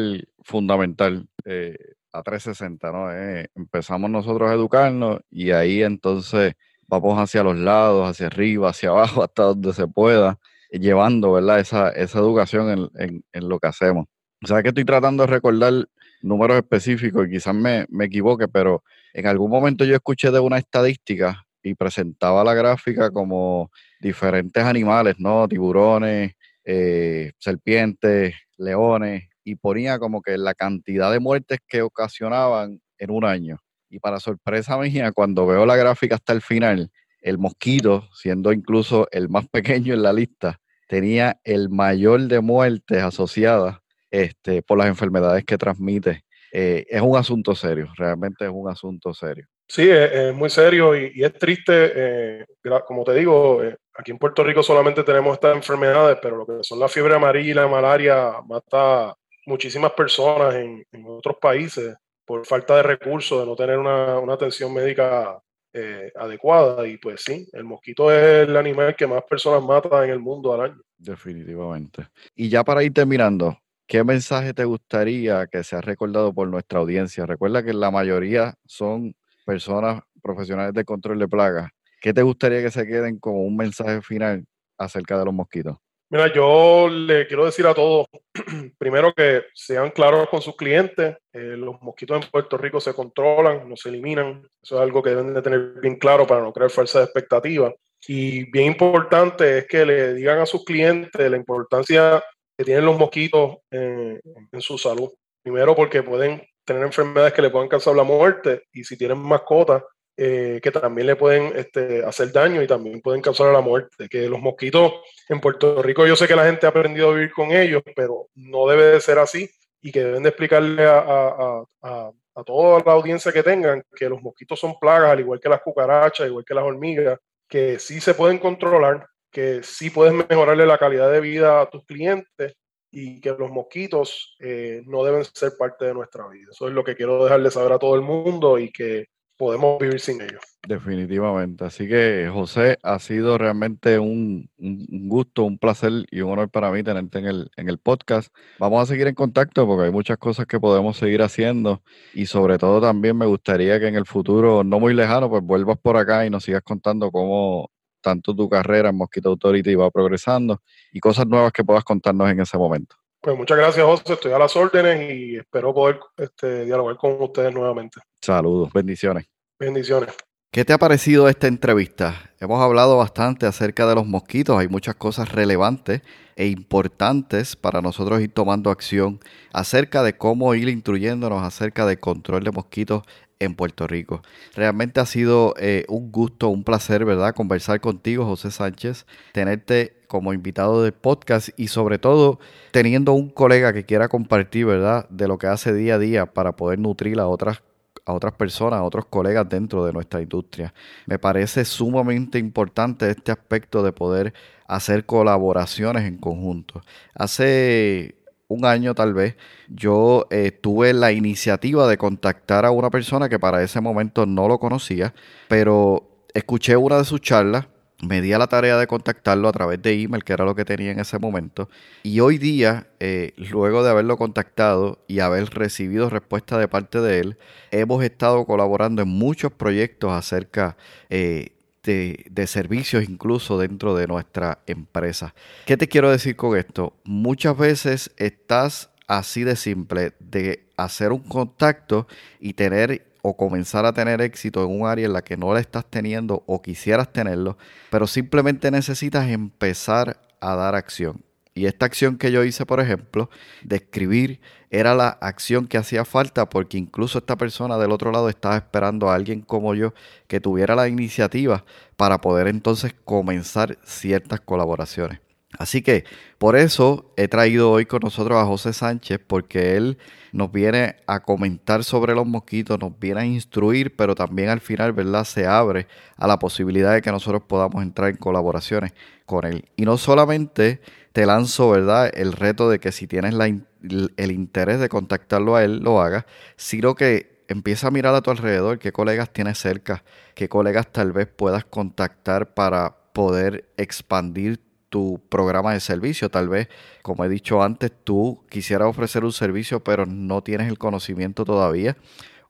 fundamental 0.43 1.27
eh, 1.45 1.77
a 2.11 2.23
360, 2.23 2.91
¿no? 2.91 3.13
Eh, 3.13 3.47
empezamos 3.55 4.09
nosotros 4.09 4.49
a 4.49 4.53
educarnos 4.53 5.21
y 5.31 5.51
ahí 5.51 5.81
entonces 5.81 6.55
vamos 6.87 7.17
hacia 7.17 7.43
los 7.43 7.55
lados, 7.55 8.09
hacia 8.09 8.27
arriba, 8.27 8.69
hacia 8.69 8.89
abajo, 8.91 9.23
hasta 9.23 9.43
donde 9.43 9.73
se 9.73 9.87
pueda, 9.87 10.37
llevando, 10.71 11.33
¿verdad? 11.33 11.59
Esa, 11.59 11.89
esa 11.89 12.19
educación 12.19 12.89
en, 12.95 13.23
en, 13.31 13.49
lo 13.49 13.59
que 13.59 13.67
hacemos. 13.67 14.05
O 14.43 14.47
sea 14.47 14.61
que 14.61 14.69
estoy 14.69 14.85
tratando 14.85 15.23
de 15.23 15.27
recordar 15.27 15.73
números 16.21 16.57
específicos 16.57 17.27
y 17.27 17.31
quizás 17.31 17.55
me, 17.55 17.85
me 17.89 18.05
equivoque, 18.05 18.47
pero 18.47 18.83
en 19.13 19.27
algún 19.27 19.49
momento 19.49 19.85
yo 19.85 19.95
escuché 19.95 20.31
de 20.31 20.39
una 20.39 20.57
estadística 20.57 21.43
y 21.63 21.75
presentaba 21.75 22.43
la 22.43 22.53
gráfica 22.53 23.09
como 23.11 23.71
diferentes 23.99 24.63
animales, 24.63 25.15
¿no? 25.17 25.47
Tiburones, 25.47 26.33
eh, 26.63 27.31
serpientes, 27.39 28.35
leones, 28.57 29.23
y 29.43 29.55
ponía 29.55 29.99
como 29.99 30.21
que 30.21 30.37
la 30.37 30.53
cantidad 30.53 31.11
de 31.11 31.19
muertes 31.19 31.59
que 31.67 31.81
ocasionaban 31.81 32.81
en 32.97 33.11
un 33.11 33.25
año. 33.25 33.59
Y 33.89 33.99
para 33.99 34.19
sorpresa 34.19 34.77
mía, 34.77 35.11
cuando 35.13 35.47
veo 35.47 35.65
la 35.65 35.77
gráfica 35.77 36.15
hasta 36.15 36.33
el 36.33 36.41
final, 36.41 36.91
el 37.27 37.37
mosquito, 37.37 38.07
siendo 38.13 38.51
incluso 38.51 39.07
el 39.11 39.29
más 39.29 39.47
pequeño 39.51 39.93
en 39.93 40.03
la 40.03 40.13
lista, 40.13 40.59
tenía 40.87 41.39
el 41.43 41.69
mayor 41.69 42.21
de 42.21 42.39
muertes 42.39 43.03
asociadas 43.03 43.77
este, 44.09 44.61
por 44.61 44.77
las 44.77 44.87
enfermedades 44.87 45.43
que 45.43 45.57
transmite. 45.57 46.21
Eh, 46.53 46.85
es 46.87 47.01
un 47.01 47.17
asunto 47.17 47.53
serio, 47.55 47.91
realmente 47.97 48.45
es 48.45 48.51
un 48.53 48.69
asunto 48.69 49.13
serio. 49.13 49.45
Sí, 49.67 49.89
es, 49.89 50.33
muy 50.33 50.49
serio 50.49 50.95
y, 50.95 51.21
es 51.21 51.33
triste. 51.33 51.91
Eh, 51.93 52.45
como 52.85 53.03
te 53.03 53.13
digo, 53.13 53.61
eh, 53.61 53.75
aquí 53.93 54.11
en 54.11 54.17
Puerto 54.17 54.41
Rico 54.43 54.63
solamente 54.63 55.03
tenemos 55.03 55.33
estas 55.33 55.57
enfermedades, 55.57 56.17
pero 56.21 56.37
lo 56.37 56.45
que 56.45 56.63
son 56.63 56.79
la 56.79 56.87
fiebre 56.87 57.15
amarilla 57.15 57.51
y 57.51 57.53
la 57.53 57.67
malaria 57.67 58.35
mata 58.47 59.13
muchísimas 59.45 59.91
personas 59.91 60.55
en, 60.55 60.85
otros 61.05 61.37
países 61.41 61.95
por 62.25 62.45
falta 62.45 62.77
de 62.77 62.83
recursos, 62.83 63.41
de 63.41 63.45
no 63.45 63.55
tener 63.55 63.77
una, 63.77 64.33
atención 64.33 64.73
médica 64.73 65.37
eh, 65.77 66.11
adecuada. 66.15 66.87
Y 66.87 66.97
pues 66.97 67.21
sí, 67.23 67.47
el 67.53 67.63
mosquito 67.63 68.11
es 68.11 68.47
el 68.47 68.57
animal 68.57 68.95
que 68.95 69.07
más 69.07 69.23
personas 69.23 69.63
mata 69.63 70.03
en 70.03 70.11
el 70.11 70.19
mundo 70.19 70.53
al 70.53 70.61
año. 70.61 70.81
Definitivamente. 70.97 72.07
Y 72.35 72.49
ya 72.49 72.63
para 72.63 72.83
ir 72.83 72.93
terminando, 72.93 73.57
¿qué 73.85 74.03
mensaje 74.03 74.53
te 74.53 74.65
gustaría 74.65 75.47
que 75.47 75.63
sea 75.63 75.81
recordado 75.81 76.33
por 76.33 76.47
nuestra 76.47 76.79
audiencia? 76.79 77.25
Recuerda 77.25 77.63
que 77.63 77.73
la 77.73 77.91
mayoría 77.91 78.55
son 78.65 79.15
personas 79.45 80.01
profesionales 80.21 80.73
de 80.73 80.83
control 80.83 81.19
de 81.19 81.27
plagas, 81.27 81.69
¿qué 82.01 82.13
te 82.13 82.21
gustaría 82.21 82.61
que 82.61 82.71
se 82.71 82.85
queden 82.85 83.17
como 83.17 83.43
un 83.43 83.55
mensaje 83.55 84.01
final 84.01 84.45
acerca 84.77 85.17
de 85.17 85.25
los 85.25 85.33
mosquitos? 85.33 85.77
Mira, 86.09 86.33
yo 86.33 86.87
le 86.87 87.27
quiero 87.27 87.45
decir 87.45 87.67
a 87.67 87.73
todos, 87.73 88.07
primero 88.77 89.13
que 89.13 89.43
sean 89.53 89.91
claros 89.91 90.29
con 90.29 90.41
sus 90.41 90.55
clientes, 90.55 91.17
eh, 91.33 91.55
los 91.57 91.81
mosquitos 91.81 92.23
en 92.23 92.31
Puerto 92.31 92.57
Rico 92.57 92.79
se 92.79 92.93
controlan, 92.93 93.67
no 93.67 93.75
se 93.75 93.89
eliminan, 93.89 94.47
eso 94.61 94.75
es 94.75 94.81
algo 94.81 95.03
que 95.03 95.09
deben 95.09 95.33
de 95.33 95.41
tener 95.41 95.73
bien 95.81 95.97
claro 95.97 96.25
para 96.25 96.41
no 96.41 96.53
crear 96.53 96.69
falsas 96.69 97.03
expectativas. 97.03 97.73
Y 98.07 98.49
bien 98.51 98.67
importante 98.67 99.57
es 99.57 99.67
que 99.67 99.85
le 99.85 100.13
digan 100.13 100.39
a 100.39 100.45
sus 100.45 100.63
clientes 100.63 101.29
la 101.29 101.35
importancia 101.35 102.23
que 102.57 102.63
tienen 102.63 102.85
los 102.85 102.97
mosquitos 102.97 103.57
en, 103.69 104.21
en 104.51 104.61
su 104.61 104.77
salud. 104.77 105.09
Primero 105.43 105.75
porque 105.75 106.03
pueden 106.03 106.41
tener 106.63 106.83
enfermedades 106.83 107.33
que 107.33 107.41
le 107.41 107.49
puedan 107.49 107.67
causar 107.67 107.95
la 107.95 108.03
muerte 108.03 108.63
y 108.71 108.85
si 108.85 108.97
tienen 108.97 109.17
mascotas, 109.17 109.83
eh, 110.19 110.59
que 110.63 110.71
también 110.71 111.05
le 111.05 111.15
pueden 111.15 111.55
este, 111.55 112.03
hacer 112.03 112.31
daño 112.31 112.63
y 112.63 112.67
también 112.67 113.01
pueden 113.01 113.21
causar 113.21 113.53
la 113.53 113.61
muerte. 113.61 114.09
Que 114.09 114.27
los 114.27 114.39
mosquitos 114.39 114.93
en 115.29 115.39
Puerto 115.39 115.81
Rico, 115.83 116.07
yo 116.07 116.15
sé 116.15 116.27
que 116.27 116.35
la 116.35 116.45
gente 116.45 116.65
ha 116.65 116.69
aprendido 116.69 117.11
a 117.11 117.13
vivir 117.13 117.31
con 117.31 117.51
ellos, 117.51 117.83
pero 117.95 118.27
no 118.33 118.67
debe 118.67 118.85
de 118.85 118.99
ser 118.99 119.19
así 119.19 119.47
y 119.79 119.91
que 119.91 120.03
deben 120.03 120.23
de 120.23 120.29
explicarle 120.29 120.85
a, 120.85 120.99
a, 120.99 121.65
a, 121.83 122.43
toda 122.43 122.81
la 122.85 122.93
audiencia 122.93 123.31
que 123.31 123.43
tengan 123.43 123.83
que 123.95 124.09
los 124.09 124.21
mosquitos 124.21 124.59
son 124.59 124.77
plagas, 124.79 125.11
al 125.11 125.19
igual 125.19 125.39
que 125.39 125.49
las 125.49 125.61
cucarachas, 125.61 126.27
igual 126.27 126.45
que 126.45 126.53
las 126.53 126.63
hormigas, 126.63 127.19
que 127.47 127.79
sí 127.79 127.99
se 128.01 128.13
pueden 128.13 128.39
controlar, 128.39 129.07
que 129.31 129.61
sí 129.63 129.89
puedes 129.89 130.13
mejorarle 130.13 130.65
la 130.65 130.77
calidad 130.77 131.11
de 131.11 131.21
vida 131.21 131.61
a 131.61 131.69
tus 131.69 131.85
clientes 131.85 132.55
y 132.91 133.21
que 133.21 133.31
los 133.31 133.51
mosquitos 133.51 134.35
eh, 134.39 134.81
no 134.85 135.03
deben 135.03 135.23
ser 135.25 135.53
parte 135.57 135.85
de 135.85 135.93
nuestra 135.93 136.27
vida. 136.27 136.49
Eso 136.51 136.67
es 136.67 136.73
lo 136.73 136.83
que 136.83 136.95
quiero 136.95 137.23
dejarle 137.23 137.51
saber 137.51 137.73
a 137.73 137.79
todo 137.79 137.95
el 137.95 138.01
mundo 138.01 138.57
y 138.57 138.71
que 138.71 139.07
podemos 139.37 139.79
vivir 139.79 139.99
sin 139.99 140.21
ellos. 140.21 140.41
Definitivamente. 140.67 141.63
Así 141.63 141.87
que, 141.87 142.29
José, 142.31 142.77
ha 142.83 142.99
sido 142.99 143.37
realmente 143.37 143.99
un, 143.99 144.49
gusto, 144.57 145.43
un 145.43 145.57
placer 145.57 146.05
y 146.11 146.21
un 146.21 146.31
honor 146.31 146.49
para 146.49 146.71
mí 146.71 146.83
tenerte 146.83 147.19
en 147.19 147.25
el, 147.25 147.51
en 147.55 147.69
el 147.69 147.77
podcast. 147.77 148.33
Vamos 148.59 148.83
a 148.83 148.85
seguir 148.85 149.07
en 149.07 149.15
contacto 149.15 149.65
porque 149.65 149.85
hay 149.85 149.91
muchas 149.91 150.17
cosas 150.17 150.45
que 150.45 150.59
podemos 150.59 150.97
seguir 150.97 151.21
haciendo 151.21 151.81
y 152.13 152.25
sobre 152.25 152.57
todo 152.57 152.81
también 152.81 153.17
me 153.17 153.25
gustaría 153.25 153.79
que 153.79 153.87
en 153.87 153.95
el 153.95 154.05
futuro, 154.05 154.63
no 154.63 154.79
muy 154.79 154.93
lejano, 154.93 155.29
pues 155.29 155.43
vuelvas 155.43 155.77
por 155.77 155.95
acá 155.95 156.25
y 156.25 156.29
nos 156.29 156.43
sigas 156.43 156.63
contando 156.63 157.11
cómo 157.11 157.71
tanto 158.01 158.35
tu 158.35 158.49
carrera 158.49 158.89
en 158.89 158.97
Mosquito 158.97 159.29
Authority 159.29 159.75
va 159.75 159.89
progresando 159.91 160.61
y 160.91 160.99
cosas 160.99 161.27
nuevas 161.27 161.51
que 161.51 161.63
puedas 161.63 161.83
contarnos 161.83 162.29
en 162.29 162.39
ese 162.39 162.57
momento. 162.57 162.95
Pues 163.21 163.37
muchas 163.37 163.57
gracias, 163.57 163.85
José. 163.85 164.13
Estoy 164.13 164.31
a 164.31 164.39
las 164.39 164.55
órdenes 164.55 165.11
y 165.11 165.35
espero 165.37 165.73
poder 165.73 165.99
este, 166.17 166.65
dialogar 166.65 166.97
con 166.97 167.21
ustedes 167.21 167.53
nuevamente. 167.53 167.99
Saludos, 168.21 168.71
bendiciones. 168.73 169.25
Bendiciones. 169.59 170.15
¿Qué 170.51 170.63
te 170.63 170.73
ha 170.73 170.77
parecido 170.77 171.27
esta 171.27 171.47
entrevista? 171.47 172.31
Hemos 172.39 172.61
hablado 172.61 172.97
bastante 172.97 173.45
acerca 173.45 173.85
de 173.85 173.95
los 173.95 174.07
mosquitos, 174.07 174.57
hay 174.57 174.67
muchas 174.67 174.95
cosas 174.95 175.31
relevantes 175.31 176.01
e 176.35 176.47
importantes 176.47 177.55
para 177.55 177.81
nosotros 177.81 178.21
ir 178.21 178.33
tomando 178.33 178.71
acción 178.71 179.19
acerca 179.51 180.03
de 180.03 180.17
cómo 180.17 180.55
ir 180.55 180.69
instruyéndonos 180.69 181.43
acerca 181.43 181.85
del 181.85 181.99
control 181.99 182.43
de 182.43 182.51
mosquitos 182.51 183.03
en 183.39 183.55
Puerto 183.55 183.87
Rico. 183.87 184.21
Realmente 184.55 184.99
ha 184.99 185.05
sido 185.05 185.53
eh, 185.59 185.85
un 185.89 186.11
gusto, 186.11 186.47
un 186.47 186.63
placer, 186.63 187.05
¿verdad? 187.05 187.35
Conversar 187.35 187.81
contigo, 187.81 188.25
José 188.25 188.49
Sánchez, 188.49 189.05
tenerte 189.33 189.96
como 190.07 190.33
invitado 190.33 190.83
del 190.83 190.93
podcast 190.93 191.49
y 191.57 191.67
sobre 191.67 191.99
todo 191.99 192.39
teniendo 192.71 193.13
un 193.13 193.29
colega 193.29 193.73
que 193.73 193.85
quiera 193.85 194.07
compartir, 194.07 194.65
¿verdad? 194.65 195.07
De 195.09 195.27
lo 195.27 195.37
que 195.37 195.47
hace 195.47 195.73
día 195.73 195.95
a 195.95 195.99
día 195.99 196.25
para 196.25 196.55
poder 196.55 196.79
nutrir 196.79 197.19
a 197.19 197.27
otras 197.27 197.61
a 198.05 198.13
otras 198.13 198.33
personas, 198.33 198.79
a 198.79 198.83
otros 198.83 199.05
colegas 199.05 199.47
dentro 199.49 199.85
de 199.85 199.91
nuestra 199.91 200.21
industria. 200.21 200.73
Me 201.05 201.19
parece 201.19 201.65
sumamente 201.65 202.39
importante 202.39 203.09
este 203.09 203.33
aspecto 203.33 203.83
de 203.83 203.91
poder 203.91 204.33
hacer 204.65 205.05
colaboraciones 205.05 206.05
en 206.05 206.17
conjunto. 206.17 206.81
Hace 207.13 208.15
un 208.47 208.65
año 208.65 208.95
tal 208.95 209.13
vez, 209.13 209.35
yo 209.67 210.25
eh, 210.29 210.51
tuve 210.51 210.93
la 210.93 211.11
iniciativa 211.11 211.87
de 211.87 211.97
contactar 211.97 212.65
a 212.65 212.71
una 212.71 212.89
persona 212.89 213.27
que 213.27 213.39
para 213.39 213.61
ese 213.61 213.81
momento 213.81 214.25
no 214.25 214.47
lo 214.47 214.57
conocía, 214.57 215.13
pero 215.49 216.09
escuché 216.33 216.77
una 216.77 216.97
de 216.97 217.05
sus 217.05 217.19
charlas, 217.19 217.67
me 218.01 218.21
di 218.21 218.33
a 218.33 218.37
la 218.37 218.47
tarea 218.47 218.77
de 218.77 218.87
contactarlo 218.87 219.47
a 219.47 219.51
través 219.51 219.81
de 219.81 220.01
email, 220.01 220.23
que 220.23 220.33
era 220.33 220.45
lo 220.45 220.55
que 220.55 220.65
tenía 220.65 220.91
en 220.91 220.99
ese 220.99 221.17
momento, 221.17 221.69
y 222.03 222.19
hoy 222.19 222.37
día, 222.37 222.87
eh, 222.99 223.33
luego 223.37 223.83
de 223.83 223.89
haberlo 223.89 224.17
contactado 224.17 225.03
y 225.07 225.19
haber 225.19 225.49
recibido 225.49 226.09
respuesta 226.09 226.57
de 226.57 226.67
parte 226.67 227.01
de 227.01 227.19
él, 227.19 227.37
hemos 227.71 228.03
estado 228.03 228.45
colaborando 228.45 229.01
en 229.01 229.09
muchos 229.09 229.51
proyectos 229.51 230.11
acerca 230.11 230.77
eh, 231.09 231.53
de, 231.83 232.47
servicios 232.47 233.03
incluso 233.07 233.57
dentro 233.57 233.95
de 233.95 234.07
nuestra 234.07 234.59
empresa. 234.67 235.33
¿Qué 235.65 235.77
te 235.77 235.87
quiero 235.87 236.11
decir 236.11 236.35
con 236.35 236.57
esto? 236.57 236.93
Muchas 237.03 237.57
veces 237.57 238.11
estás 238.17 238.89
así 239.07 239.43
de 239.43 239.55
simple 239.55 240.13
de 240.19 240.67
hacer 240.75 241.11
un 241.11 241.23
contacto 241.23 242.07
y 242.39 242.53
tener 242.53 243.06
o 243.21 243.37
comenzar 243.37 243.85
a 243.85 243.93
tener 243.93 244.21
éxito 244.21 244.63
en 244.63 244.79
un 244.81 244.87
área 244.87 245.05
en 245.05 245.13
la 245.13 245.23
que 245.23 245.37
no 245.37 245.53
la 245.53 245.59
estás 245.59 245.85
teniendo 245.85 246.43
o 246.45 246.61
quisieras 246.61 247.11
tenerlo, 247.11 247.57
pero 247.89 248.07
simplemente 248.07 248.71
necesitas 248.71 249.29
empezar 249.29 250.19
a 250.39 250.55
dar 250.55 250.75
acción. 250.75 251.23
Y 251.53 251.65
esta 251.65 251.87
acción 251.87 252.17
que 252.17 252.31
yo 252.31 252.43
hice, 252.43 252.67
por 252.67 252.79
ejemplo, 252.79 253.31
de 253.63 253.77
escribir, 253.77 254.39
era 254.69 254.93
la 254.93 255.09
acción 255.09 255.65
que 255.65 255.79
hacía 255.79 256.05
falta 256.05 256.49
porque 256.49 256.77
incluso 256.77 257.17
esta 257.17 257.35
persona 257.35 257.77
del 257.77 257.91
otro 257.91 258.11
lado 258.11 258.29
estaba 258.29 258.57
esperando 258.57 259.09
a 259.09 259.15
alguien 259.15 259.41
como 259.41 259.73
yo 259.73 259.93
que 260.27 260.39
tuviera 260.39 260.75
la 260.75 260.87
iniciativa 260.87 261.65
para 261.95 262.21
poder 262.21 262.47
entonces 262.47 262.93
comenzar 263.05 263.79
ciertas 263.83 264.39
colaboraciones. 264.41 265.19
Así 265.57 265.81
que 265.81 266.03
por 266.37 266.55
eso 266.55 267.11
he 267.17 267.27
traído 267.27 267.71
hoy 267.71 267.85
con 267.85 268.01
nosotros 268.03 268.37
a 268.37 268.45
José 268.45 268.73
Sánchez, 268.73 269.19
porque 269.25 269.77
él 269.77 269.97
nos 270.31 270.51
viene 270.51 270.97
a 271.07 271.21
comentar 271.21 271.83
sobre 271.83 272.13
los 272.13 272.25
mosquitos, 272.25 272.79
nos 272.79 272.97
viene 272.99 273.21
a 273.21 273.25
instruir, 273.25 273.95
pero 273.95 274.15
también 274.15 274.49
al 274.49 274.61
final, 274.61 274.93
¿verdad? 274.93 275.23
Se 275.23 275.45
abre 275.45 275.87
a 276.15 276.27
la 276.27 276.39
posibilidad 276.39 276.93
de 276.93 277.01
que 277.01 277.11
nosotros 277.11 277.43
podamos 277.47 277.83
entrar 277.83 278.09
en 278.09 278.17
colaboraciones 278.17 278.93
con 279.25 279.45
él. 279.45 279.65
Y 279.75 279.85
no 279.85 279.97
solamente 279.97 280.81
te 281.11 281.25
lanzo, 281.25 281.69
¿verdad? 281.69 282.11
El 282.13 282.33
reto 282.33 282.69
de 282.69 282.79
que 282.79 282.91
si 282.91 283.07
tienes 283.07 283.33
el 283.33 284.31
interés 284.31 284.79
de 284.79 284.89
contactarlo 284.89 285.55
a 285.55 285.63
él, 285.63 285.79
lo 285.79 286.01
hagas, 286.01 286.25
sino 286.55 286.95
que 286.95 287.43
empieza 287.47 287.87
a 287.87 287.91
mirar 287.91 288.13
a 288.13 288.21
tu 288.21 288.31
alrededor, 288.31 288.79
qué 288.79 288.91
colegas 288.91 289.31
tienes 289.31 289.57
cerca, 289.57 290.03
qué 290.35 290.49
colegas 290.49 290.91
tal 290.91 291.11
vez 291.11 291.27
puedas 291.27 291.65
contactar 291.65 292.53
para 292.53 292.97
poder 293.13 293.69
expandir 293.77 294.59
tu 294.97 295.21
programa 295.29 295.73
de 295.73 295.79
servicio. 295.79 296.31
Tal 296.31 296.49
vez, 296.49 296.69
como 297.03 297.23
he 297.23 297.29
dicho 297.29 297.61
antes, 297.61 297.91
tú 298.03 298.43
quisieras 298.49 298.87
ofrecer 298.87 299.23
un 299.23 299.31
servicio, 299.31 299.83
pero 299.83 300.07
no 300.07 300.41
tienes 300.41 300.69
el 300.69 300.79
conocimiento 300.79 301.45
todavía, 301.45 301.95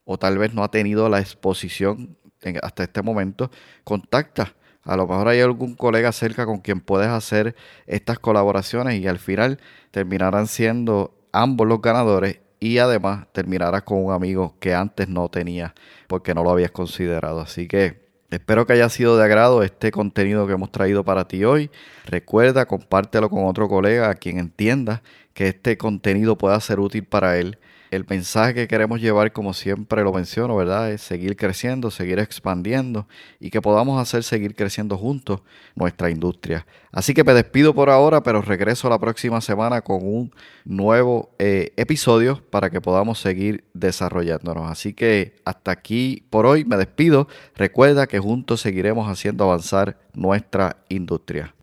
o 0.06 0.18
tal 0.18 0.38
vez 0.38 0.54
no 0.54 0.64
ha 0.64 0.72
tenido 0.72 1.10
la 1.10 1.20
exposición 1.20 2.18
hasta 2.64 2.84
este 2.84 3.02
momento. 3.02 3.52
Contacta 3.84 4.56
a 4.84 4.96
lo 4.96 5.06
mejor 5.06 5.28
hay 5.28 5.42
algún 5.42 5.76
colega 5.76 6.14
cerca 6.14 6.46
con 6.46 6.60
quien 6.60 6.80
puedes 6.80 7.10
hacer 7.10 7.54
estas 7.86 8.18
colaboraciones 8.20 9.02
y 9.02 9.08
al 9.08 9.20
final 9.20 9.60
terminarán 9.92 10.48
siendo 10.48 11.14
ambos 11.34 11.68
los 11.68 11.82
ganadores 11.82 12.40
y 12.62 12.78
además 12.78 13.28
terminarás 13.34 13.84
con 13.84 14.06
un 14.06 14.14
amigo 14.14 14.56
que 14.62 14.74
antes 14.74 15.10
no 15.10 15.28
tenías 15.28 15.74
porque 16.08 16.34
no 16.34 16.46
lo 16.46 16.52
habías 16.52 16.72
considerado. 16.72 17.42
Así 17.42 17.68
que 17.68 18.07
espero 18.30 18.66
que 18.66 18.74
haya 18.74 18.90
sido 18.90 19.18
de 19.18 19.24
agrado 19.24 19.64
este 19.64 19.92
contenido 19.92 20.48
que 20.48 20.54
hemos 20.54 20.72
traído 20.72 21.04
para 21.04 21.28
ti 21.28 21.44
hoy. 21.44 21.70
Recuerda, 22.06 22.66
compártelo 22.66 23.30
con 23.30 23.46
otro 23.46 23.68
colega 23.68 24.10
a 24.10 24.16
quien 24.16 24.40
entienda 24.40 25.02
que 25.34 25.48
este 25.48 25.78
contenido 25.78 26.38
pueda 26.38 26.60
ser 26.60 26.80
útil 26.80 27.04
para 27.04 27.38
él 27.38 27.58
el 27.92 28.06
mensaje 28.08 28.54
que 28.54 28.68
queremos 28.68 29.02
llevar, 29.02 29.32
como 29.32 29.54
siempre 29.54 30.04
lo 30.04 30.14
menciono, 30.14 30.56
¿verdad? 30.56 30.92
Es 30.92 31.02
seguir 31.02 31.36
creciendo, 31.36 31.92
seguir 31.92 32.20
expandiendo 32.20 33.08
y 33.40 33.50
que 33.50 33.62
podamos 33.62 34.02
hacer 34.02 34.24
seguir 34.24 34.56
creciendo 34.56 34.98
juntos 34.98 35.42
nuestra 35.76 36.10
industria. 36.10 36.66
Así 36.92 37.14
que 37.14 37.24
me 37.24 37.34
despido 37.34 37.74
por 37.74 37.90
ahora, 37.90 38.24
pero 38.24 38.42
regreso 38.42 38.90
la 38.90 39.00
próxima 39.00 39.42
semana 39.42 39.82
con 39.82 40.00
un 40.04 40.34
nuevo 40.66 41.32
eh, 41.40 41.74
episodio 41.78 42.42
para 42.50 42.70
que 42.70 42.82
podamos 42.82 43.20
seguir 43.20 43.66
desarrollándonos. 43.74 44.70
Así 44.70 44.94
que 44.94 45.36
hasta 45.46 45.72
aquí 45.72 46.26
por 46.30 46.46
hoy 46.46 46.66
me 46.66 46.78
despido. 46.78 47.28
Recuerda 47.56 48.08
que 48.08 48.20
juntos 48.20 48.62
seguiremos 48.62 49.10
haciendo 49.10 49.44
avanzar 49.44 49.98
nuestra 50.14 50.78
industria. 50.90 51.54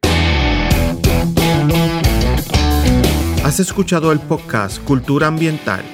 Has 3.45 3.61
escuchado 3.61 4.11
el 4.11 4.21
podcast 4.21 4.83
Cultura 4.85 5.27
Ambiental 5.27 5.94